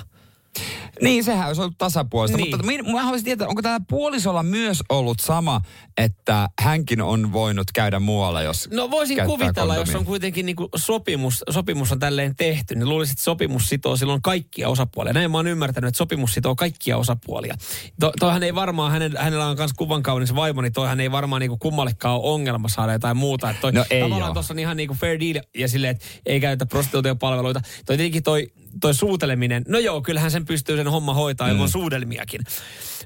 Niin, 1.01 1.23
sehän 1.23 1.47
olisi 1.47 1.61
ollut 1.61 1.77
tasapuolista. 1.77 2.37
Niin. 2.37 2.49
Mutta 2.49 2.65
min, 2.65 2.91
mä 2.91 3.03
haluaisin 3.03 3.25
tietää, 3.25 3.47
onko 3.47 3.61
tämä 3.61 3.79
puolisolla 3.89 4.43
myös 4.43 4.83
ollut 4.89 5.19
sama, 5.19 5.61
että 5.97 6.49
hänkin 6.61 7.01
on 7.01 7.33
voinut 7.33 7.71
käydä 7.73 7.99
muualla, 7.99 8.41
jos 8.41 8.69
No 8.71 8.91
voisin 8.91 9.17
kuvitella, 9.25 9.75
jos 9.75 9.79
kondomia? 9.83 9.99
on 9.99 10.05
kuitenkin 10.05 10.45
niin 10.45 10.55
kuin 10.55 10.69
sopimus, 10.75 11.43
sopimus 11.49 11.91
on 11.91 11.99
tälleen 11.99 12.35
tehty, 12.35 12.75
niin 12.75 12.89
luulisin, 12.89 13.13
että 13.13 13.23
sopimus 13.23 13.69
sitoo 13.69 13.97
silloin 13.97 14.21
kaikkia 14.21 14.69
osapuolia. 14.69 15.13
Näin 15.13 15.31
mä 15.31 15.37
oon 15.37 15.47
ymmärtänyt, 15.47 15.87
että 15.87 15.97
sopimus 15.97 16.33
sitoo 16.33 16.55
kaikkia 16.55 16.97
osapuolia. 16.97 17.55
To, 17.99 18.13
toihan 18.19 18.43
ei 18.43 18.55
varmaan, 18.55 18.91
hänen, 18.91 19.13
hänellä 19.17 19.45
on 19.45 19.57
myös 19.57 19.73
kuvan 19.73 20.03
kaunis 20.03 20.35
vaimo, 20.35 20.61
niin 20.61 20.73
toihan 20.73 20.99
ei 20.99 21.11
varmaan 21.11 21.39
niin 21.39 21.49
kuin 21.49 21.59
kummallekaan 21.59 22.15
ole 22.15 22.33
ongelma 22.33 22.69
saada 22.69 22.93
jotain 22.93 23.17
muuta. 23.17 23.49
Että 23.49 23.61
toi, 23.61 23.71
No 23.71 23.85
ei 23.89 24.01
tavallaan 24.01 24.33
tuossa 24.33 24.53
on 24.53 24.59
ihan 24.59 24.77
niin 24.77 24.87
kuin 24.87 24.97
fair 24.97 25.19
deal 25.19 25.43
ja 25.57 25.67
silleen, 25.67 25.91
että 25.91 26.05
ei 26.25 26.39
käytetä 26.39 26.65
prostituutiopalveluita. 26.65 27.61
Toi 27.85 27.97
tietenkin 27.97 28.23
toi, 28.23 28.47
toi 28.81 28.93
suuteleminen, 28.93 29.63
no 29.67 29.79
joo, 29.79 30.01
kyllähän 30.01 30.31
sen 30.31 30.45
pystyy 30.45 30.77
sen 30.85 30.91
homma 30.91 31.13
hoitaa 31.13 31.49
ilman 31.49 31.69
suudelmiakin. 31.69 32.41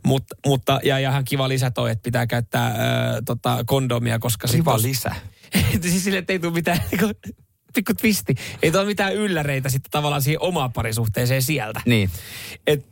Mut, 0.06 0.24
mutta, 0.46 0.80
ja 0.84 0.98
ihan 0.98 1.26
kiva 1.26 1.50
lisä 1.50 1.72
toi, 1.72 1.92
että 1.92 2.04
pitää 2.04 2.28
käyttää 2.28 2.68
äh, 2.68 2.76
tota, 3.26 3.64
kondomia, 3.66 4.20
koska 4.20 4.48
Kiva 4.48 4.78
tos- 4.78 4.82
lisä. 4.82 5.16
siis 5.82 6.04
sille, 6.04 6.18
että 6.18 6.34
ei 6.34 6.40
tule 6.40 6.54
mitään, 6.54 6.82
niinku, 6.92 7.20
pikku 7.74 7.94
twisti. 7.94 8.36
Ei 8.62 8.72
tule 8.72 8.86
mitään 8.86 9.16
ylläreitä 9.16 9.70
sitten 9.70 9.92
tavallaan 9.92 10.22
siihen 10.22 10.42
omaan 10.42 10.74
parisuhteeseen 10.74 11.42
sieltä. 11.42 11.82
Niin. 11.86 12.10
Et, 12.68 12.86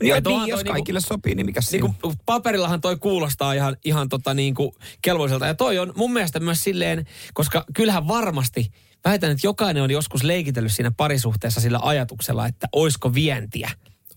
Joo, 0.00 0.18
et 0.18 0.26
onhan 0.26 0.44
niin, 0.44 0.50
jos 0.50 0.62
toi 0.64 0.72
kaikille 0.72 1.00
sopii, 1.00 1.34
niin 1.34 1.46
mikä 1.46 1.60
siinä? 1.60 1.86
Niinku, 1.86 2.14
paperillahan 2.26 2.80
toi 2.80 2.96
kuulostaa 2.96 3.52
ihan, 3.52 3.76
ihan 3.84 4.08
tota 4.08 4.34
niinku 4.34 4.76
kelvolliselta. 5.02 5.46
Ja 5.46 5.54
toi 5.54 5.78
on 5.78 5.92
mun 5.96 6.12
mielestä 6.12 6.40
myös 6.40 6.64
silleen, 6.64 7.06
koska 7.34 7.64
kyllähän 7.74 8.08
varmasti, 8.08 8.70
väitän, 9.04 9.30
että 9.30 9.46
jokainen 9.46 9.82
on 9.82 9.90
joskus 9.90 10.22
leikitellyt 10.22 10.72
siinä 10.72 10.90
parisuhteessa 10.96 11.60
sillä 11.60 11.78
ajatuksella, 11.82 12.46
että 12.46 12.68
oisko 12.72 13.14
vientiä. 13.14 13.70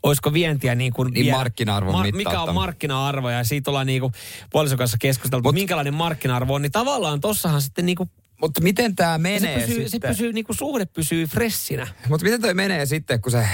Oisko 0.04 0.34
vientiä 0.34 0.76
niin 0.76 0.94
kuin 0.94 1.12
Niin 1.12 1.32
markkina-arvon 1.32 2.06
Mikä 2.16 2.42
on 2.42 2.54
markkina-arvo 2.54 3.30
ja 3.30 3.44
siitä 3.44 3.72
ollaan 3.72 3.88
niin 3.88 4.02
kuin 4.02 4.14
puolison 4.52 4.78
kanssa 4.78 4.98
keskusteltu, 5.02 5.50
Mut- 5.50 5.54
minkälainen 5.54 5.94
markkina-arvo 5.94 6.54
on, 6.54 6.62
niin 6.62 6.72
tavallaan 6.72 7.20
tossahan 7.20 7.62
sitten 7.62 7.86
niin 7.86 7.96
kuin 7.96 8.10
Mutta 8.42 8.62
miten 8.62 8.96
tämä 8.96 9.18
menee 9.18 9.60
se 9.60 9.66
pysyy, 9.68 9.84
se 9.84 9.90
sitten? 9.90 10.10
pysyy, 10.10 10.34
niin 10.34 10.46
kuin 10.46 10.58
suhde 10.58 10.86
pysyy 10.86 11.26
freshinä. 11.26 11.88
Mutta 12.10 12.24
miten 12.24 12.42
toi 12.42 12.54
menee 12.54 12.86
sitten, 12.86 13.22
kun 13.22 13.32
se 13.32 13.40
eh, 13.40 13.48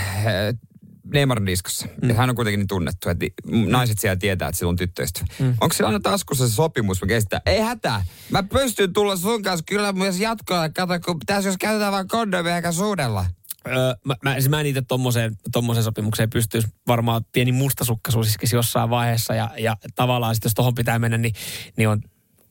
Neymar 1.14 1.40
on 1.40 1.46
diskossa. 1.46 1.88
Mm. 2.02 2.16
hän 2.16 2.30
on 2.30 2.36
kuitenkin 2.36 2.60
niin 2.60 2.68
tunnettu, 2.68 3.10
että 3.10 3.26
naiset 3.68 4.00
siellä 4.00 4.16
tietää, 4.16 4.48
että 4.48 4.60
sillä 4.60 4.70
on 4.70 4.76
tyttöystävä. 4.76 5.26
Mm. 5.40 5.58
Onko 5.62 5.74
sillä 5.74 5.88
aina 5.88 6.00
taskussa 6.00 6.48
se 6.48 6.54
sopimus, 6.54 7.02
mikä 7.02 7.14
kestää? 7.14 7.42
Ei 7.46 7.62
hätää. 7.62 8.06
Mä 8.30 8.44
pystyn 8.44 8.94
tulla 8.94 9.16
sun 9.16 9.44
kanssa 9.44 9.64
kyllä 9.68 9.94
myös 9.94 10.20
jatkoa. 10.20 10.70
Kato, 10.70 11.00
kun 11.06 11.20
pitäisi, 11.20 11.48
jos 11.48 11.58
käytetään 11.58 11.92
vain 11.94 12.08
kondomia 12.08 12.56
eikä 12.56 12.72
suudella. 12.72 13.26
Öö, 13.68 13.96
mä, 14.04 14.16
mä, 14.24 14.34
siis 14.34 14.50
mä 14.50 14.60
en 14.60 14.66
itse 14.66 14.82
tommoseen, 14.82 15.38
tommoseen 15.52 15.84
sopimukseen 15.84 16.30
pystyisi 16.30 16.68
varmaan 16.88 17.26
pieni 17.32 17.52
mustasukkaisuus 17.52 18.28
iskisi 18.28 18.56
jossain 18.56 18.90
vaiheessa 18.90 19.36
ja, 19.36 19.52
ja 19.58 19.78
tavallaan 19.96 20.36
sitten 20.36 20.50
jos 20.50 20.54
tohon 20.54 20.76
pitää 20.76 21.00
mennä, 21.00 21.18
niin, 21.18 21.34
niin 21.78 21.90
on, 21.90 22.02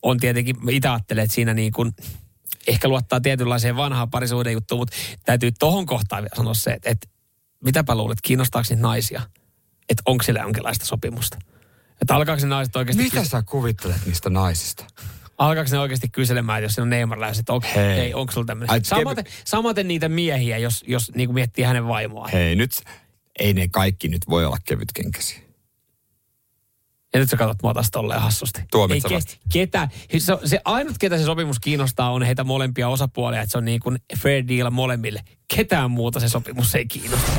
on 0.02 0.18
tietenkin, 0.18 0.56
itse 0.70 0.88
ajattelen, 0.88 1.24
että 1.24 1.34
siinä 1.34 1.54
niin 1.54 1.72
kuin, 1.72 1.92
ehkä 2.66 2.88
luottaa 2.88 3.20
tietynlaiseen 3.20 3.76
vanhaan 3.76 4.10
parisuuden 4.10 4.52
juttuun, 4.52 4.80
mutta 4.80 4.96
täytyy 5.24 5.52
tohon 5.52 5.86
kohtaan 5.86 6.22
vielä 6.22 6.36
sanoa 6.36 6.54
se, 6.54 6.70
että, 6.70 6.90
että 6.90 7.08
mitäpä 7.64 7.94
luulet, 7.94 8.18
kiinnostaako 8.22 8.66
niitä 8.70 8.82
naisia? 8.82 9.22
Että 9.88 10.02
onko 10.06 10.24
sillä 10.24 10.40
jonkinlaista 10.40 10.86
sopimusta? 10.86 11.38
Että 12.02 12.14
alkaako 12.14 12.42
ne 12.42 12.48
naiset 12.48 12.76
oikeasti... 12.76 13.02
Mitä 13.02 13.24
sä 13.24 13.42
kuvittelet 13.42 14.06
niistä 14.06 14.30
naisista? 14.30 14.84
Alkaako 15.38 15.70
ne 15.72 15.78
oikeasti 15.78 16.08
kyselemään, 16.08 16.62
jos 16.62 16.78
on 16.78 16.90
Neymar 16.90 17.20
lähes, 17.20 17.38
että 17.38 17.52
onko, 17.52 17.66
Hei. 17.74 18.00
ei, 18.00 18.14
onko 18.14 18.32
sulla 18.32 18.46
tämmöinen? 18.46 18.84
Samaten, 18.84 19.24
samaten 19.44 19.88
niitä 19.88 20.08
miehiä, 20.08 20.58
jos, 20.58 20.84
jos 20.86 21.12
niin 21.14 21.28
kuin 21.28 21.34
miettii 21.34 21.64
hänen 21.64 21.88
vaimoaan. 21.88 22.30
Hei 22.32 22.56
nyt, 22.56 22.70
ei 23.38 23.52
ne 23.52 23.68
kaikki 23.68 24.08
nyt 24.08 24.22
voi 24.28 24.44
olla 24.44 24.56
kevytkenkäisiä. 24.64 25.44
Ja 27.14 27.20
nyt 27.20 27.30
sä 27.30 27.36
katsot 27.36 27.62
mua 27.62 27.74
taas 27.74 27.90
tolleen 27.90 28.20
hassusti. 28.20 28.60
Ei 28.60 29.00
vasta. 29.14 29.36
ketä, 29.52 29.88
se, 30.18 30.32
se 30.44 30.60
ainut, 30.64 30.98
ketä 30.98 31.18
se 31.18 31.24
sopimus 31.24 31.60
kiinnostaa, 31.60 32.10
on 32.10 32.22
heitä 32.22 32.44
molempia 32.44 32.88
osapuolia, 32.88 33.40
että 33.40 33.52
se 33.52 33.58
on 33.58 33.64
niin 33.64 33.80
kuin 33.80 33.98
fair 34.18 34.44
deal 34.48 34.70
molemmille. 34.70 35.20
Ketään 35.56 35.90
muuta 35.90 36.20
se 36.20 36.28
sopimus 36.28 36.74
ei 36.74 36.86
kiinnosta. 36.86 37.32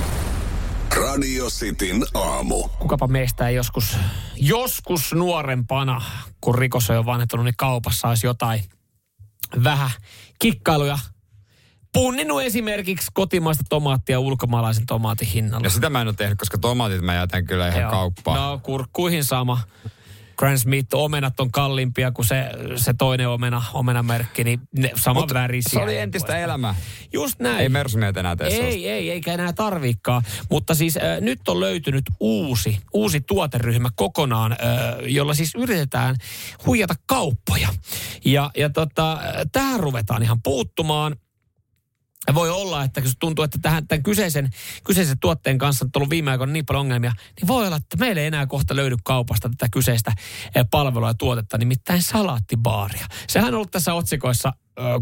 Radio 1.16 1.50
Cityn 1.50 2.06
aamu. 2.14 2.68
Kukapa 2.80 3.08
meistä 3.08 3.48
ei 3.48 3.56
joskus, 3.56 3.98
joskus 4.36 5.14
nuorempana, 5.14 6.02
kun 6.42 6.56
rikos 6.56 6.90
on 6.90 6.96
jo 6.96 7.06
vanhentunut, 7.06 7.46
niin 7.46 7.56
kaupassa 7.58 8.08
olisi 8.08 8.28
jotain 8.28 8.64
vähän 9.64 9.90
kikkailuja. 10.40 11.00
Punninut 11.94 12.42
esimerkiksi 12.42 13.08
kotimaista 13.14 13.64
tomaattia 13.70 14.20
ulkomaalaisen 14.20 14.86
tomaatin 14.86 15.28
hinnalla. 15.28 15.66
Ja 15.66 15.70
sitä 15.70 15.90
mä 15.90 16.02
en 16.02 16.08
ole 16.08 16.16
tehnyt, 16.16 16.38
koska 16.38 16.58
tomaatit 16.58 17.02
mä 17.02 17.14
jätän 17.14 17.46
kyllä 17.46 17.68
ihan 17.68 17.82
Joo. 17.82 17.92
kauppaan. 17.92 18.38
No 18.38 18.60
kurkkuihin 18.64 19.24
sama. 19.24 19.62
Grand 20.38 20.58
Smith, 20.58 20.88
omenat 20.94 21.40
on 21.40 21.52
kalliimpia 21.52 22.12
kuin 22.12 22.26
se, 22.26 22.50
se 22.76 22.94
toinen 22.98 23.30
omena, 23.30 23.64
omenamerkki, 23.74 24.44
niin 24.44 24.60
ne 24.78 24.92
sama 24.96 25.20
Mut 25.20 25.34
värisiä. 25.34 25.80
se 25.80 25.84
oli 25.84 25.98
entistä 25.98 26.38
elämää. 26.38 26.76
Just 27.14 27.40
näin. 27.40 27.60
Ei 27.60 27.70
Mersumiehet 27.70 28.18
enää 28.18 28.36
tee. 28.36 28.48
Ei, 28.48 28.90
ei, 28.90 29.12
eikä 29.12 29.34
enää 29.34 29.54
tarviikaan. 29.54 30.24
Mutta 30.50 30.76
siis 30.76 30.98
äh, 30.98 31.22
nyt 31.22 31.48
on 31.48 31.60
löytynyt 31.60 32.04
uusi, 32.20 32.80
uusi 32.94 33.22
tuoteryhmä 33.22 33.90
kokonaan, 33.96 34.52
äh, 34.52 34.58
jolla 35.08 35.34
siis 35.34 35.56
yritetään 35.56 36.16
huijata 36.66 36.94
kauppoja. 37.06 37.70
Ja, 38.26 38.52
ja 38.58 38.70
tota, 38.70 39.12
äh, 39.14 39.20
tähän 39.52 39.80
ruvetaan 39.80 40.24
ihan 40.24 40.42
puuttumaan. 40.42 41.16
Voi 42.34 42.50
olla, 42.50 42.84
että 42.84 43.02
kun 43.02 43.12
tuntuu, 43.20 43.44
että 43.46 43.60
tähän, 43.62 43.88
tämän 43.88 44.04
kyseisen, 44.04 44.50
kyseisen 44.84 45.20
tuotteen 45.20 45.58
kanssa 45.58 45.86
on 45.86 45.92
tullut 45.92 46.10
viime 46.10 46.32
aikoina 46.32 46.54
niin 46.54 46.66
paljon 46.66 46.82
ongelmia, 46.82 47.14
niin 47.40 47.48
voi 47.48 47.68
olla, 47.68 47.76
että 47.76 47.98
meillä 47.98 48.22
ei 48.22 48.28
enää 48.28 48.48
kohta 48.48 48.76
löydy 48.76 48.96
kaupasta 49.04 49.50
tätä 49.50 49.68
kyseistä 49.72 50.12
eh, 50.56 50.66
palvelua 50.72 51.08
ja 51.08 51.14
tuotetta, 51.14 51.58
nimittäin 51.58 52.02
salaattibaaria. 52.02 53.06
Sehän 53.28 53.48
on 53.48 53.56
ollut 53.56 53.72
tässä 53.72 53.94
otsikoissa, 53.94 54.54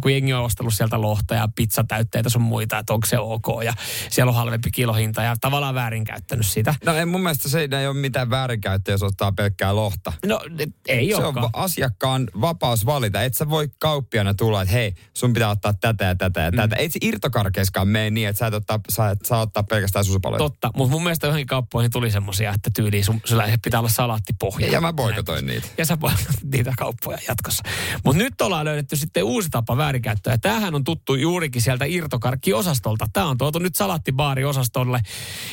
kun 0.02 0.12
jengi 0.14 0.34
on 0.34 0.44
ostellut 0.44 0.74
sieltä 0.74 1.02
lohta 1.02 1.36
ja 1.36 1.48
pizzatäytteitä 1.56 2.30
sun 2.30 2.42
muita, 2.42 2.78
että 2.78 2.94
onko 2.94 3.08
se 3.08 3.20
ok 3.20 3.46
ja 3.64 3.74
siellä 4.10 4.30
on 4.30 4.36
halvempi 4.36 4.72
kilohinta 4.72 5.24
ja 5.24 5.36
tavallaan 5.42 5.76
väärinkäyttänyt 5.76 6.46
sitä. 6.46 6.76
No 6.86 6.94
ei, 6.94 7.06
mun 7.06 7.22
mielestä 7.24 7.50
se 7.50 7.68
ei 7.80 7.88
ole 7.88 7.94
mitään 7.98 8.30
väärinkäyttöä, 8.30 8.94
jos 8.94 9.04
ottaa 9.04 9.32
pelkkää 9.32 9.76
lohta. 9.76 10.14
No 10.26 10.40
ei 10.88 11.08
se 11.10 11.16
on 11.16 11.24
olekaan. 11.26 11.44
va- 11.54 11.64
asiakkaan 11.64 12.28
vapaus 12.42 12.86
valita. 12.86 13.24
Et 13.24 13.34
sä 13.34 13.50
voi 13.50 13.70
kauppiana 13.80 14.34
tulla, 14.34 14.62
että 14.62 14.74
hei, 14.74 14.94
sun 15.14 15.34
pitää 15.34 15.50
ottaa 15.50 15.74
tätä 15.74 16.06
ja 16.06 16.16
tätä 16.16 16.42
ja 16.42 16.52
Mm. 16.52 16.56
tätä. 16.58 16.76
Ei 16.76 16.90
se 16.90 17.00
irtokarkeiskaan 17.02 17.88
mene 17.88 18.10
niin, 18.10 18.28
että 18.28 18.40
sä 18.40 18.48
et 18.48 18.54
ottaa, 18.54 18.80
sä 18.90 19.10
et 19.10 19.20
saa 19.26 19.42
ottaa 19.42 19.64
pelkästään 19.64 20.06
susupaloja. 20.06 20.38
Totta, 20.38 20.72
mutta 20.76 20.92
mun 20.92 21.04
mielestä 21.04 21.28
johonkin 21.28 21.48
kauppoihin 21.48 21.92
tuli 21.92 22.12
semmoisia, 22.12 22.54
että 22.54 22.70
tyyliin 22.76 23.06
sun, 23.06 23.22
sulla 23.26 23.44
pitää 23.64 23.80
olla 23.80 23.90
salaattipohja. 23.90 24.68
Ja 24.68 24.82
mä 24.82 24.94
boikotoin 24.94 25.46
niitä. 25.46 25.68
Ja 25.78 25.86
sä 25.86 25.98
boikotit 25.98 26.44
niitä 26.44 26.74
kauppoja 26.78 27.18
jatkossa. 27.28 27.64
Mutta 28.06 28.24
nyt 28.24 28.42
ollaan 28.42 28.66
löydetty 28.66 28.96
sitten 28.96 29.24
uusi 29.24 29.50
tapa 29.50 29.63
väärinkäyttöä. 29.78 30.38
Tämähän 30.38 30.76
on 30.76 30.84
tuttu 30.84 31.16
juurikin 31.16 31.62
sieltä 31.62 31.86
irtokarkkiosastolta. 31.86 33.08
Tämä 33.14 33.28
on 33.28 33.38
tuotu 33.38 33.60
nyt 33.60 33.76
salattibaariosastolle. 33.76 35.02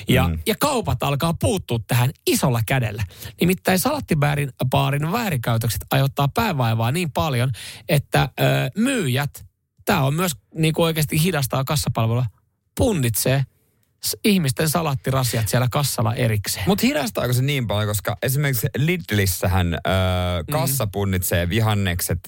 Ja, 0.09 0.29
mm. 0.29 0.39
ja 0.47 0.55
kaupat 0.59 1.03
alkaa 1.03 1.35
puuttua 1.41 1.79
tähän 1.87 2.11
isolla 2.27 2.61
kädellä. 2.67 3.05
Nimittäin 3.41 3.79
salattibaarin 3.79 4.53
baarin 4.71 5.13
väärinkäytökset 5.13 5.85
aiheuttaa 5.91 6.29
päävaivaa 6.29 6.93
niin 6.93 7.13
paljon, 7.13 7.51
että 7.89 8.23
ö, 8.23 8.45
myyjät, 8.77 9.45
tämä 9.85 10.03
on 10.03 10.15
myös 10.15 10.33
niin 10.55 10.75
kuin 10.75 10.85
oikeasti 10.85 11.23
hidastaa 11.23 11.65
kassapalvelua, 11.65 12.27
punnitsee 12.79 13.45
ihmisten 14.25 14.69
salattirasiat 14.69 15.49
siellä 15.49 15.69
kassalla 15.71 16.15
erikseen. 16.15 16.65
Mutta 16.69 16.87
hidastaako 16.87 17.33
se 17.33 17.43
niin 17.43 17.67
paljon, 17.67 17.89
koska 17.89 18.17
esimerkiksi 18.23 18.67
Lidlissähän 18.77 19.75
öö, 19.75 19.81
Mm. 20.49 20.53
kassa 20.53 20.87
punnitsee 20.87 21.49
vihannekset 21.49 22.19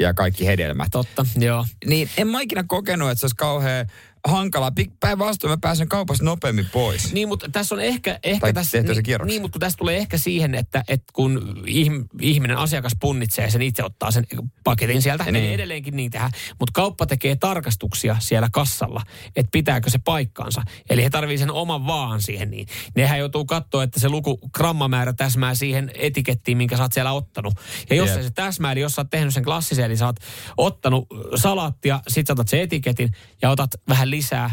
ja, 0.00 0.14
kaikki 0.14 0.46
hedelmät. 0.46 0.88
Totta, 0.90 1.26
joo. 1.36 1.64
Niin 1.86 2.10
en 2.16 2.28
mä 2.28 2.40
ikinä 2.40 2.64
kokenut, 2.68 3.10
että 3.10 3.20
se 3.20 3.26
olisi 3.26 3.36
kauhean 3.36 3.86
hankalaa. 4.24 4.72
Pik- 4.80 4.96
Päinvastoin 5.00 5.50
mä 5.50 5.58
pääsen 5.60 5.88
kaupasta 5.88 6.24
nopeammin 6.24 6.66
pois. 6.72 7.12
Niin, 7.12 7.28
mutta 7.28 7.48
tässä 7.52 7.74
on 7.74 7.80
ehkä... 7.80 8.18
ehkä 8.22 8.40
Tai 8.40 8.52
tässä, 8.52 8.78
tehtyä 8.78 8.94
se 8.94 9.02
niin, 9.06 9.26
niin, 9.26 9.42
mutta 9.42 9.52
kun 9.52 9.60
tässä 9.60 9.76
tulee 9.76 9.96
ehkä 9.96 10.18
siihen, 10.18 10.54
että, 10.54 10.84
että 10.88 11.12
kun 11.12 11.62
ihm, 11.66 12.04
ihminen, 12.20 12.56
asiakas 12.56 12.92
punnitsee 13.00 13.50
sen 13.50 13.62
itse 13.62 13.84
ottaa 13.84 14.10
sen 14.10 14.26
paketin 14.64 15.02
sieltä, 15.02 15.24
niin. 15.24 15.34
Niin. 15.34 15.54
edelleenkin 15.54 15.96
niin 15.96 16.10
tehdään. 16.10 16.30
Mutta 16.58 16.72
kauppa 16.72 17.06
tekee 17.06 17.36
tarkastuksia 17.36 18.16
siellä 18.20 18.48
kassalla, 18.52 19.02
että 19.36 19.50
pitääkö 19.52 19.90
se 19.90 19.98
paikkaansa. 19.98 20.62
Eli 20.90 21.04
he 21.04 21.10
tarvii 21.10 21.38
sen 21.38 21.50
oman 21.50 21.86
vaan 21.86 22.22
siihen 22.22 22.50
niin. 22.50 22.66
Nehän 22.96 23.18
joutuu 23.18 23.44
katsoa, 23.44 23.82
että 23.82 24.00
se 24.00 24.08
luku 24.08 24.38
grammamäärä 24.54 25.12
täsmää 25.12 25.54
siihen 25.54 25.90
etikettiin, 25.94 26.56
minkä 26.56 26.76
sä 26.76 26.82
oot 26.82 26.92
siellä 26.92 27.12
ottanut. 27.12 27.54
Ja 27.90 27.96
jos 27.96 28.10
ei 28.10 28.22
se 28.22 28.30
täsmää, 28.30 28.72
eli 28.72 28.80
jos 28.80 28.92
sä 28.92 29.00
oot 29.00 29.10
tehnyt 29.10 29.34
sen 29.34 29.44
klassisen, 29.44 29.84
eli 29.84 29.96
sä 29.96 30.06
oot 30.06 30.16
ottanut 30.56 31.06
salaattia, 31.34 32.00
sit 32.08 32.26
sä 32.26 32.32
otat 32.32 32.48
sen 32.48 32.60
etiketin 32.60 33.10
ja 33.42 33.50
otat 33.50 33.70
vähän 33.88 34.07
lisää, 34.10 34.50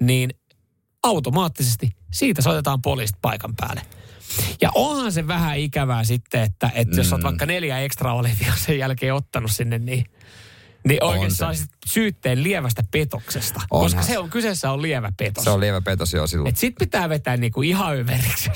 niin 0.00 0.30
automaattisesti 1.02 1.90
siitä 2.12 2.42
soitetaan 2.42 2.82
poliisit 2.82 3.16
paikan 3.22 3.54
päälle. 3.56 3.82
Ja 4.60 4.70
onhan 4.74 5.12
se 5.12 5.26
vähän 5.26 5.58
ikävää 5.58 6.04
sitten, 6.04 6.42
että, 6.42 6.70
että 6.74 6.96
jos 6.96 7.12
olet 7.12 7.24
vaikka 7.24 7.46
neljä 7.46 7.78
ekstra 7.78 8.14
olivia 8.14 8.52
sen 8.56 8.78
jälkeen 8.78 9.14
ottanut 9.14 9.50
sinne, 9.50 9.78
niin 9.78 10.06
niin 10.88 11.30
se. 11.30 11.36
saisit 11.36 11.70
syytteen 11.86 12.42
lievästä 12.42 12.84
petoksesta. 12.90 13.60
Onhan 13.70 13.86
koska 13.86 14.02
se. 14.02 14.18
on, 14.18 14.30
kyseessä 14.30 14.70
on 14.70 14.82
lievä 14.82 15.12
petos. 15.16 15.44
Se 15.44 15.50
on 15.50 15.60
lievä 15.60 15.80
petos 15.80 16.12
jo 16.12 16.26
silloin. 16.26 16.48
Et 16.48 16.56
sit 16.56 16.74
pitää 16.78 17.08
vetää 17.08 17.36
niinku 17.36 17.62
ihan 17.62 17.96
överiksi. 17.96 18.50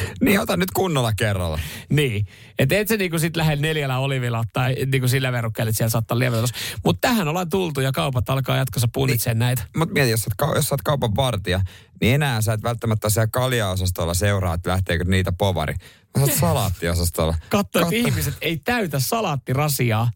Niin 0.24 0.40
ota 0.40 0.56
nyt 0.56 0.70
kunnolla 0.70 1.12
kerralla. 1.12 1.58
niin. 1.88 2.26
Että 2.58 2.78
et 2.78 2.88
se 2.88 2.96
niinku 2.96 3.18
sit 3.18 3.36
lähde 3.36 3.56
neljällä 3.56 3.98
olivilla 3.98 4.44
tai 4.52 4.74
niinku 4.92 5.08
sillä 5.08 5.32
verukkeella, 5.32 5.68
että 5.68 5.76
siellä 5.76 5.90
saattaa 5.90 6.18
lievä 6.18 6.36
petos. 6.36 6.50
Mutta 6.84 7.08
tähän 7.08 7.28
ollaan 7.28 7.48
tultu 7.50 7.80
ja 7.80 7.92
kaupat 7.92 8.30
alkaa 8.30 8.56
jatkossa 8.56 8.88
punnitsemaan 8.92 9.38
näitä. 9.38 9.62
Mutta 9.76 9.92
mieti, 9.92 10.10
jos 10.10 10.20
sä, 10.20 10.30
oot, 10.40 10.50
kau- 10.50 10.56
jos 10.56 10.68
sä 10.68 10.74
oot 10.74 10.82
kaupan 10.82 11.16
vartija, 11.16 11.60
niin 12.00 12.14
enää 12.14 12.40
sä 12.40 12.52
et 12.52 12.62
välttämättä 12.62 13.10
siellä 13.10 13.26
kaljaosastolla 13.32 14.14
seuraa, 14.14 14.54
että 14.54 14.70
lähteekö 14.70 15.04
niitä 15.04 15.32
povari. 15.32 15.74
Mä 16.18 16.26
sä 16.26 16.32
oot 16.32 16.40
salaattiosastolla. 16.40 17.34
Katso, 17.48 17.80
että 17.80 17.94
ihmiset 17.96 18.34
ei 18.40 18.56
täytä 18.56 19.00
salaattirasiaa 19.00 20.10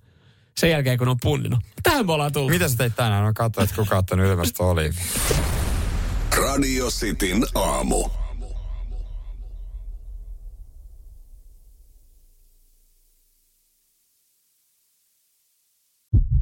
sen 0.58 0.70
jälkeen, 0.70 0.98
kun 0.98 1.08
on 1.08 1.16
punninut. 1.22 1.60
Tähän 1.82 2.06
me 2.06 2.12
ollaan 2.12 2.32
tullut. 2.32 2.50
Mitä 2.50 2.68
sä 2.68 2.76
teit 2.76 2.96
tänään? 2.96 3.24
Mä 3.24 3.32
katsoin, 3.32 3.64
että 3.64 3.76
kuka 3.76 3.94
on 3.94 3.98
ottanut 3.98 4.26
ilmestä 4.26 4.62
oliivi. 4.64 4.96
Radio 6.36 6.86
Cityn 6.90 7.46
aamu. 7.54 8.08